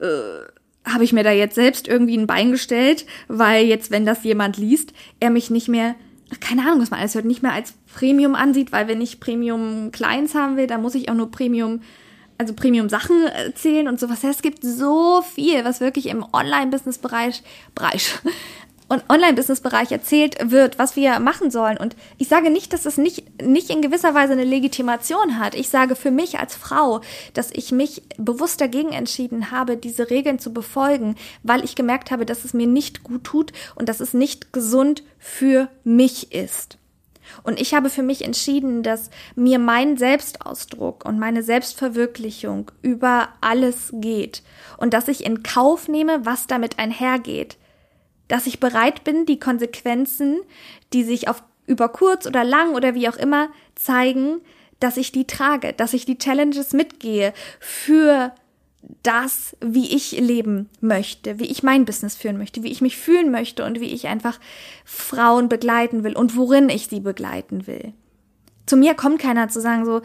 äh, 0.00 0.88
habe 0.88 1.04
ich 1.04 1.12
mir 1.12 1.24
da 1.24 1.32
jetzt 1.32 1.54
selbst 1.54 1.88
irgendwie 1.88 2.16
ein 2.16 2.26
Bein 2.26 2.52
gestellt, 2.52 3.06
weil 3.28 3.66
jetzt, 3.66 3.90
wenn 3.90 4.06
das 4.06 4.22
jemand 4.24 4.56
liest, 4.56 4.92
er 5.20 5.30
mich 5.30 5.50
nicht 5.50 5.68
mehr, 5.68 5.94
keine 6.40 6.62
Ahnung, 6.62 6.80
was 6.80 6.90
man 6.90 7.00
alles 7.00 7.14
hört, 7.14 7.24
nicht 7.24 7.42
mehr 7.42 7.52
als 7.52 7.74
Premium 7.94 8.34
ansieht, 8.34 8.72
weil 8.72 8.88
wenn 8.88 9.00
ich 9.00 9.20
Premium 9.20 9.90
Clients 9.92 10.34
haben 10.34 10.56
will, 10.56 10.66
dann 10.66 10.82
muss 10.82 10.94
ich 10.94 11.08
auch 11.08 11.14
nur 11.14 11.30
Premium 11.30 11.80
also 12.38 12.52
Premium 12.54 12.88
Sachen 12.88 13.26
erzählen 13.26 13.88
und 13.88 14.00
sowas. 14.00 14.24
Es 14.24 14.42
gibt 14.42 14.62
so 14.62 15.22
viel, 15.22 15.64
was 15.64 15.80
wirklich 15.80 16.06
im 16.06 16.24
Online-Business-Bereich, 16.32 17.42
Bereich, 17.74 18.18
Online-Business-Bereich 19.08 19.92
erzählt 19.92 20.50
wird, 20.50 20.78
was 20.78 20.96
wir 20.96 21.18
machen 21.20 21.50
sollen. 21.50 21.78
Und 21.78 21.96
ich 22.18 22.28
sage 22.28 22.50
nicht, 22.50 22.72
dass 22.72 22.86
es 22.86 22.96
nicht, 22.96 23.42
nicht 23.42 23.70
in 23.70 23.82
gewisser 23.82 24.14
Weise 24.14 24.32
eine 24.32 24.44
Legitimation 24.44 25.38
hat. 25.38 25.54
Ich 25.54 25.68
sage 25.68 25.96
für 25.96 26.10
mich 26.10 26.38
als 26.38 26.54
Frau, 26.54 27.00
dass 27.32 27.50
ich 27.50 27.72
mich 27.72 28.02
bewusst 28.16 28.60
dagegen 28.60 28.92
entschieden 28.92 29.50
habe, 29.50 29.76
diese 29.76 30.10
Regeln 30.10 30.38
zu 30.38 30.52
befolgen, 30.52 31.16
weil 31.42 31.64
ich 31.64 31.76
gemerkt 31.76 32.10
habe, 32.10 32.26
dass 32.26 32.44
es 32.44 32.54
mir 32.54 32.66
nicht 32.66 33.02
gut 33.02 33.24
tut 33.24 33.52
und 33.74 33.88
dass 33.88 34.00
es 34.00 34.14
nicht 34.14 34.52
gesund 34.52 35.02
für 35.18 35.68
mich 35.84 36.32
ist. 36.32 36.78
Und 37.42 37.60
ich 37.60 37.74
habe 37.74 37.90
für 37.90 38.02
mich 38.02 38.22
entschieden, 38.22 38.82
dass 38.82 39.10
mir 39.34 39.58
mein 39.58 39.96
Selbstausdruck 39.96 41.04
und 41.04 41.18
meine 41.18 41.42
Selbstverwirklichung 41.42 42.70
über 42.82 43.28
alles 43.40 43.90
geht 43.92 44.42
und 44.76 44.94
dass 44.94 45.08
ich 45.08 45.24
in 45.24 45.42
Kauf 45.42 45.88
nehme, 45.88 46.24
was 46.26 46.46
damit 46.46 46.78
einhergeht 46.78 47.56
dass 48.28 48.46
ich 48.46 48.60
bereit 48.60 49.04
bin, 49.04 49.26
die 49.26 49.38
Konsequenzen, 49.38 50.40
die 50.92 51.04
sich 51.04 51.28
auf 51.28 51.42
über 51.66 51.88
kurz 51.88 52.26
oder 52.26 52.44
lang 52.44 52.74
oder 52.74 52.94
wie 52.94 53.08
auch 53.08 53.16
immer 53.16 53.48
zeigen, 53.74 54.40
dass 54.80 54.96
ich 54.96 55.12
die 55.12 55.26
trage, 55.26 55.72
dass 55.72 55.94
ich 55.94 56.04
die 56.04 56.18
Challenges 56.18 56.72
mitgehe 56.72 57.32
für 57.58 58.32
das, 59.02 59.56
wie 59.60 59.94
ich 59.94 60.12
leben 60.12 60.68
möchte, 60.80 61.38
wie 61.38 61.46
ich 61.46 61.62
mein 61.62 61.86
Business 61.86 62.16
führen 62.16 62.36
möchte, 62.36 62.62
wie 62.62 62.70
ich 62.70 62.82
mich 62.82 62.98
fühlen 62.98 63.30
möchte 63.30 63.64
und 63.64 63.80
wie 63.80 63.92
ich 63.92 64.08
einfach 64.08 64.38
Frauen 64.84 65.48
begleiten 65.48 66.04
will 66.04 66.14
und 66.14 66.36
worin 66.36 66.68
ich 66.68 66.88
sie 66.88 67.00
begleiten 67.00 67.66
will. 67.66 67.94
Zu 68.66 68.76
mir 68.76 68.94
kommt 68.94 69.20
keiner 69.20 69.48
zu 69.48 69.60
sagen 69.60 69.84
so, 69.84 70.02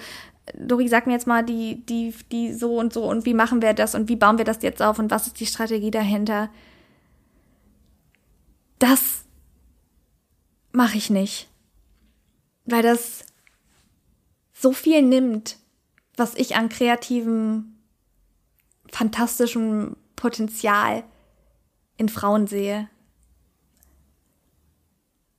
Dori, 0.58 0.88
sag 0.88 1.08
mir 1.08 1.14
jetzt 1.14 1.28
mal 1.28 1.44
die, 1.44 1.86
die, 1.86 2.14
die 2.32 2.54
so 2.54 2.78
und 2.78 2.94
so 2.94 3.04
und 3.04 3.26
wie 3.26 3.34
machen 3.34 3.62
wir 3.62 3.74
das 3.74 3.96
und 3.96 4.10
wie 4.10 4.16
bauen 4.16 4.38
wir 4.38 4.46
das 4.46 4.62
jetzt 4.62 4.82
auf 4.82 4.98
und 4.98 5.12
was 5.12 5.28
ist 5.28 5.40
die 5.40 5.46
Strategie 5.46 5.92
dahinter? 5.92 6.50
Das 8.80 9.26
mache 10.72 10.98
ich 10.98 11.10
nicht, 11.10 11.48
weil 12.66 12.82
das 12.82 13.26
so 14.54 14.72
viel 14.72 15.02
nimmt, 15.02 15.58
was 16.16 16.36
ich 16.36 16.56
an 16.56 16.70
kreativem, 16.70 17.78
fantastischem 18.92 19.96
Potenzial 20.16 21.04
in 21.98 22.10
Frauen 22.10 22.48
sehe 22.48 22.90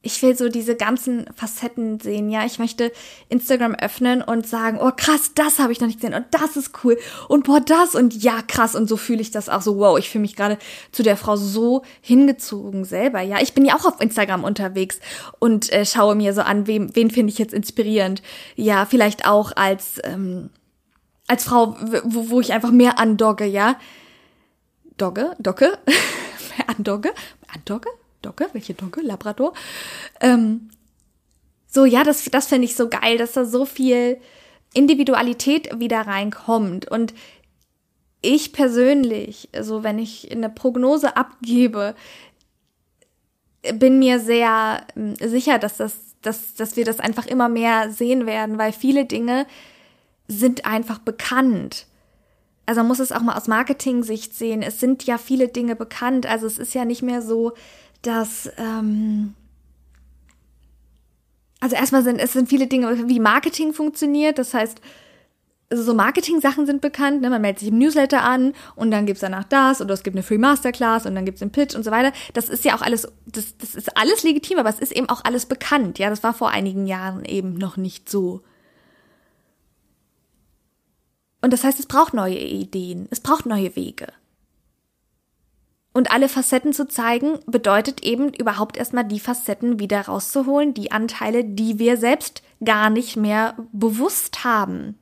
ich 0.03 0.22
will 0.22 0.34
so 0.34 0.48
diese 0.48 0.76
ganzen 0.76 1.26
Facetten 1.34 2.01
sehen, 2.01 2.30
ja. 2.30 2.46
Ich 2.46 2.59
möchte 2.59 2.90
Instagram 3.28 3.74
öffnen 3.74 4.22
und 4.22 4.46
sagen, 4.46 4.78
oh 4.80 4.92
krass, 4.96 5.32
das 5.34 5.59
habe 5.59 5.72
ich 5.72 5.80
noch 5.80 5.88
nicht 5.88 6.01
gesehen 6.01 6.14
und 6.14 6.26
das 6.30 6.57
ist 6.57 6.72
cool 6.84 6.98
und 7.28 7.44
boah, 7.44 7.61
das 7.61 7.94
und 7.94 8.22
ja, 8.22 8.40
krass 8.40 8.74
und 8.74 8.88
so 8.88 8.96
fühle 8.96 9.20
ich 9.20 9.30
das 9.30 9.51
auch 9.51 9.61
so, 9.61 9.78
wow, 9.78 9.98
ich 9.98 10.09
fühle 10.09 10.22
mich 10.22 10.36
gerade 10.36 10.59
zu 10.90 11.03
der 11.03 11.18
Frau 11.18 11.36
so 11.36 11.82
hingezogen 12.01 12.84
selber, 12.84 13.20
ja. 13.20 13.40
Ich 13.42 13.53
bin 13.53 13.66
ja 13.66 13.76
auch 13.76 13.84
auf 13.84 14.01
Instagram 14.01 14.44
unterwegs 14.44 15.01
und 15.38 15.70
äh, 15.72 15.84
schaue 15.84 16.14
mir 16.14 16.32
so 16.32 16.40
an, 16.40 16.66
wem, 16.66 16.94
wen 16.96 17.11
finde 17.11 17.32
ich 17.32 17.38
jetzt 17.38 17.53
inspirierend. 17.53 18.22
Ja, 18.57 18.86
vielleicht 18.86 19.26
auch 19.26 19.53
als, 19.55 20.01
ähm, 20.05 20.48
als 21.26 21.44
Frau, 21.44 21.76
wo, 22.05 22.30
wo 22.30 22.40
ich 22.40 22.53
einfach 22.53 22.70
mehr 22.70 22.98
andogge, 22.98 23.44
ja 23.44 23.76
Dogge, 24.96 25.34
Docke, 25.38 25.78
an 26.66 26.84
Dogge, 26.84 27.12
an 27.55 27.62
Dogge, 28.23 28.49
welche 28.53 28.75
Dogge, 28.75 29.01
Labrador. 29.01 29.53
Ähm, 30.21 30.71
so, 31.66 31.85
ja, 31.85 32.03
das, 32.03 32.25
das 32.25 32.47
finde 32.47 32.64
ich 32.64 32.75
so 32.75 32.89
geil, 32.89 33.18
dass 33.18 33.33
da 33.33 33.45
so 33.45 33.64
viel 33.64 34.18
Individualität 34.75 35.79
wieder 35.79 36.01
reinkommt. 36.01 36.91
Und 36.91 37.14
ich 38.23 38.53
persönlich, 38.53 39.49
also 39.55 39.83
wenn 39.83 39.99
ich 39.99 40.31
eine 40.31 40.51
Prognose 40.51 41.16
abgebe, 41.16 41.95
bin 43.75 43.99
mir 43.99 44.21
sehr 44.21 44.87
ähm, 44.97 45.14
sicher, 45.16 45.59
dass 45.59 45.77
das, 45.77 45.95
dass, 46.23 46.55
dass 46.55 46.77
wir 46.77 46.85
das 46.85 47.01
einfach 47.01 47.27
immer 47.27 47.49
mehr 47.49 47.91
sehen 47.91 48.27
werden, 48.27 48.59
weil 48.59 48.73
viele 48.73 49.05
Dinge 49.05 49.47
sind 50.29 50.64
einfach 50.66 50.99
bekannt. 50.99 51.87
Also 52.66 52.81
man 52.81 52.89
muss 52.89 53.01
es 53.01 53.12
auch 53.12 53.23
mal 53.23 53.37
aus 53.37 53.49
Marketing-Sicht 53.49 54.35
sehen. 54.35 54.62
Es 54.62 54.81
sind 54.81 55.05
ja 55.05 55.18
viele 55.18 55.49
Dinge 55.49 55.75
bekannt. 55.77 56.27
Also 56.27 56.47
es 56.47 56.59
ist 56.59 56.75
ja 56.75 56.85
nicht 56.85 57.03
mehr 57.03 57.21
so, 57.21 57.53
dass 58.03 58.51
ähm, 58.57 59.34
also 61.61 61.76
erstmal 61.76 62.03
sind 62.03 62.18
es 62.18 62.32
sind 62.32 62.48
viele 62.48 62.66
Dinge, 62.66 63.09
wie 63.09 63.20
Marketing 63.20 63.72
funktioniert. 63.72 64.38
Das 64.38 64.55
heißt, 64.55 64.80
also 65.70 65.84
so 65.84 65.94
Marketing-Sachen 65.94 66.66
sind 66.66 66.80
bekannt, 66.80 67.20
ne? 67.22 67.30
man 67.30 67.40
meldet 67.40 67.61
sich 67.61 67.68
im 67.68 67.78
Newsletter 67.78 68.22
an 68.22 68.55
und 68.74 68.90
dann 68.90 69.07
gibt's 69.07 69.20
danach 69.20 69.44
das 69.44 69.80
oder 69.80 69.94
es 69.94 70.03
gibt 70.03 70.16
eine 70.16 70.24
Free 70.24 70.38
Masterclass 70.38 71.07
und 71.07 71.14
dann 71.14 71.24
gibt's 71.24 71.38
den 71.38 71.53
Pitch 71.53 71.76
und 71.76 71.84
so 71.84 71.92
weiter. 71.92 72.12
Das 72.32 72.48
ist 72.48 72.64
ja 72.64 72.74
auch 72.74 72.82
alles, 72.82 73.07
das, 73.26 73.57
das 73.57 73.76
ist 73.76 73.96
alles 73.96 74.24
legitim, 74.24 74.59
aber 74.59 74.68
es 74.68 74.80
ist 74.80 74.90
eben 74.90 75.09
auch 75.09 75.24
alles 75.24 75.46
bekannt. 75.46 76.01
Ja, 76.01 76.11
das 76.11 76.24
war 76.24 76.34
vor 76.34 76.51
einigen 76.51 76.88
Jahren 76.88 77.24
eben 77.24 77.55
noch 77.55 77.76
nicht 77.76 78.09
so. 78.09 78.42
Und 81.40 81.53
das 81.53 81.62
heißt, 81.62 81.78
es 81.78 81.86
braucht 81.86 82.14
neue 82.14 82.38
Ideen, 82.38 83.07
es 83.11 83.20
braucht 83.20 83.46
neue 83.46 83.76
Wege. 83.76 84.09
Und 86.01 86.11
alle 86.11 86.30
Facetten 86.30 86.72
zu 86.72 86.88
zeigen, 86.88 87.40
bedeutet 87.44 88.03
eben 88.03 88.32
überhaupt 88.32 88.78
erstmal 88.78 89.05
die 89.05 89.20
Facetten 89.20 89.78
wieder 89.78 90.01
rauszuholen, 90.01 90.72
die 90.72 90.92
Anteile, 90.92 91.44
die 91.44 91.78
wir 91.78 91.98
selbst 91.98 92.42
gar 92.64 92.88
nicht 92.88 93.18
mehr 93.18 93.55
bewusst 93.72 94.42
haben. 94.42 94.98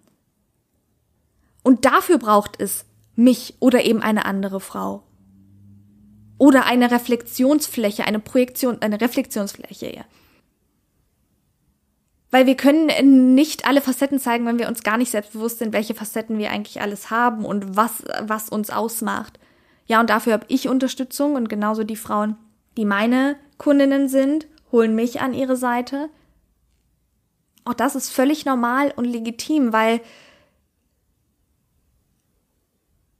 Und 1.63 1.85
dafür 1.85 2.19
braucht 2.19 2.61
es 2.61 2.85
mich 3.15 3.55
oder 3.61 3.85
eben 3.85 4.03
eine 4.03 4.25
andere 4.25 4.59
Frau. 4.59 5.05
Oder 6.37 6.67
eine 6.67 6.91
Reflexionsfläche, 6.91 8.05
eine 8.05 8.19
Projektion, 8.19 8.83
eine 8.83 9.01
Reflexionsfläche, 9.01 9.95
ja. 9.95 10.05
Weil 12.33 12.47
wir 12.47 12.57
können 12.57 13.37
nicht 13.37 13.69
alle 13.69 13.83
Facetten 13.83 14.19
zeigen, 14.19 14.47
wenn 14.47 14.59
wir 14.59 14.67
uns 14.67 14.83
gar 14.83 14.97
nicht 14.97 15.13
selbstbewusst 15.13 15.61
sind, 15.61 15.73
welche 15.73 15.95
Facetten 15.95 16.39
wir 16.39 16.51
eigentlich 16.51 16.81
alles 16.81 17.09
haben 17.13 17.45
und 17.45 17.77
was, 17.77 18.03
was 18.23 18.49
uns 18.49 18.71
ausmacht. 18.71 19.39
Ja, 19.89 20.01
und 20.01 20.11
dafür 20.11 20.35
habe 20.35 20.47
ich 20.49 20.69
Unterstützung 20.69 21.35
und 21.35 21.49
genauso 21.49 21.83
die 21.83 21.97
Frauen, 21.97 22.37
die 22.77 22.85
meine 22.85 23.37
Kundinnen 23.57 24.09
sind, 24.09 24.47
holen 24.71 24.95
mich 24.95 25.21
an 25.21 25.35
ihre 25.35 25.57
Seite. 25.57 26.11
Auch 27.65 27.75
das 27.75 27.97
ist 27.97 28.11
völlig 28.11 28.45
normal 28.45 28.93
und 28.95 29.07
legitim, 29.07 29.73
weil 29.73 30.01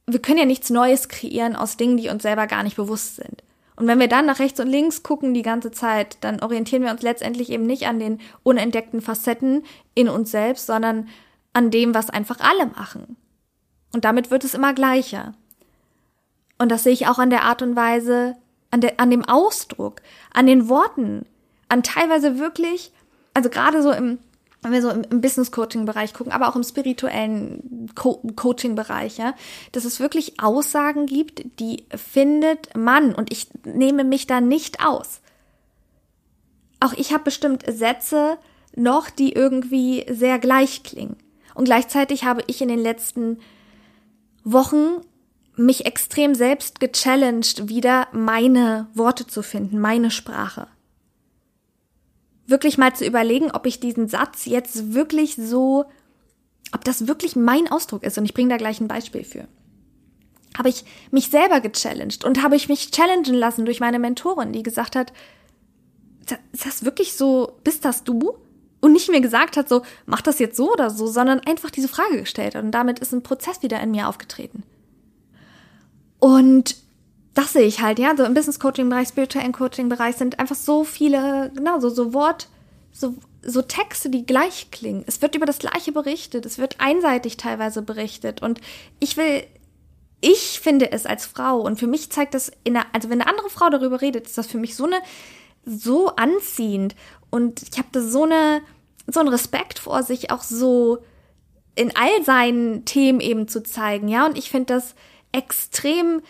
wir 0.07 0.21
können 0.21 0.39
ja 0.39 0.45
nichts 0.45 0.69
Neues 0.69 1.09
kreieren 1.09 1.55
aus 1.55 1.77
Dingen, 1.77 1.97
die 1.97 2.09
uns 2.09 2.23
selber 2.23 2.47
gar 2.47 2.63
nicht 2.63 2.77
bewusst 2.77 3.15
sind. 3.15 3.43
Und 3.75 3.87
wenn 3.87 3.99
wir 3.99 4.07
dann 4.07 4.25
nach 4.25 4.39
rechts 4.39 4.59
und 4.59 4.67
links 4.67 5.03
gucken 5.03 5.33
die 5.33 5.41
ganze 5.41 5.71
Zeit, 5.71 6.17
dann 6.21 6.41
orientieren 6.41 6.83
wir 6.83 6.91
uns 6.91 7.01
letztendlich 7.01 7.49
eben 7.49 7.65
nicht 7.65 7.87
an 7.87 7.99
den 7.99 8.19
unentdeckten 8.43 9.01
Facetten 9.01 9.63
in 9.95 10.09
uns 10.09 10.31
selbst, 10.31 10.67
sondern 10.67 11.07
an 11.53 11.71
dem, 11.71 11.93
was 11.93 12.09
einfach 12.09 12.39
alle 12.39 12.65
machen. 12.67 13.15
Und 13.93 14.05
damit 14.05 14.31
wird 14.31 14.43
es 14.43 14.53
immer 14.53 14.73
gleicher. 14.73 15.33
Und 16.59 16.69
das 16.69 16.83
sehe 16.83 16.93
ich 16.93 17.07
auch 17.07 17.17
an 17.17 17.31
der 17.31 17.43
Art 17.43 17.63
und 17.63 17.75
Weise, 17.75 18.35
an, 18.69 18.81
der, 18.81 18.99
an 18.99 19.09
dem 19.09 19.25
Ausdruck, 19.25 20.01
an 20.31 20.45
den 20.45 20.69
Worten, 20.69 21.25
an 21.69 21.81
teilweise 21.81 22.37
wirklich, 22.37 22.91
also 23.33 23.49
gerade 23.49 23.81
so 23.81 23.91
im 23.91 24.19
wenn 24.61 24.73
wir 24.73 24.81
so 24.81 24.89
im, 24.89 25.21
Business-Coaching-Bereich 25.21 26.13
gucken, 26.13 26.33
aber 26.33 26.49
auch 26.49 26.55
im 26.55 26.63
spirituellen 26.63 27.89
Co 27.95 28.21
Coaching-Bereich, 28.35 29.17
ja, 29.17 29.33
dass 29.71 29.85
es 29.85 29.99
wirklich 29.99 30.39
Aussagen 30.41 31.05
gibt, 31.05 31.59
die 31.59 31.85
findet 31.95 32.75
man 32.75 33.15
und 33.15 33.31
ich 33.31 33.47
nehme 33.63 34.03
mich 34.03 34.27
da 34.27 34.41
nicht 34.41 34.85
aus. 34.85 35.21
Auch 36.81 36.93
ich 36.93 37.13
habe 37.13 37.25
bestimmt 37.25 37.63
Sätze 37.67 38.37
noch, 38.75 39.09
die 39.09 39.33
irgendwie 39.33 40.05
sehr 40.09 40.39
gleich 40.39 40.83
klingen. 40.83 41.17
Und 41.55 41.65
gleichzeitig 41.65 42.23
habe 42.23 42.43
ich 42.47 42.61
in 42.61 42.69
den 42.69 42.79
letzten 42.79 43.39
Wochen 44.43 45.01
mich 45.59 45.85
extrem 45.85 46.35
selbst 46.35 46.79
gechallenged, 46.79 47.69
wieder 47.69 48.07
meine 48.11 48.87
Worte 48.93 49.27
zu 49.27 49.41
finden, 49.41 49.79
meine 49.79 50.11
Sprache 50.11 50.67
wirklich 52.49 52.77
mal 52.77 52.93
zu 52.93 53.05
überlegen, 53.05 53.51
ob 53.51 53.65
ich 53.65 53.79
diesen 53.79 54.07
Satz 54.07 54.45
jetzt 54.45 54.93
wirklich 54.93 55.35
so, 55.35 55.85
ob 56.73 56.83
das 56.83 57.07
wirklich 57.07 57.35
mein 57.35 57.71
Ausdruck 57.71 58.03
ist. 58.03 58.17
Und 58.17 58.25
ich 58.25 58.33
bringe 58.33 58.49
da 58.49 58.57
gleich 58.57 58.79
ein 58.79 58.87
Beispiel 58.87 59.23
für. 59.23 59.47
Habe 60.57 60.69
ich 60.69 60.83
mich 61.11 61.29
selber 61.29 61.61
gechallenged 61.61 62.25
und 62.25 62.41
habe 62.43 62.55
ich 62.55 62.69
mich 62.69 62.91
challengen 62.91 63.35
lassen 63.35 63.65
durch 63.65 63.79
meine 63.79 63.99
Mentorin, 63.99 64.51
die 64.51 64.63
gesagt 64.63 64.95
hat, 64.95 65.13
ist 66.51 66.65
das 66.65 66.83
wirklich 66.83 67.13
so, 67.13 67.57
bist 67.63 67.85
das 67.85 68.03
du? 68.03 68.33
Und 68.81 68.93
nicht 68.93 69.09
mir 69.09 69.21
gesagt 69.21 69.57
hat, 69.57 69.67
so, 69.67 69.81
mach 70.05 70.21
das 70.21 70.39
jetzt 70.39 70.55
so 70.55 70.71
oder 70.71 70.89
so, 70.89 71.07
sondern 71.07 71.39
einfach 71.41 71.69
diese 71.69 71.87
Frage 71.87 72.17
gestellt. 72.19 72.55
Und 72.55 72.71
damit 72.71 72.99
ist 72.99 73.11
ein 73.11 73.23
Prozess 73.23 73.61
wieder 73.61 73.79
in 73.81 73.91
mir 73.91 74.07
aufgetreten. 74.07 74.63
Und 76.19 76.75
das 77.33 77.53
sehe 77.53 77.63
ich 77.63 77.81
halt, 77.81 77.99
ja, 77.99 78.15
so 78.15 78.23
im 78.23 78.33
Business 78.33 78.59
Coaching 78.59 78.89
Bereich, 78.89 79.07
Spiritual 79.09 79.49
Coaching 79.51 79.89
Bereich 79.89 80.17
sind 80.17 80.39
einfach 80.39 80.55
so 80.55 80.83
viele, 80.83 81.51
genau, 81.55 81.79
so, 81.79 81.89
so 81.89 82.13
Wort, 82.13 82.49
so, 82.91 83.15
so 83.41 83.61
Texte, 83.61 84.09
die 84.09 84.25
gleich 84.25 84.71
klingen. 84.71 85.03
Es 85.07 85.21
wird 85.21 85.35
über 85.35 85.45
das 85.45 85.59
Gleiche 85.59 85.91
berichtet, 85.91 86.45
es 86.45 86.57
wird 86.57 86.75
einseitig 86.79 87.37
teilweise 87.37 87.81
berichtet. 87.81 88.41
Und 88.41 88.59
ich 88.99 89.15
will, 89.15 89.43
ich 90.21 90.59
finde 90.59 90.91
es 90.91 91.05
als 91.05 91.25
Frau 91.25 91.61
und 91.61 91.79
für 91.79 91.87
mich 91.87 92.11
zeigt 92.11 92.33
das 92.33 92.51
in 92.63 92.73
der, 92.73 92.85
also 92.91 93.09
wenn 93.09 93.21
eine 93.21 93.29
andere 93.29 93.49
Frau 93.49 93.69
darüber 93.69 94.01
redet, 94.01 94.27
ist 94.27 94.37
das 94.37 94.47
für 94.47 94.57
mich 94.57 94.75
so 94.75 94.85
eine, 94.85 94.99
so 95.65 96.07
anziehend. 96.15 96.95
Und 97.29 97.63
ich 97.63 97.77
habe 97.77 97.89
da 97.91 98.01
so 98.01 98.23
eine, 98.23 98.61
so 99.07 99.21
einen 99.21 99.29
Respekt 99.29 99.79
vor 99.79 100.03
sich 100.03 100.31
auch 100.31 100.43
so 100.43 100.99
in 101.75 101.95
all 101.95 102.23
seinen 102.25 102.83
Themen 102.83 103.21
eben 103.21 103.47
zu 103.47 103.63
zeigen, 103.63 104.09
ja, 104.09 104.25
und 104.25 104.37
ich 104.37 104.49
finde 104.49 104.73
das 104.73 104.95
extrem 105.31 106.21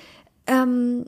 ähm, 0.48 1.06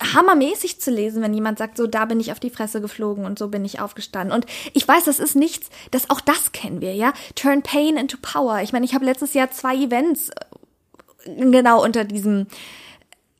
hammermäßig 0.00 0.80
zu 0.80 0.90
lesen, 0.90 1.22
wenn 1.22 1.34
jemand 1.34 1.58
sagt, 1.58 1.76
so 1.76 1.86
da 1.86 2.04
bin 2.04 2.20
ich 2.20 2.32
auf 2.32 2.40
die 2.40 2.50
Fresse 2.50 2.80
geflogen 2.80 3.24
und 3.24 3.38
so 3.38 3.48
bin 3.48 3.64
ich 3.64 3.80
aufgestanden. 3.80 4.34
Und 4.34 4.46
ich 4.72 4.86
weiß, 4.86 5.04
das 5.04 5.18
ist 5.18 5.36
nichts, 5.36 5.70
das 5.90 6.10
auch 6.10 6.20
das 6.20 6.52
kennen 6.52 6.80
wir, 6.80 6.94
ja. 6.94 7.12
Turn 7.34 7.62
Pain 7.62 7.96
into 7.96 8.16
Power. 8.20 8.60
Ich 8.62 8.72
meine, 8.72 8.84
ich 8.84 8.94
habe 8.94 9.04
letztes 9.04 9.34
Jahr 9.34 9.50
zwei 9.50 9.76
Events 9.76 10.30
äh, 10.30 11.50
genau 11.50 11.82
unter 11.84 12.04
diesem 12.04 12.46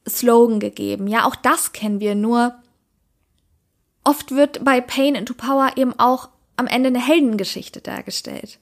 Slogan 0.08 0.60
gegeben. 0.60 1.06
Ja, 1.06 1.26
auch 1.26 1.36
das 1.36 1.72
kennen 1.72 2.00
wir. 2.00 2.14
Nur 2.14 2.54
oft 4.04 4.32
wird 4.32 4.64
bei 4.64 4.80
Pain 4.80 5.14
into 5.14 5.34
Power 5.34 5.72
eben 5.76 5.98
auch 5.98 6.28
am 6.56 6.66
Ende 6.66 6.88
eine 6.88 7.04
Heldengeschichte 7.04 7.80
dargestellt. 7.80 8.58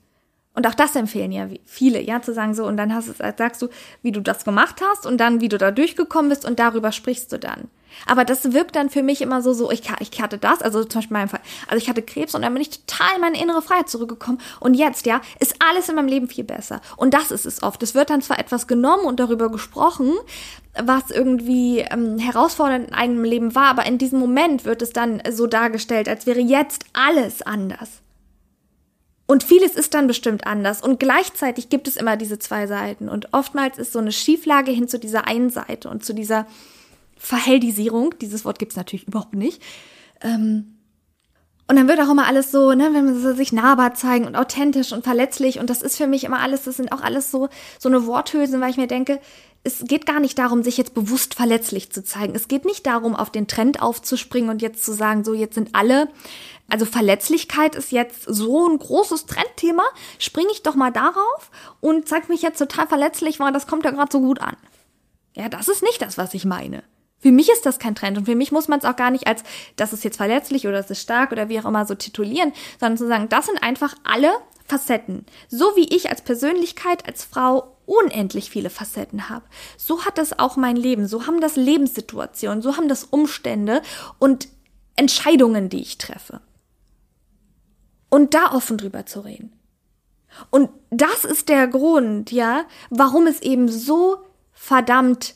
Und 0.61 0.67
auch 0.67 0.75
das 0.75 0.95
empfehlen 0.95 1.33
ja 1.33 1.49
viele, 1.65 2.03
ja, 2.03 2.21
zu 2.21 2.35
sagen 2.35 2.53
so, 2.53 2.67
und 2.67 2.77
dann 2.77 2.95
hast 2.95 3.09
du, 3.09 3.15
sagst 3.15 3.63
du, 3.63 3.69
wie 4.03 4.13
du 4.13 4.21
das 4.21 4.45
gemacht 4.45 4.83
hast 4.85 5.07
und 5.07 5.17
dann, 5.17 5.41
wie 5.41 5.49
du 5.49 5.57
da 5.57 5.71
durchgekommen 5.71 6.29
bist 6.29 6.45
und 6.45 6.59
darüber 6.59 6.93
sprichst 6.93 7.33
du 7.33 7.39
dann. 7.39 7.69
Aber 8.07 8.27
das 8.27 8.53
wirkt 8.53 8.77
dann 8.77 8.91
für 8.91 9.03
mich 9.03 9.23
immer 9.23 9.41
so, 9.41 9.55
so, 9.55 9.71
ich, 9.71 9.85
ich 10.01 10.21
hatte 10.21 10.37
das, 10.37 10.61
also 10.61 10.85
zum 10.85 10.99
Beispiel 10.99 11.17
in 11.17 11.21
meinem 11.23 11.29
Fall, 11.31 11.41
also 11.67 11.83
ich 11.83 11.89
hatte 11.89 12.03
Krebs 12.03 12.35
und 12.35 12.43
dann 12.43 12.53
bin 12.53 12.61
ich 12.61 12.85
total 12.85 13.15
in 13.15 13.23
meine 13.23 13.43
innere 13.43 13.63
Freiheit 13.63 13.89
zurückgekommen 13.89 14.39
und 14.61 14.75
jetzt, 14.75 15.07
ja, 15.07 15.23
ist 15.39 15.57
alles 15.67 15.89
in 15.89 15.95
meinem 15.95 16.09
Leben 16.09 16.29
viel 16.29 16.45
besser. 16.45 16.83
Und 16.99 17.15
das 17.15 17.31
ist 17.31 17.47
es 17.47 17.63
oft. 17.63 17.83
Es 17.83 17.95
wird 17.95 18.11
dann 18.11 18.21
zwar 18.21 18.39
etwas 18.39 18.67
genommen 18.67 19.07
und 19.07 19.19
darüber 19.19 19.51
gesprochen, 19.51 20.13
was 20.79 21.11
irgendwie 21.11 21.79
ähm, 21.79 22.19
herausfordernd 22.19 22.89
in 22.89 22.95
eigenem 22.95 23.25
Leben 23.25 23.55
war, 23.55 23.69
aber 23.69 23.87
in 23.87 23.97
diesem 23.97 24.19
Moment 24.19 24.67
wird 24.67 24.83
es 24.83 24.91
dann 24.91 25.23
so 25.31 25.47
dargestellt, 25.47 26.07
als 26.07 26.27
wäre 26.27 26.41
jetzt 26.41 26.85
alles 26.93 27.41
anders. 27.41 28.03
Und 29.31 29.45
vieles 29.45 29.77
ist 29.77 29.95
dann 29.95 30.09
bestimmt 30.09 30.45
anders. 30.45 30.83
Und 30.83 30.99
gleichzeitig 30.99 31.69
gibt 31.69 31.87
es 31.87 31.97
immer 31.97 32.17
diese 32.17 32.41
zwei 32.41 32.67
Seiten. 32.67 33.09
Und 33.09 33.33
oftmals 33.33 33.79
ist 33.79 33.93
so 33.93 34.01
eine 34.01 34.11
Schieflage 34.11 34.73
hin 34.73 34.89
zu 34.89 34.99
dieser 34.99 35.29
einen 35.29 35.51
Seite 35.51 35.89
und 35.89 36.05
zu 36.05 36.15
dieser 36.15 36.49
Verheldisierung. 37.17 38.13
Dieses 38.21 38.45
Wort 38.45 38.59
gibt 38.59 38.73
es 38.73 38.77
natürlich 38.77 39.07
überhaupt 39.07 39.35
nicht. 39.35 39.63
Ähm, 40.21 40.79
und 41.69 41.77
dann 41.77 41.87
wird 41.87 42.01
auch 42.01 42.11
immer 42.11 42.27
alles 42.27 42.51
so, 42.51 42.73
ne, 42.73 42.91
wenn 42.93 43.05
man 43.05 43.37
sich 43.37 43.53
nahbar 43.53 43.95
zeigen 43.95 44.27
und 44.27 44.35
authentisch 44.35 44.91
und 44.91 45.05
verletzlich. 45.05 45.61
Und 45.61 45.71
das 45.71 45.81
ist 45.81 45.97
für 45.97 46.09
mich 46.09 46.25
immer 46.25 46.41
alles, 46.41 46.65
das 46.65 46.79
sind 46.79 46.91
auch 46.91 47.01
alles 47.01 47.31
so, 47.31 47.49
so 47.79 47.89
eine 47.89 48.07
Worthülsen, 48.07 48.61
weil 48.61 48.71
ich 48.71 48.79
mir 48.79 48.89
denke, 48.89 49.21
es 49.63 49.85
geht 49.85 50.07
gar 50.07 50.19
nicht 50.19 50.41
darum, 50.41 50.65
sich 50.65 50.77
jetzt 50.77 50.95
bewusst 50.95 51.35
verletzlich 51.35 51.93
zu 51.93 52.03
zeigen. 52.03 52.35
Es 52.35 52.49
geht 52.49 52.65
nicht 52.65 52.85
darum, 52.85 53.15
auf 53.15 53.31
den 53.31 53.47
Trend 53.47 53.81
aufzuspringen 53.81 54.51
und 54.51 54.61
jetzt 54.61 54.85
zu 54.85 54.93
sagen, 54.93 55.23
so 55.23 55.35
jetzt 55.35 55.55
sind 55.55 55.71
alle 55.75 56.09
also 56.71 56.87
Verletzlichkeit 56.87 57.75
ist 57.75 57.93
jetzt 57.93 58.23
so 58.23 58.69
ein 58.69 58.79
großes 58.79 59.27
Trendthema, 59.27 59.85
springe 60.19 60.51
ich 60.53 60.63
doch 60.63 60.75
mal 60.75 60.93
darauf 60.93 61.51
und 61.81 62.09
zeig 62.09 62.29
mich 62.29 62.43
jetzt 62.43 62.59
total 62.59 62.87
verletzlich, 62.87 63.41
weil 63.41 63.53
das 63.53 63.67
kommt 63.67 63.85
ja 63.85 63.91
gerade 63.91 64.13
so 64.13 64.21
gut 64.21 64.41
an. 64.41 64.57
Ja, 65.35 65.49
das 65.49 65.69
ist 65.69 65.83
nicht 65.83 66.01
das, 66.03 66.19
was 66.19 66.35
ich 66.35 66.45
meine. 66.45 66.83
Für 67.19 67.33
mich 67.33 67.51
ist 67.51 67.67
das 67.67 67.79
kein 67.79 67.95
Trend 67.95 68.17
und 68.17 68.25
für 68.25 68.35
mich 68.35 68.51
muss 68.51 68.69
man 68.69 68.79
es 68.79 68.85
auch 68.85 68.97
gar 68.97 69.11
nicht 69.11 69.27
als, 69.27 69.43
das 69.77 69.93
ist 69.93 70.05
jetzt 70.05 70.17
verletzlich 70.17 70.67
oder 70.67 70.79
das 70.79 70.91
ist 70.91 71.03
stark 71.03 71.33
oder 71.33 71.49
wie 71.49 71.61
auch 71.61 71.67
immer 71.67 71.85
so 71.87 71.95
titulieren, 71.95 72.53
sondern 72.79 72.97
zu 72.97 73.07
sagen, 73.07 73.29
das 73.29 73.47
sind 73.47 73.63
einfach 73.63 73.95
alle 74.05 74.31
Facetten. 74.67 75.27
So 75.49 75.77
wie 75.77 75.95
ich 75.95 76.09
als 76.09 76.23
Persönlichkeit, 76.23 77.07
als 77.07 77.25
Frau 77.25 77.77
unendlich 77.85 78.51
viele 78.51 78.71
Facetten 78.71 79.29
habe. 79.29 79.45
So 79.77 80.05
hat 80.05 80.17
das 80.17 80.39
auch 80.39 80.57
mein 80.57 80.77
Leben, 80.77 81.07
so 81.09 81.27
haben 81.27 81.41
das 81.41 81.57
Lebenssituationen, 81.57 82.63
so 82.63 82.77
haben 82.77 82.89
das 82.89 83.05
Umstände 83.05 83.83
und 84.19 84.49
Entscheidungen, 84.97 85.69
die 85.69 85.81
ich 85.81 85.99
treffe. 85.99 86.41
Und 88.11 88.35
da 88.35 88.53
offen 88.53 88.77
drüber 88.77 89.07
zu 89.07 89.21
reden. 89.21 89.53
Und 90.51 90.71
das 90.91 91.25
ist 91.25 91.49
der 91.49 91.67
Grund, 91.67 92.31
ja, 92.31 92.65
warum 92.91 93.27
es 93.27 93.41
eben 93.41 93.69
so 93.69 94.19
verdammt 94.53 95.35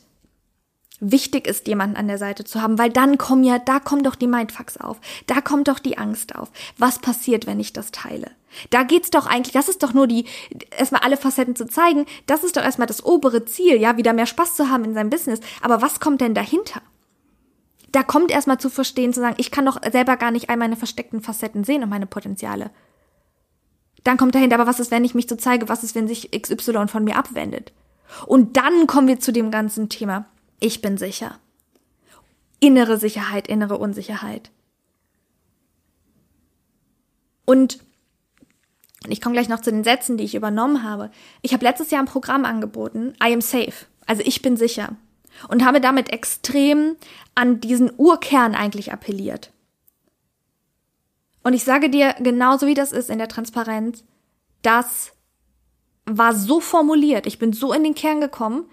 wichtig 0.99 1.47
ist, 1.47 1.67
jemanden 1.67 1.97
an 1.97 2.07
der 2.07 2.17
Seite 2.17 2.45
zu 2.45 2.61
haben, 2.61 2.77
weil 2.77 2.89
dann 2.89 3.17
kommen 3.17 3.43
ja, 3.43 3.59
da 3.59 3.79
kommen 3.79 4.03
doch 4.03 4.15
die 4.15 4.27
Mindfucks 4.27 4.77
auf, 4.77 4.99
da 5.27 5.41
kommt 5.41 5.67
doch 5.67 5.79
die 5.79 5.97
Angst 5.97 6.35
auf. 6.35 6.49
Was 6.77 6.99
passiert, 6.99 7.47
wenn 7.47 7.59
ich 7.59 7.73
das 7.73 7.91
teile? 7.91 8.31
Da 8.69 8.83
geht's 8.83 9.09
doch 9.09 9.25
eigentlich, 9.25 9.53
das 9.53 9.67
ist 9.67 9.83
doch 9.83 9.93
nur 9.93 10.07
die, 10.07 10.25
erstmal 10.77 11.01
alle 11.01 11.17
Facetten 11.17 11.55
zu 11.55 11.67
zeigen, 11.67 12.05
das 12.27 12.43
ist 12.43 12.55
doch 12.55 12.63
erstmal 12.63 12.87
das 12.87 13.03
obere 13.03 13.43
Ziel, 13.45 13.79
ja, 13.79 13.97
wieder 13.97 14.13
mehr 14.13 14.25
Spaß 14.25 14.55
zu 14.55 14.69
haben 14.69 14.85
in 14.85 14.93
seinem 14.93 15.09
Business. 15.09 15.41
Aber 15.61 15.81
was 15.81 15.99
kommt 15.99 16.21
denn 16.21 16.33
dahinter? 16.33 16.81
Da 17.95 18.03
kommt 18.03 18.29
erstmal 18.29 18.59
zu 18.59 18.69
verstehen, 18.69 19.13
zu 19.13 19.21
sagen, 19.21 19.35
ich 19.37 19.51
kann 19.51 19.65
doch 19.65 19.79
selber 19.89 20.17
gar 20.17 20.31
nicht 20.31 20.49
all 20.49 20.57
meine 20.57 20.75
versteckten 20.75 21.21
Facetten 21.21 21.63
sehen 21.63 21.81
und 21.81 21.89
meine 21.89 22.07
Potenziale. 22.07 22.71
Dann 24.03 24.17
kommt 24.17 24.35
dahinter, 24.35 24.55
aber 24.55 24.67
was 24.67 24.81
ist, 24.81 24.91
wenn 24.91 25.05
ich 25.05 25.15
mich 25.15 25.27
so 25.29 25.35
zeige? 25.35 25.69
Was 25.69 25.83
ist, 25.83 25.95
wenn 25.95 26.07
sich 26.07 26.29
XY 26.31 26.87
von 26.87 27.05
mir 27.05 27.15
abwendet? 27.15 27.71
Und 28.25 28.57
dann 28.57 28.85
kommen 28.85 29.07
wir 29.07 29.19
zu 29.19 29.31
dem 29.31 29.49
ganzen 29.49 29.87
Thema 29.87 30.25
ich 30.59 30.81
bin 30.81 30.97
sicher. 30.97 31.39
Innere 32.59 32.97
Sicherheit, 32.97 33.47
innere 33.47 33.77
Unsicherheit. 33.77 34.51
Und 37.45 37.79
ich 39.07 39.21
komme 39.21 39.33
gleich 39.33 39.49
noch 39.49 39.61
zu 39.61 39.71
den 39.71 39.83
Sätzen, 39.83 40.17
die 40.17 40.23
ich 40.23 40.35
übernommen 40.35 40.83
habe. 40.83 41.11
Ich 41.41 41.53
habe 41.53 41.63
letztes 41.63 41.91
Jahr 41.91 42.01
ein 42.01 42.07
Programm 42.07 42.45
angeboten, 42.45 43.13
I 43.23 43.33
am 43.33 43.41
safe, 43.41 43.85
also 44.07 44.23
ich 44.25 44.41
bin 44.41 44.57
sicher. 44.57 44.95
Und 45.49 45.65
habe 45.65 45.81
damit 45.81 46.11
extrem 46.11 46.95
an 47.35 47.59
diesen 47.59 47.91
Urkern 47.97 48.55
eigentlich 48.55 48.93
appelliert. 48.93 49.51
Und 51.43 51.53
ich 51.53 51.63
sage 51.63 51.89
dir, 51.89 52.15
genauso 52.19 52.65
wie 52.65 52.73
das 52.73 52.91
ist 52.91 53.09
in 53.09 53.19
der 53.19 53.27
Transparenz, 53.27 54.03
das 54.63 55.11
war 56.05 56.33
so 56.33 56.59
formuliert. 56.59 57.27
Ich 57.27 57.37
bin 57.37 57.53
so 57.53 57.73
in 57.73 57.83
den 57.83 57.95
Kern 57.95 58.21
gekommen, 58.21 58.65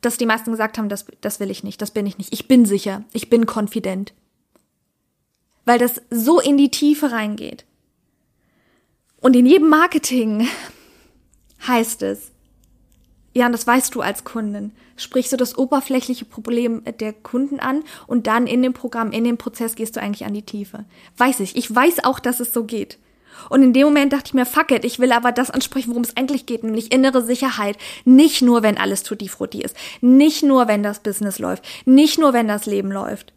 dass 0.00 0.16
die 0.16 0.26
meisten 0.26 0.50
gesagt 0.50 0.78
haben, 0.78 0.88
das, 0.88 1.06
das 1.20 1.40
will 1.40 1.50
ich 1.50 1.64
nicht, 1.64 1.82
das 1.82 1.90
bin 1.90 2.06
ich 2.06 2.18
nicht. 2.18 2.32
Ich 2.32 2.48
bin 2.48 2.64
sicher, 2.64 3.04
ich 3.12 3.28
bin 3.28 3.46
konfident. 3.46 4.14
Weil 5.64 5.78
das 5.78 6.00
so 6.10 6.40
in 6.40 6.56
die 6.56 6.70
Tiefe 6.70 7.10
reingeht. 7.12 7.64
Und 9.20 9.34
in 9.34 9.46
jedem 9.46 9.68
Marketing 9.68 10.46
heißt 11.66 12.02
es, 12.02 12.30
ja, 13.36 13.44
und 13.44 13.52
das 13.52 13.66
weißt 13.66 13.94
du 13.94 14.00
als 14.00 14.24
Kundin, 14.24 14.72
sprichst 14.96 15.30
du 15.30 15.36
das 15.36 15.58
oberflächliche 15.58 16.24
Problem 16.24 16.82
der 17.00 17.12
Kunden 17.12 17.60
an 17.60 17.84
und 18.06 18.26
dann 18.26 18.46
in 18.46 18.62
dem 18.62 18.72
Programm, 18.72 19.12
in 19.12 19.24
dem 19.24 19.36
Prozess 19.36 19.74
gehst 19.74 19.94
du 19.94 20.00
eigentlich 20.00 20.24
an 20.24 20.32
die 20.32 20.40
Tiefe. 20.40 20.86
Weiß 21.18 21.40
ich. 21.40 21.54
Ich 21.54 21.72
weiß 21.72 22.04
auch, 22.04 22.18
dass 22.18 22.40
es 22.40 22.54
so 22.54 22.64
geht. 22.64 22.96
Und 23.50 23.62
in 23.62 23.74
dem 23.74 23.88
Moment 23.88 24.14
dachte 24.14 24.28
ich 24.28 24.32
mir, 24.32 24.46
fuck 24.46 24.70
it, 24.70 24.86
ich 24.86 25.00
will 25.00 25.12
aber 25.12 25.32
das 25.32 25.50
ansprechen, 25.50 25.90
worum 25.90 26.02
es 26.02 26.16
eigentlich 26.16 26.46
geht, 26.46 26.64
nämlich 26.64 26.90
innere 26.92 27.22
Sicherheit. 27.22 27.76
Nicht 28.06 28.40
nur, 28.40 28.62
wenn 28.62 28.78
alles 28.78 29.02
tutti 29.02 29.28
frutti 29.28 29.60
ist. 29.60 29.76
Nicht 30.00 30.42
nur, 30.42 30.66
wenn 30.66 30.82
das 30.82 31.00
Business 31.00 31.38
läuft. 31.38 31.62
Nicht 31.84 32.18
nur, 32.18 32.32
wenn 32.32 32.48
das 32.48 32.64
Leben 32.64 32.90
läuft. 32.90 33.34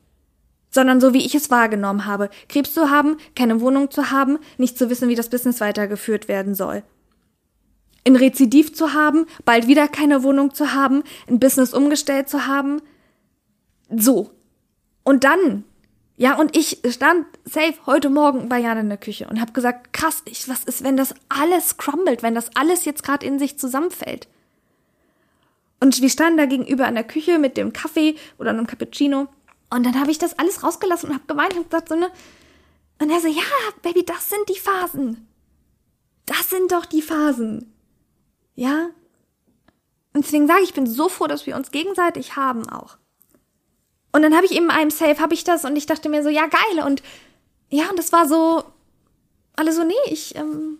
Sondern 0.71 1.01
so 1.01 1.13
wie 1.13 1.25
ich 1.25 1.35
es 1.35 1.51
wahrgenommen 1.51 2.05
habe. 2.05 2.29
Krebs 2.47 2.73
zu 2.73 2.89
haben, 2.89 3.17
keine 3.35 3.59
Wohnung 3.59 3.91
zu 3.91 4.11
haben, 4.11 4.39
nicht 4.57 4.77
zu 4.77 4.89
wissen, 4.89 5.09
wie 5.09 5.15
das 5.15 5.29
Business 5.29 5.59
weitergeführt 5.59 6.29
werden 6.29 6.55
soll. 6.55 6.83
Ein 8.05 8.15
Rezidiv 8.15 8.73
zu 8.73 8.93
haben, 8.93 9.25
bald 9.45 9.67
wieder 9.67 9.87
keine 9.87 10.23
Wohnung 10.23 10.53
zu 10.53 10.73
haben, 10.73 11.03
ein 11.27 11.39
Business 11.39 11.73
umgestellt 11.73 12.29
zu 12.29 12.47
haben. 12.47 12.81
So. 13.89 14.31
Und 15.03 15.23
dann 15.23 15.63
ja, 16.19 16.37
und 16.37 16.57
ich 16.57 16.81
stand 16.89 17.25
safe 17.45 17.75
heute 17.85 18.09
Morgen 18.09 18.49
bei 18.49 18.59
Jan 18.59 18.77
in 18.77 18.89
der 18.89 18.97
Küche 18.97 19.25
und 19.29 19.39
habe 19.39 19.53
gesagt, 19.53 19.93
krass, 19.93 20.21
ich, 20.25 20.49
was 20.49 20.65
ist, 20.65 20.83
wenn 20.83 20.97
das 20.97 21.15
alles 21.29 21.77
crumbled, 21.77 22.23
wenn 22.23 22.35
das 22.35 22.53
alles 22.57 22.83
jetzt 22.83 23.03
gerade 23.03 23.25
in 23.25 23.39
sich 23.39 23.57
zusammenfällt? 23.57 24.27
Und 25.79 26.01
wir 26.01 26.09
standen 26.09 26.37
da 26.37 26.45
gegenüber 26.45 26.87
an 26.87 26.95
der 26.95 27.05
Küche 27.05 27.39
mit 27.39 27.55
dem 27.55 27.71
Kaffee 27.71 28.15
oder 28.37 28.49
einem 28.49 28.67
Cappuccino 28.67 29.29
und 29.69 29.85
dann 29.85 29.97
habe 29.97 30.11
ich 30.11 30.17
das 30.17 30.37
alles 30.37 30.61
rausgelassen 30.61 31.07
und 31.07 31.15
habe 31.15 31.25
geweint 31.25 31.55
und 31.55 31.69
gesagt 31.69 31.87
so 31.87 31.95
ne 31.95 32.09
und 33.01 33.09
er 33.09 33.21
so, 33.21 33.29
ja, 33.29 33.41
Baby, 33.81 34.03
das 34.03 34.29
sind 34.29 34.49
die 34.49 34.59
Phasen. 34.59 35.25
Das 36.25 36.49
sind 36.49 36.73
doch 36.73 36.85
die 36.85 37.01
Phasen. 37.01 37.73
Ja? 38.59 38.89
Und 40.13 40.25
deswegen 40.25 40.47
sage 40.47 40.63
ich, 40.63 40.69
ich 40.69 40.75
bin 40.75 40.85
so 40.85 41.07
froh, 41.07 41.27
dass 41.27 41.45
wir 41.45 41.55
uns 41.55 41.71
gegenseitig 41.71 42.35
haben 42.35 42.67
auch. 42.67 42.97
Und 44.11 44.21
dann 44.21 44.35
habe 44.35 44.45
ich 44.45 44.51
eben 44.51 44.69
einem 44.69 44.91
Safe, 44.91 45.17
habe 45.21 45.33
ich 45.33 45.45
das 45.45 45.63
und 45.63 45.77
ich 45.77 45.85
dachte 45.85 46.09
mir 46.09 46.23
so, 46.23 46.29
ja, 46.29 46.45
geil. 46.47 46.85
Und 46.85 47.01
ja, 47.69 47.89
und 47.89 47.97
das 47.97 48.11
war 48.11 48.27
so, 48.27 48.65
alle 49.55 49.71
so, 49.71 49.85
nee, 49.85 49.93
ich, 50.07 50.35
ähm, 50.35 50.79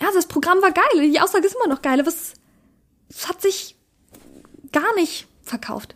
ja, 0.00 0.08
das 0.14 0.26
Programm 0.26 0.62
war 0.62 0.72
geil. 0.72 1.10
Die 1.10 1.20
Aussage 1.20 1.46
ist 1.46 1.56
immer 1.56 1.74
noch 1.74 1.82
geil. 1.82 2.06
Was, 2.06 2.32
es 3.10 3.28
hat 3.28 3.42
sich 3.42 3.76
gar 4.72 4.94
nicht 4.94 5.26
verkauft. 5.42 5.94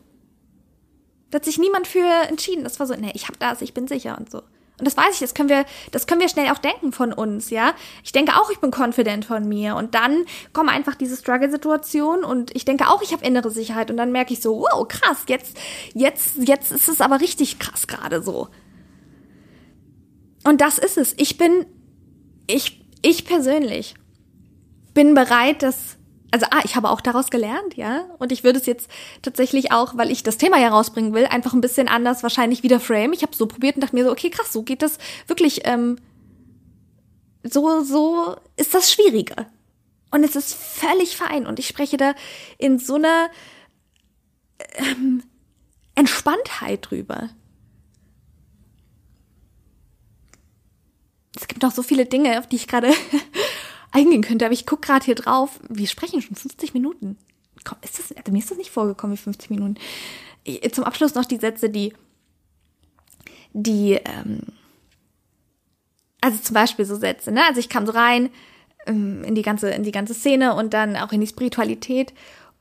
Da 1.31 1.37
hat 1.37 1.45
sich 1.47 1.59
niemand 1.59 1.87
für 1.87 2.07
entschieden. 2.29 2.65
Das 2.65 2.79
war 2.81 2.87
so, 2.87 2.95
nee, 2.95 3.13
ich 3.15 3.29
hab 3.29 3.39
das, 3.39 3.63
ich 3.63 3.73
bin 3.73 3.89
sicher 3.89 4.19
und 4.19 4.31
so. 4.31 4.43
Und 4.79 4.87
das 4.87 4.97
weiß 4.97 5.15
ich, 5.15 5.21
das 5.21 5.33
können 5.33 5.49
wir, 5.49 5.65
das 5.91 6.07
können 6.07 6.21
wir 6.21 6.29
schnell 6.29 6.51
auch 6.51 6.59
denken 6.59 6.93
von 6.93 7.13
uns, 7.13 7.49
ja. 7.49 7.73
Ich 8.05 8.13
denke 8.13 8.33
auch, 8.35 8.51
ich 8.51 8.59
bin 8.59 8.71
confident 8.71 9.25
von 9.25 9.49
mir. 9.49 9.75
Und 9.75 9.95
dann 9.95 10.27
kommen 10.53 10.69
einfach 10.69 10.95
diese 10.95 11.17
Struggle-Situationen 11.17 12.25
und 12.25 12.55
ich 12.55 12.65
denke 12.67 12.89
auch, 12.89 13.01
ich 13.01 13.13
habe 13.13 13.25
innere 13.25 13.51
Sicherheit. 13.51 13.91
Und 13.91 13.97
dann 13.97 14.13
merke 14.13 14.35
ich 14.35 14.43
so, 14.43 14.61
wow, 14.61 14.87
krass, 14.87 15.25
jetzt, 15.29 15.57
jetzt, 15.95 16.37
jetzt 16.39 16.73
ist 16.73 16.89
es 16.89 17.01
aber 17.01 17.21
richtig 17.21 17.59
krass 17.59 17.87
gerade 17.87 18.23
so. 18.23 18.49
Und 20.45 20.61
das 20.61 20.79
ist 20.79 20.99
es. 20.99 21.15
Ich 21.17 21.39
bin, 21.39 21.65
ich, 22.47 22.85
ich 23.03 23.25
persönlich 23.25 23.95
bin 24.93 25.15
bereit, 25.15 25.63
das 25.63 25.97
also 26.37 26.49
ah, 26.51 26.61
ich 26.65 26.77
habe 26.77 26.91
auch 26.91 27.01
daraus 27.01 27.31
gelernt, 27.31 27.77
ja. 27.77 28.05
Und 28.19 28.31
ich 28.31 28.45
würde 28.45 28.59
es 28.59 28.67
jetzt 28.67 28.91
tatsächlich 29.23 29.73
auch, 29.73 29.97
weil 29.97 30.11
ich 30.11 30.23
das 30.23 30.37
Thema 30.37 30.59
ja 30.59 30.69
rausbringen 30.69 31.15
will, 31.15 31.25
einfach 31.25 31.55
ein 31.55 31.63
bisschen 31.63 31.89
anders 31.89 32.23
wahrscheinlich 32.23 32.63
wieder 32.63 32.79
frame. 32.79 33.15
Ich 33.15 33.23
habe 33.23 33.35
so 33.35 33.47
probiert 33.47 33.77
und 33.77 33.81
dachte 33.83 33.97
mir 33.97 34.05
so, 34.05 34.11
okay, 34.11 34.29
krass, 34.29 34.53
so 34.53 34.63
geht 34.63 34.83
das 34.83 34.99
wirklich, 35.29 35.63
ähm, 35.65 35.97
so, 37.43 37.83
so 37.83 38.37
ist 38.57 38.75
das 38.75 38.93
schwieriger. 38.93 39.47
Und 40.11 40.25
es 40.25 40.37
ist 40.37 40.53
völlig 40.53 41.17
fein. 41.17 41.47
Und 41.47 41.59
ich 41.59 41.69
spreche 41.69 41.97
da 41.97 42.15
in 42.59 42.79
so 42.79 42.97
einer 42.97 43.31
ähm, 44.75 45.23
Entspanntheit 45.95 46.91
drüber. 46.91 47.31
Es 51.35 51.49
gibt 51.49 51.63
noch 51.63 51.73
so 51.73 51.83
viele 51.83 52.05
Dinge, 52.05 52.39
auf 52.39 52.47
die 52.47 52.57
ich 52.57 52.69
gerade 52.69 52.93
eingehen 53.97 54.23
könnte, 54.23 54.45
aber 54.45 54.55
ich 54.55 54.67
gucke 54.67 54.87
gerade 54.87 55.05
hier 55.05 55.15
drauf. 55.15 55.61
Wir 55.69 55.87
sprechen 55.87 56.21
schon 56.21 56.37
50 56.37 56.75
Minuten. 56.75 57.17
Komm, 57.65 57.79
ist 57.83 57.99
das, 57.99 58.17
also 58.17 58.31
mir 58.31 58.39
ist 58.39 58.51
das 58.51 58.59
nicht 58.59 58.71
vorgekommen 58.71 59.17
wie 59.17 59.21
50 59.21 59.51
Minuten. 59.51 59.77
Zum 60.73 60.85
Abschluss 60.85 61.15
noch 61.15 61.25
die 61.25 61.39
Sätze, 61.39 61.71
die, 61.71 61.95
die, 63.53 63.95
ähm, 63.95 64.41
also 66.21 66.39
zum 66.39 66.55
Beispiel 66.55 66.85
so 66.85 66.97
Sätze, 66.97 67.33
ne? 67.33 67.43
Also 67.49 67.59
ich 67.59 67.69
kam 67.69 67.87
so 67.87 67.93
rein 67.93 68.31
ähm, 68.87 69.25
in 69.25 69.35
die 69.35 69.43
ganze, 69.43 69.71
in 69.71 69.83
die 69.83 69.93
ganze 69.93 70.15
Szene 70.15 70.55
und 70.55 70.75
dann 70.75 70.97
auch 70.97 71.13
in 71.13 71.21
die 71.21 71.27
Spiritualität 71.27 72.13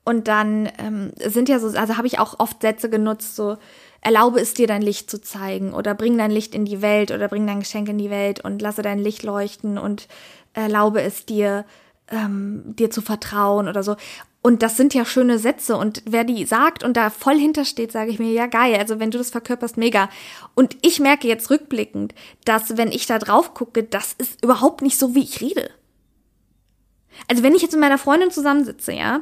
und 0.06 0.28
dann 0.28 0.70
ähm, 0.78 1.12
sind 1.18 1.50
ja 1.50 1.60
so, 1.60 1.68
also 1.78 1.98
habe 1.98 2.08
ich 2.08 2.20
auch 2.20 2.40
oft 2.40 2.62
Sätze 2.62 2.90
genutzt, 2.90 3.36
so 3.36 3.58
erlaube 4.02 4.40
es 4.40 4.54
dir 4.54 4.68
dein 4.68 4.84
Licht 4.84 5.10
zu 5.10 5.20
zeigen 5.20 5.74
oder 5.74 5.96
bring 5.96 6.18
dein 6.18 6.30
Licht 6.30 6.54
in 6.54 6.64
die 6.64 6.84
Welt 6.84 7.12
oder 7.12 7.28
bring 7.28 7.48
dein 7.48 7.60
Geschenk 7.60 7.90
in 7.90 7.98
die 7.98 8.12
Welt 8.12 8.40
und 8.40 8.62
lasse 8.62 8.84
dein 8.84 9.00
Licht 9.00 9.24
leuchten 9.24 9.80
und 9.80 10.08
erlaube 10.56 11.02
es 11.02 11.26
dir, 11.26 11.66
ähm, 12.10 12.64
dir 12.76 12.90
zu 12.90 13.02
vertrauen 13.02 13.68
oder 13.68 13.84
so. 13.84 13.96
Und 14.42 14.62
das 14.62 14.78
sind 14.78 14.94
ja 14.94 15.06
schöne 15.06 15.40
Sätze 15.40 15.76
und 15.76 16.04
wer 16.06 16.24
die 16.24 16.46
sagt 16.46 16.84
und 16.84 16.96
da 16.98 17.10
voll 17.10 17.36
hintersteht, 17.36 17.92
sage 17.92 18.12
ich 18.12 18.20
mir, 18.20 18.32
ja 18.32 18.46
geil, 18.46 18.76
also 18.76 19.00
wenn 19.00 19.10
du 19.10 19.18
das 19.18 19.32
verkörperst, 19.32 19.76
mega. 19.76 20.08
Und 20.54 20.78
ich 20.84 21.00
merke 21.00 21.28
jetzt 21.28 21.50
rückblickend, 21.50 22.14
dass 22.46 22.78
wenn 22.78 22.92
ich 22.92 23.08
da 23.08 23.18
drauf 23.18 23.56
gucke, 23.56 23.84
das 23.84 24.14
ist 24.14 24.44
überhaupt 24.44 24.84
nicht 24.84 25.00
so, 25.00 25.16
wie 25.16 25.24
ich 25.24 25.42
rede. 25.42 25.72
Also 27.28 27.42
wenn 27.42 27.56
ich 27.56 27.64
jetzt 27.64 27.72
mit 27.72 27.82
meiner 27.82 27.98
Freundin 27.98 28.30
zusammensitze, 28.30 28.94
ja, 28.94 29.22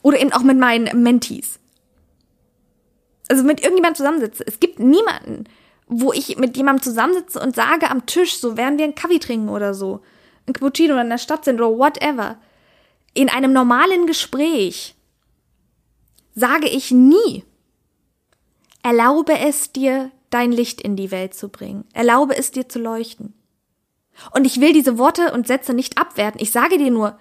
oder 0.00 0.18
eben 0.18 0.32
auch 0.32 0.42
mit 0.42 0.58
meinen 0.58 1.02
Mentees, 1.02 1.58
also 3.28 3.42
mit 3.42 3.60
irgendjemandem 3.60 3.96
zusammensitze, 3.96 4.44
es 4.46 4.60
gibt 4.60 4.78
niemanden, 4.78 5.44
wo 5.88 6.12
ich 6.14 6.38
mit 6.38 6.56
jemandem 6.56 6.82
zusammensitze 6.82 7.38
und 7.38 7.54
sage 7.54 7.90
am 7.90 8.06
Tisch, 8.06 8.38
so 8.38 8.56
während 8.56 8.78
wir 8.78 8.84
einen 8.84 8.94
Kaffee 8.94 9.18
trinken 9.18 9.50
oder 9.50 9.74
so, 9.74 10.00
ein 10.48 10.52
Cappuccino 10.52 10.94
oder 10.94 11.02
in 11.02 11.10
der 11.10 11.18
Stadt 11.18 11.44
sind 11.44 11.60
oder 11.60 11.76
whatever, 11.78 12.38
in 13.14 13.28
einem 13.28 13.52
normalen 13.52 14.06
Gespräch 14.06 14.94
sage 16.34 16.68
ich 16.68 16.90
nie. 16.90 17.44
Erlaube 18.82 19.38
es 19.38 19.72
dir, 19.72 20.10
dein 20.30 20.52
Licht 20.52 20.80
in 20.80 20.96
die 20.96 21.10
Welt 21.10 21.34
zu 21.34 21.48
bringen. 21.48 21.84
Erlaube 21.92 22.36
es 22.36 22.50
dir 22.50 22.68
zu 22.68 22.78
leuchten. 22.78 23.34
Und 24.32 24.46
ich 24.46 24.60
will 24.60 24.72
diese 24.72 24.98
Worte 24.98 25.32
und 25.32 25.46
Sätze 25.46 25.74
nicht 25.74 25.98
abwerten. 25.98 26.40
Ich 26.40 26.50
sage 26.50 26.78
dir 26.78 26.90
nur, 26.90 27.18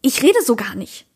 ich 0.00 0.22
rede 0.22 0.42
so 0.42 0.56
gar 0.56 0.74
nicht. 0.74 1.06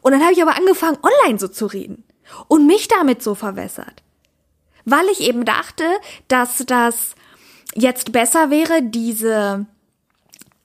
Und 0.00 0.12
dann 0.12 0.22
habe 0.22 0.32
ich 0.32 0.42
aber 0.42 0.56
angefangen, 0.56 0.98
online 1.02 1.38
so 1.38 1.48
zu 1.48 1.66
reden 1.66 2.04
und 2.48 2.66
mich 2.66 2.88
damit 2.88 3.22
so 3.22 3.34
verwässert. 3.34 4.02
Weil 4.84 5.06
ich 5.08 5.20
eben 5.20 5.44
dachte, 5.44 5.84
dass 6.28 6.58
das 6.66 7.14
jetzt 7.74 8.12
besser 8.12 8.50
wäre, 8.50 8.82
diese, 8.82 9.66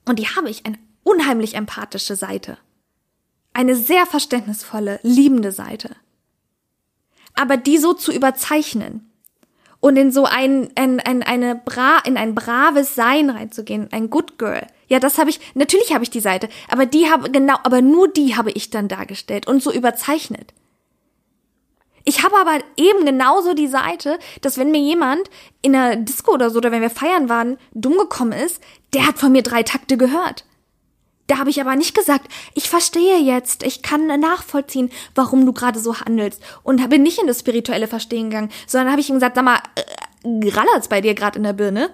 und 0.05 0.19
die 0.19 0.27
habe 0.27 0.49
ich, 0.49 0.65
eine 0.65 0.77
unheimlich 1.03 1.55
empathische 1.55 2.15
Seite. 2.15 2.57
Eine 3.53 3.75
sehr 3.75 4.05
verständnisvolle, 4.05 4.99
liebende 5.03 5.51
Seite. 5.51 5.95
Aber 7.35 7.57
die 7.57 7.77
so 7.77 7.93
zu 7.93 8.11
überzeichnen 8.11 9.11
und 9.79 9.95
in 9.95 10.11
so 10.11 10.25
ein, 10.25 10.69
ein, 10.75 10.99
ein, 10.99 11.23
eine 11.23 11.55
bra, 11.55 11.99
in 12.05 12.17
ein 12.17 12.35
braves 12.35 12.95
Sein 12.95 13.29
reinzugehen, 13.29 13.87
ein 13.91 14.09
Good 14.09 14.37
Girl. 14.37 14.67
Ja, 14.87 14.99
das 14.99 15.17
habe 15.17 15.29
ich, 15.29 15.39
natürlich 15.55 15.93
habe 15.93 16.03
ich 16.03 16.09
die 16.09 16.19
Seite, 16.19 16.49
aber 16.67 16.85
die 16.85 17.09
habe, 17.09 17.31
genau, 17.31 17.55
aber 17.63 17.81
nur 17.81 18.07
die 18.07 18.35
habe 18.35 18.51
ich 18.51 18.69
dann 18.69 18.87
dargestellt 18.87 19.47
und 19.47 19.63
so 19.63 19.71
überzeichnet. 19.71 20.53
Ich 22.09 22.23
habe 22.23 22.37
aber 22.37 22.57
eben 22.75 23.05
genauso 23.05 23.53
die 23.53 23.67
Seite, 23.67 24.17
dass 24.41 24.57
wenn 24.57 24.71
mir 24.71 24.79
jemand 24.79 25.29
in 25.61 25.75
einer 25.75 25.95
Disco 25.95 26.33
oder 26.33 26.49
so 26.49 26.57
oder 26.57 26.71
wenn 26.71 26.81
wir 26.81 26.89
feiern 26.89 27.29
waren, 27.29 27.59
dumm 27.75 27.99
gekommen 27.99 28.31
ist, 28.31 28.63
der 28.95 29.05
hat 29.05 29.19
von 29.19 29.31
mir 29.31 29.43
drei 29.43 29.61
Takte 29.61 29.95
gehört. 29.95 30.43
Da 31.27 31.37
habe 31.37 31.51
ich 31.51 31.61
aber 31.61 31.75
nicht 31.75 31.93
gesagt, 31.93 32.27
ich 32.55 32.67
verstehe 32.67 33.19
jetzt, 33.19 33.61
ich 33.61 33.83
kann 33.83 34.07
nachvollziehen, 34.07 34.89
warum 35.13 35.45
du 35.45 35.53
gerade 35.53 35.79
so 35.79 35.99
handelst 35.99 36.41
und 36.63 36.89
bin 36.89 37.03
nicht 37.03 37.21
in 37.21 37.27
das 37.27 37.41
spirituelle 37.41 37.87
Verstehen 37.87 38.31
gegangen, 38.31 38.49
sondern 38.65 38.89
habe 38.89 39.01
ich 39.01 39.09
ihm 39.09 39.17
gesagt, 39.17 39.35
sag 39.35 39.45
mal, 39.45 39.61
äh, 39.75 40.49
rallert's 40.49 40.87
bei 40.87 41.01
dir 41.01 41.13
gerade 41.13 41.37
in 41.37 41.43
der 41.43 41.53
Birne? 41.53 41.91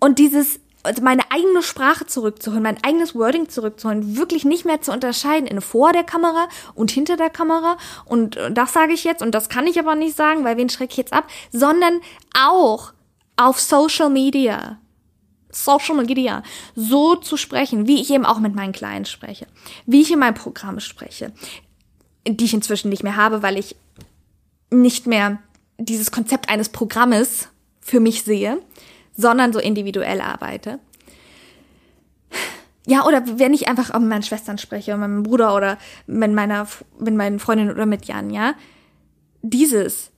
Und 0.00 0.18
dieses 0.18 0.58
meine 1.02 1.30
eigene 1.30 1.62
Sprache 1.62 2.06
zurückzuholen, 2.06 2.62
mein 2.62 2.82
eigenes 2.84 3.14
Wording 3.14 3.48
zurückzuholen, 3.48 4.16
wirklich 4.16 4.44
nicht 4.44 4.64
mehr 4.64 4.80
zu 4.80 4.92
unterscheiden 4.92 5.46
in 5.46 5.60
vor 5.60 5.92
der 5.92 6.04
Kamera 6.04 6.48
und 6.74 6.90
hinter 6.90 7.16
der 7.16 7.30
Kamera. 7.30 7.76
Und 8.04 8.38
das 8.50 8.72
sage 8.72 8.92
ich 8.92 9.04
jetzt 9.04 9.22
und 9.22 9.34
das 9.34 9.48
kann 9.48 9.66
ich 9.66 9.78
aber 9.78 9.94
nicht 9.94 10.16
sagen, 10.16 10.44
weil 10.44 10.56
wen 10.56 10.68
schrecke 10.68 10.92
ich 10.92 10.98
jetzt 10.98 11.12
ab, 11.12 11.28
sondern 11.52 12.00
auch 12.38 12.92
auf 13.36 13.60
Social 13.60 14.10
Media. 14.10 14.78
Social 15.50 15.94
Media 16.04 16.42
so 16.74 17.16
zu 17.16 17.36
sprechen, 17.36 17.86
wie 17.86 18.00
ich 18.00 18.10
eben 18.10 18.26
auch 18.26 18.40
mit 18.40 18.54
meinen 18.54 18.72
Clients 18.72 19.10
spreche, 19.10 19.46
wie 19.86 20.02
ich 20.02 20.12
in 20.12 20.18
meinem 20.18 20.34
Programm 20.34 20.80
spreche, 20.80 21.32
die 22.26 22.44
ich 22.44 22.52
inzwischen 22.54 22.90
nicht 22.90 23.02
mehr 23.02 23.16
habe, 23.16 23.42
weil 23.42 23.58
ich 23.58 23.76
nicht 24.70 25.06
mehr 25.06 25.38
dieses 25.78 26.10
Konzept 26.10 26.48
eines 26.48 26.68
Programmes 26.68 27.48
für 27.80 28.00
mich 28.00 28.22
sehe, 28.22 28.60
sondern 29.16 29.52
so 29.52 29.58
individuell 29.58 30.20
arbeite. 30.20 30.78
Ja, 32.86 33.04
oder 33.04 33.22
wenn 33.38 33.52
ich 33.52 33.68
einfach 33.68 33.92
mit 33.98 34.08
meinen 34.08 34.22
Schwestern 34.22 34.58
spreche, 34.58 34.92
mit 34.92 35.00
meinem 35.00 35.22
Bruder 35.24 35.56
oder 35.56 35.78
mit 36.06 36.32
meiner, 36.32 36.68
mit 36.98 37.14
meinen 37.14 37.40
Freundinnen 37.40 37.72
oder 37.72 37.86
mit 37.86 38.04
Jan, 38.06 38.30
ja. 38.30 38.54
Dieses. 39.42 40.10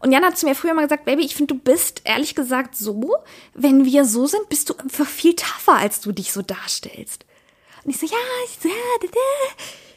Und 0.00 0.12
Jan 0.12 0.24
hat 0.24 0.38
zu 0.38 0.46
mir 0.46 0.54
früher 0.54 0.74
mal 0.74 0.82
gesagt, 0.82 1.06
Baby, 1.06 1.24
ich 1.24 1.34
finde, 1.34 1.54
du 1.54 1.60
bist 1.60 2.02
ehrlich 2.04 2.34
gesagt 2.34 2.76
so, 2.76 3.16
wenn 3.54 3.84
wir 3.84 4.04
so 4.04 4.26
sind, 4.26 4.48
bist 4.48 4.70
du 4.70 4.74
einfach 4.74 5.06
viel 5.06 5.34
tougher, 5.34 5.76
als 5.78 6.00
du 6.00 6.12
dich 6.12 6.32
so 6.32 6.42
darstellst. 6.42 7.24
Und 7.84 7.90
ich 7.90 7.98
so, 7.98 8.06
ja, 8.06 8.12
ich 8.44 8.58
so, 8.62 8.68
ja, 8.68 8.74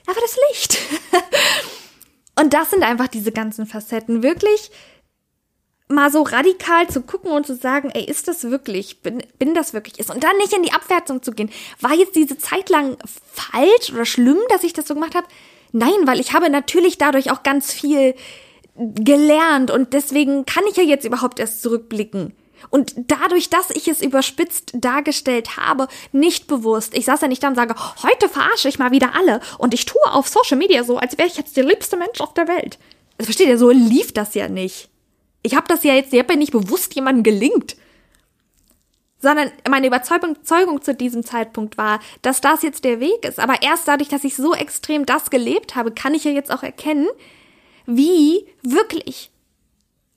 aber 0.08 0.22
das 0.22 0.38
Licht. 0.50 0.80
und 2.40 2.54
das 2.54 2.72
sind 2.72 2.84
einfach 2.84 3.10
diese 3.10 3.32
ganzen 3.32 3.68
Facetten. 3.68 4.24
Wirklich 4.24 4.72
mal 5.90 6.12
so 6.12 6.22
radikal 6.22 6.88
zu 6.88 7.02
gucken 7.02 7.32
und 7.32 7.46
zu 7.46 7.56
sagen, 7.56 7.90
ey, 7.94 8.04
ist 8.04 8.28
das 8.28 8.44
wirklich, 8.44 9.02
bin, 9.02 9.24
bin 9.40 9.54
das 9.54 9.74
wirklich 9.74 10.00
ist 10.00 10.10
und 10.10 10.24
dann 10.24 10.36
nicht 10.38 10.54
in 10.54 10.64
die 10.64 10.74
Abwertung 10.74 11.24
zu 11.24 11.32
gehen. 11.32 11.50
War 11.80 11.94
jetzt 11.94 12.16
diese 12.16 12.38
Zeit 12.38 12.70
lang 12.70 12.98
falsch 13.34 13.92
oder 13.94 14.06
schlimm, 14.06 14.40
dass 14.50 14.64
ich 14.64 14.74
das 14.74 14.88
so 14.88 14.94
gemacht 14.96 15.16
habe? 15.16 15.28
Nein, 15.72 16.06
weil 16.06 16.20
ich 16.20 16.34
habe 16.34 16.50
natürlich 16.50 16.98
dadurch 16.98 17.32
auch 17.32 17.44
ganz 17.44 17.72
viel 17.72 18.16
gelernt 18.76 19.72
und 19.72 19.94
deswegen 19.94 20.46
kann 20.46 20.64
ich 20.70 20.78
ja 20.78 20.84
jetzt 20.84 21.06
überhaupt 21.06 21.40
erst 21.40 21.62
zurückblicken. 21.62 22.34
Und 22.70 22.94
dadurch, 22.96 23.50
dass 23.50 23.70
ich 23.70 23.88
es 23.88 24.02
überspitzt 24.02 24.72
dargestellt 24.74 25.58
habe, 25.58 25.88
nicht 26.12 26.48
bewusst. 26.48 26.98
Ich 26.98 27.06
saß 27.06 27.22
ja 27.22 27.28
nicht 27.28 27.44
da 27.44 27.50
und 27.50 27.56
sage, 27.56 27.76
heute 28.04 28.30
verarsche 28.30 28.68
ich 28.68 28.80
mal 28.80 28.92
wieder 28.92 29.16
alle 29.16 29.42
und 29.58 29.74
ich 29.74 29.86
tue 29.86 30.02
auf 30.12 30.28
Social 30.28 30.58
Media 30.58 30.84
so, 30.84 30.98
als 30.98 31.18
wäre 31.18 31.28
ich 31.28 31.38
jetzt 31.38 31.56
der 31.56 31.64
liebste 31.64 31.98
Mensch 31.98 32.20
auf 32.20 32.34
der 32.34 32.48
Welt. 32.48 32.78
Also 33.18 33.28
versteht 33.28 33.48
ihr, 33.48 33.58
so 33.58 33.70
lief 33.70 34.12
das 34.12 34.34
ja 34.34 34.48
nicht. 34.48 34.90
Ich 35.44 35.56
habe 35.56 35.68
das 35.68 35.84
ja 35.84 35.94
jetzt, 35.94 36.14
ich 36.14 36.20
habe 36.20 36.34
ja 36.34 36.40
nicht 36.40 36.52
bewusst 36.52 36.96
jemandem 36.96 37.24
gelingt. 37.24 37.76
Sondern 39.20 39.52
meine 39.68 39.88
Überzeugung 39.88 40.82
zu 40.84 40.94
diesem 40.94 41.24
Zeitpunkt 41.24 41.78
war, 41.78 42.00
dass 42.22 42.40
das 42.40 42.62
jetzt 42.62 42.84
der 42.84 43.00
Weg 43.00 43.26
ist. 43.26 43.40
Aber 43.40 43.64
erst 43.64 43.88
dadurch, 43.88 44.10
dass 44.10 44.24
ich 44.24 44.36
so 44.36 44.54
extrem 44.54 45.06
das 45.08 45.32
gelebt 45.32 45.76
habe, 45.76 45.92
kann 45.92 46.14
ich 46.14 46.24
ja 46.24 46.32
jetzt 46.32 46.52
auch 46.52 46.62
erkennen, 46.62 47.08
wie 47.88 48.46
wirklich 48.62 49.32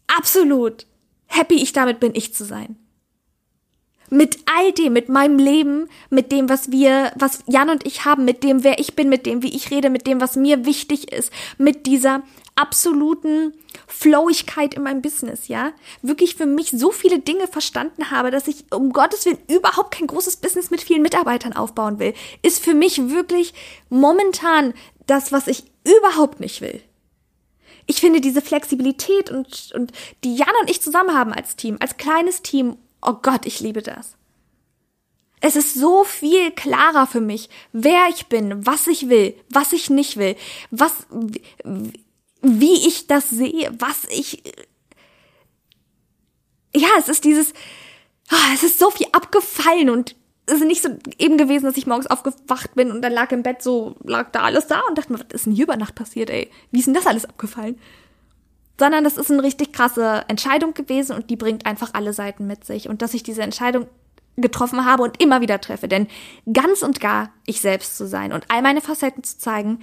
absolut 0.06 0.86
happy 1.26 1.54
ich 1.54 1.72
damit 1.72 2.00
bin, 2.00 2.14
ich 2.14 2.34
zu 2.34 2.44
sein. 2.44 2.76
Mit 4.10 4.38
all 4.52 4.72
dem, 4.72 4.92
mit 4.92 5.08
meinem 5.08 5.38
Leben, 5.38 5.88
mit 6.10 6.32
dem, 6.32 6.48
was 6.48 6.72
wir, 6.72 7.12
was 7.14 7.44
Jan 7.46 7.70
und 7.70 7.86
ich 7.86 8.04
haben, 8.04 8.24
mit 8.24 8.42
dem, 8.42 8.64
wer 8.64 8.80
ich 8.80 8.96
bin, 8.96 9.08
mit 9.08 9.24
dem, 9.24 9.42
wie 9.42 9.54
ich 9.54 9.70
rede, 9.70 9.88
mit 9.88 10.08
dem, 10.08 10.20
was 10.20 10.34
mir 10.34 10.66
wichtig 10.66 11.12
ist, 11.12 11.32
mit 11.58 11.86
dieser 11.86 12.22
absoluten 12.60 13.54
Flowigkeit 13.86 14.74
in 14.74 14.82
meinem 14.82 15.02
Business, 15.02 15.48
ja, 15.48 15.72
wirklich 16.02 16.36
für 16.36 16.46
mich 16.46 16.70
so 16.70 16.90
viele 16.92 17.18
Dinge 17.18 17.48
verstanden 17.48 18.10
habe, 18.10 18.30
dass 18.30 18.48
ich 18.48 18.64
um 18.72 18.92
Gottes 18.92 19.24
Willen 19.24 19.38
überhaupt 19.48 19.92
kein 19.92 20.06
großes 20.06 20.36
Business 20.36 20.70
mit 20.70 20.80
vielen 20.80 21.02
Mitarbeitern 21.02 21.54
aufbauen 21.54 21.98
will, 21.98 22.14
ist 22.42 22.62
für 22.62 22.74
mich 22.74 23.10
wirklich 23.10 23.54
momentan 23.88 24.74
das, 25.06 25.32
was 25.32 25.46
ich 25.46 25.64
überhaupt 25.84 26.40
nicht 26.40 26.60
will. 26.60 26.82
Ich 27.86 28.00
finde 28.00 28.20
diese 28.20 28.42
Flexibilität 28.42 29.30
und, 29.30 29.72
und 29.74 29.92
die 30.22 30.36
Jan 30.36 30.48
und 30.60 30.70
ich 30.70 30.80
zusammen 30.80 31.16
haben 31.16 31.32
als 31.32 31.56
Team, 31.56 31.76
als 31.80 31.96
kleines 31.96 32.42
Team, 32.42 32.76
oh 33.02 33.14
Gott, 33.14 33.46
ich 33.46 33.60
liebe 33.60 33.82
das. 33.82 34.16
Es 35.40 35.56
ist 35.56 35.74
so 35.74 36.04
viel 36.04 36.50
klarer 36.50 37.06
für 37.06 37.20
mich, 37.20 37.48
wer 37.72 38.08
ich 38.10 38.26
bin, 38.26 38.66
was 38.66 38.86
ich 38.86 39.08
will, 39.08 39.34
was 39.48 39.72
ich 39.72 39.88
nicht 39.88 40.18
will, 40.18 40.36
was, 40.70 41.06
wie 42.42 42.86
ich 42.86 43.06
das 43.06 43.30
sehe, 43.30 43.72
was 43.78 44.04
ich. 44.10 44.42
Ja, 46.74 46.88
es 46.98 47.08
ist 47.08 47.24
dieses. 47.24 47.52
Oh, 48.32 48.54
es 48.54 48.62
ist 48.62 48.78
so 48.78 48.90
viel 48.90 49.08
abgefallen 49.12 49.90
und 49.90 50.14
es 50.46 50.60
ist 50.60 50.64
nicht 50.64 50.82
so 50.82 50.88
eben 51.18 51.36
gewesen, 51.36 51.64
dass 51.64 51.76
ich 51.76 51.86
morgens 51.86 52.06
aufgewacht 52.06 52.74
bin 52.74 52.90
und 52.90 53.02
dann 53.02 53.12
lag 53.12 53.30
im 53.32 53.42
Bett 53.42 53.62
so, 53.62 53.96
lag 54.04 54.30
da 54.32 54.42
alles 54.42 54.66
da 54.66 54.80
und 54.88 54.98
dachte 54.98 55.12
mir, 55.12 55.18
was 55.18 55.26
ist 55.32 55.46
denn 55.46 55.52
hier 55.52 55.64
über 55.64 55.76
Nacht 55.76 55.94
passiert, 55.94 56.30
ey? 56.30 56.50
Wie 56.70 56.78
ist 56.78 56.86
denn 56.86 56.94
das 56.94 57.06
alles 57.06 57.24
abgefallen? 57.24 57.78
Sondern 58.78 59.04
das 59.04 59.16
ist 59.16 59.30
eine 59.30 59.42
richtig 59.42 59.72
krasse 59.72 60.24
Entscheidung 60.28 60.74
gewesen 60.74 61.14
und 61.14 61.30
die 61.30 61.36
bringt 61.36 61.66
einfach 61.66 61.90
alle 61.92 62.12
Seiten 62.12 62.46
mit 62.46 62.64
sich. 62.64 62.88
Und 62.88 63.02
dass 63.02 63.14
ich 63.14 63.22
diese 63.22 63.42
Entscheidung 63.42 63.86
getroffen 64.36 64.84
habe 64.84 65.02
und 65.02 65.22
immer 65.22 65.40
wieder 65.40 65.60
treffe. 65.60 65.88
Denn 65.88 66.08
ganz 66.52 66.82
und 66.82 67.00
gar 67.00 67.32
ich 67.46 67.60
selbst 67.60 67.96
zu 67.96 68.06
sein 68.06 68.32
und 68.32 68.44
all 68.48 68.62
meine 68.62 68.80
Facetten 68.80 69.22
zu 69.22 69.38
zeigen, 69.38 69.80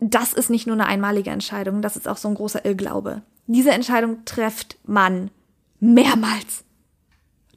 das 0.00 0.32
ist 0.32 0.50
nicht 0.50 0.66
nur 0.66 0.74
eine 0.74 0.86
einmalige 0.86 1.30
Entscheidung, 1.30 1.82
das 1.82 1.96
ist 1.96 2.08
auch 2.08 2.16
so 2.16 2.28
ein 2.28 2.34
großer 2.34 2.64
Irrglaube. 2.64 3.22
Diese 3.46 3.70
Entscheidung 3.70 4.24
trifft 4.24 4.78
man 4.84 5.30
mehrmals. 5.78 6.64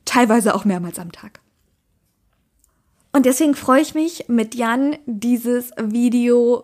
Teilweise 0.06 0.54
auch 0.54 0.66
mehrmals 0.66 1.00
am 1.00 1.12
Tag. 1.12 1.40
Und 3.14 3.26
deswegen 3.26 3.56
freue 3.56 3.82
ich 3.82 3.94
mich, 3.94 4.26
mit 4.28 4.56
Jan 4.56 4.98
dieses 5.06 5.72
Video 5.78 6.64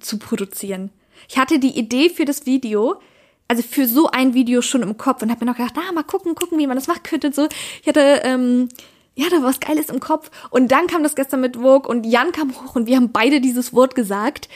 zu 0.00 0.18
produzieren. 0.18 0.90
Ich 1.28 1.38
hatte 1.38 1.58
die 1.58 1.78
Idee 1.78 2.08
für 2.08 2.24
das 2.24 2.46
Video, 2.46 3.00
also 3.46 3.62
für 3.62 3.86
so 3.86 4.10
ein 4.10 4.32
Video 4.32 4.62
schon 4.62 4.82
im 4.82 4.96
Kopf 4.96 5.22
und 5.22 5.30
habe 5.30 5.44
mir 5.44 5.50
noch 5.50 5.58
gedacht, 5.58 5.74
na, 5.76 5.92
mal 5.92 6.02
gucken, 6.02 6.34
gucken, 6.34 6.58
wie 6.58 6.66
man 6.66 6.76
das 6.76 6.86
machen 6.86 7.02
könnte. 7.02 7.32
So, 7.32 7.46
ich 7.82 7.88
hatte 7.88 8.22
ähm, 8.24 8.68
ja, 9.14 9.26
da 9.28 9.36
war 9.36 9.50
was 9.50 9.60
Geiles 9.60 9.90
im 9.90 10.00
Kopf. 10.00 10.30
Und 10.50 10.70
dann 10.72 10.86
kam 10.86 11.02
das 11.02 11.14
gestern 11.14 11.40
mit 11.40 11.56
Vogue 11.56 11.88
und 11.88 12.04
Jan 12.06 12.32
kam 12.32 12.54
hoch 12.54 12.76
und 12.76 12.86
wir 12.86 12.96
haben 12.96 13.12
beide 13.12 13.40
dieses 13.40 13.74
Wort 13.74 13.94
gesagt, 13.94 14.48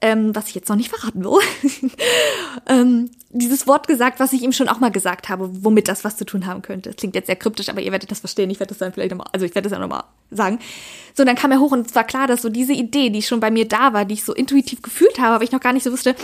ähm, 0.00 0.34
was 0.34 0.48
ich 0.48 0.54
jetzt 0.54 0.68
noch 0.68 0.76
nicht 0.76 0.90
verraten 0.90 1.24
will. 1.24 1.40
ähm, 2.68 3.10
dieses 3.34 3.66
Wort 3.66 3.86
gesagt, 3.86 4.20
was 4.20 4.34
ich 4.34 4.42
ihm 4.42 4.52
schon 4.52 4.68
auch 4.68 4.78
mal 4.78 4.90
gesagt 4.90 5.30
habe, 5.30 5.48
womit 5.64 5.88
das 5.88 6.04
was 6.04 6.18
zu 6.18 6.26
tun 6.26 6.46
haben 6.46 6.60
könnte. 6.60 6.90
Das 6.90 6.96
klingt 6.96 7.14
jetzt 7.14 7.26
sehr 7.26 7.36
kryptisch, 7.36 7.70
aber 7.70 7.80
ihr 7.80 7.90
werdet 7.90 8.10
das 8.10 8.20
verstehen. 8.20 8.50
Ich 8.50 8.60
werde 8.60 8.68
das 8.68 8.78
dann 8.78 8.92
vielleicht 8.92 9.10
nochmal, 9.10 9.28
also 9.32 9.46
ich 9.46 9.54
werde 9.54 9.68
das 9.68 9.76
ja 9.76 9.82
nochmal 9.82 10.04
sagen. 10.30 10.58
So, 11.14 11.24
dann 11.24 11.34
kam 11.34 11.50
er 11.50 11.58
hoch 11.58 11.72
und 11.72 11.86
es 11.86 11.94
war 11.94 12.04
klar, 12.04 12.26
dass 12.26 12.42
so 12.42 12.50
diese 12.50 12.74
Idee, 12.74 13.08
die 13.08 13.22
schon 13.22 13.40
bei 13.40 13.50
mir 13.50 13.66
da 13.66 13.94
war, 13.94 14.04
die 14.04 14.14
ich 14.14 14.24
so 14.24 14.34
intuitiv 14.34 14.82
gefühlt 14.82 15.18
habe, 15.18 15.36
aber 15.36 15.44
ich 15.44 15.52
noch 15.52 15.60
gar 15.60 15.72
nicht 15.72 15.82
so 15.82 15.92
wusste, 15.92 16.14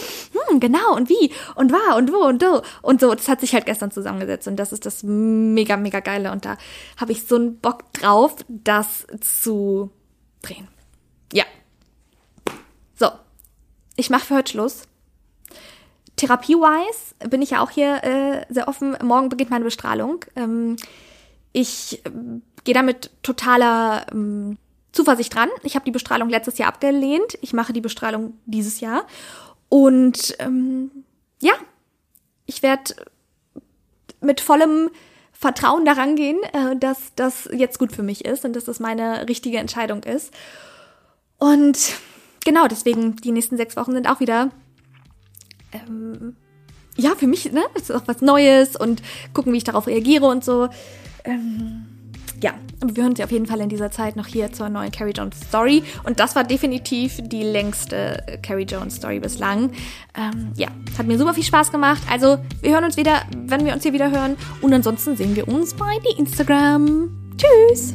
hm, 0.49 0.61
genau 0.61 0.97
und 0.97 1.09
wie 1.09 1.33
und 1.55 1.73
war 1.73 1.97
und 1.97 2.13
wo 2.13 2.19
und 2.19 2.43
do 2.43 2.61
und 2.83 3.01
so. 3.01 3.15
Das 3.15 3.29
hat 3.29 3.41
sich 3.41 3.55
halt 3.55 3.65
gestern 3.65 3.91
zusammengesetzt 3.91 4.47
und 4.47 4.57
das 4.57 4.73
ist 4.73 4.85
das 4.85 5.03
mega, 5.03 5.79
mega 5.79 6.01
geile 6.01 6.31
und 6.31 6.45
da 6.45 6.59
habe 6.99 7.13
ich 7.13 7.25
so 7.25 7.37
einen 7.37 7.59
Bock 7.59 7.91
drauf, 7.95 8.37
das 8.49 9.07
zu 9.23 9.91
drehen. 10.43 10.69
Ja. 11.33 11.45
So, 12.97 13.09
ich 13.97 14.11
mache 14.11 14.27
für 14.27 14.35
heute 14.37 14.53
Schluss. 14.53 14.83
Therapie-wise 16.19 17.31
bin 17.31 17.41
ich 17.41 17.51
ja 17.51 17.63
auch 17.63 17.71
hier 17.71 18.05
äh, 18.05 18.45
sehr 18.53 18.69
offen. 18.69 18.97
Morgen 19.03 19.29
beginnt 19.29 19.51
meine 19.51 19.65
Bestrahlung. 19.65 20.25
Ähm, 20.37 20.77
ich 21.53 22.05
äh, 22.05 22.11
gehe 22.65 22.75
damit 22.75 23.11
totaler 23.23 24.07
ähm, 24.13 24.59
Zuversicht 24.93 25.35
dran. 25.35 25.49
Ich 25.63 25.75
habe 25.75 25.85
die 25.85 25.91
Bestrahlung 25.91 26.29
letztes 26.29 26.59
Jahr 26.59 26.69
abgelehnt. 26.69 27.39
Ich 27.41 27.53
mache 27.53 27.73
die 27.73 27.81
Bestrahlung 27.81 28.35
dieses 28.47 28.81
Jahr. 28.81 29.07
Und 29.69 30.37
ähm, 30.41 30.91
ja, 31.41 31.53
ich 32.47 32.63
werde 32.63 32.95
mit 34.21 34.41
vollem 34.41 34.91
Vertrauen 35.33 35.85
daran 35.85 36.17
gehen, 36.17 36.43
äh, 36.53 36.77
dass 36.77 37.13
das 37.15 37.49
jetzt 37.53 37.79
gut 37.79 37.93
für 37.93 38.03
mich 38.03 38.25
ist 38.25 38.45
und 38.45 38.57
dass 38.57 38.65
das 38.65 38.81
meine 38.81 39.29
richtige 39.29 39.59
Entscheidung 39.59 40.03
ist. 40.03 40.35
Und 41.39 41.79
genau, 42.45 42.67
deswegen, 42.67 43.15
die 43.17 43.31
nächsten 43.31 43.57
sechs 43.57 43.77
Wochen 43.77 43.93
sind 43.93 44.09
auch 44.09 44.19
wieder 44.19 44.51
ähm, 45.73 46.37
ja, 46.97 47.15
für 47.15 47.27
mich, 47.27 47.53
ne, 47.53 47.63
ist 47.75 47.93
auch 47.93 48.03
was 48.07 48.21
Neues 48.21 48.77
und 48.77 49.03
gucken, 49.33 49.53
wie 49.53 49.59
ich 49.59 49.65
darauf 49.65 49.87
reagiere 49.87 50.27
und 50.27 50.45
so. 50.45 50.69
Ähm, 51.25 51.87
ja, 52.41 52.55
aber 52.81 52.95
wir 52.95 53.03
hören 53.03 53.15
ja 53.17 53.25
auf 53.25 53.33
jeden 53.33 53.47
Fall 53.47 53.61
in 53.61 53.69
dieser 53.69 53.91
Zeit 53.91 54.17
noch 54.17 54.27
hier 54.27 54.53
zur 54.53 54.69
neuen 54.69 54.93
Carrie 54.93 55.13
Jones 55.13 55.41
Story. 55.49 55.83
Und 56.05 56.21
das 56.21 56.37
war 56.37 56.45
definitiv 56.45 57.21
die 57.23 57.43
längste 57.43 58.41
Carrie 58.43 58.65
Jones 58.65 58.97
Story 58.97 59.19
bislang. 59.19 59.71
Ähm, 60.17 60.53
ja, 60.57 60.69
hat 60.97 61.07
mir 61.07 61.19
super 61.19 61.35
viel 61.35 61.45
Spaß 61.45 61.73
gemacht. 61.73 62.03
Also, 62.11 62.39
wir 62.61 62.73
hören 62.73 62.85
uns 62.85 62.97
wieder, 62.97 63.23
wenn 63.47 63.65
wir 63.65 63.73
uns 63.73 63.83
hier 63.83 63.93
wieder 63.93 64.11
hören. 64.11 64.37
Und 64.61 64.73
ansonsten 64.73 65.17
sehen 65.17 65.35
wir 65.35 65.49
uns 65.49 65.75
bei 65.75 65.99
Instagram. 66.17 67.11
Tschüss! 67.37 67.95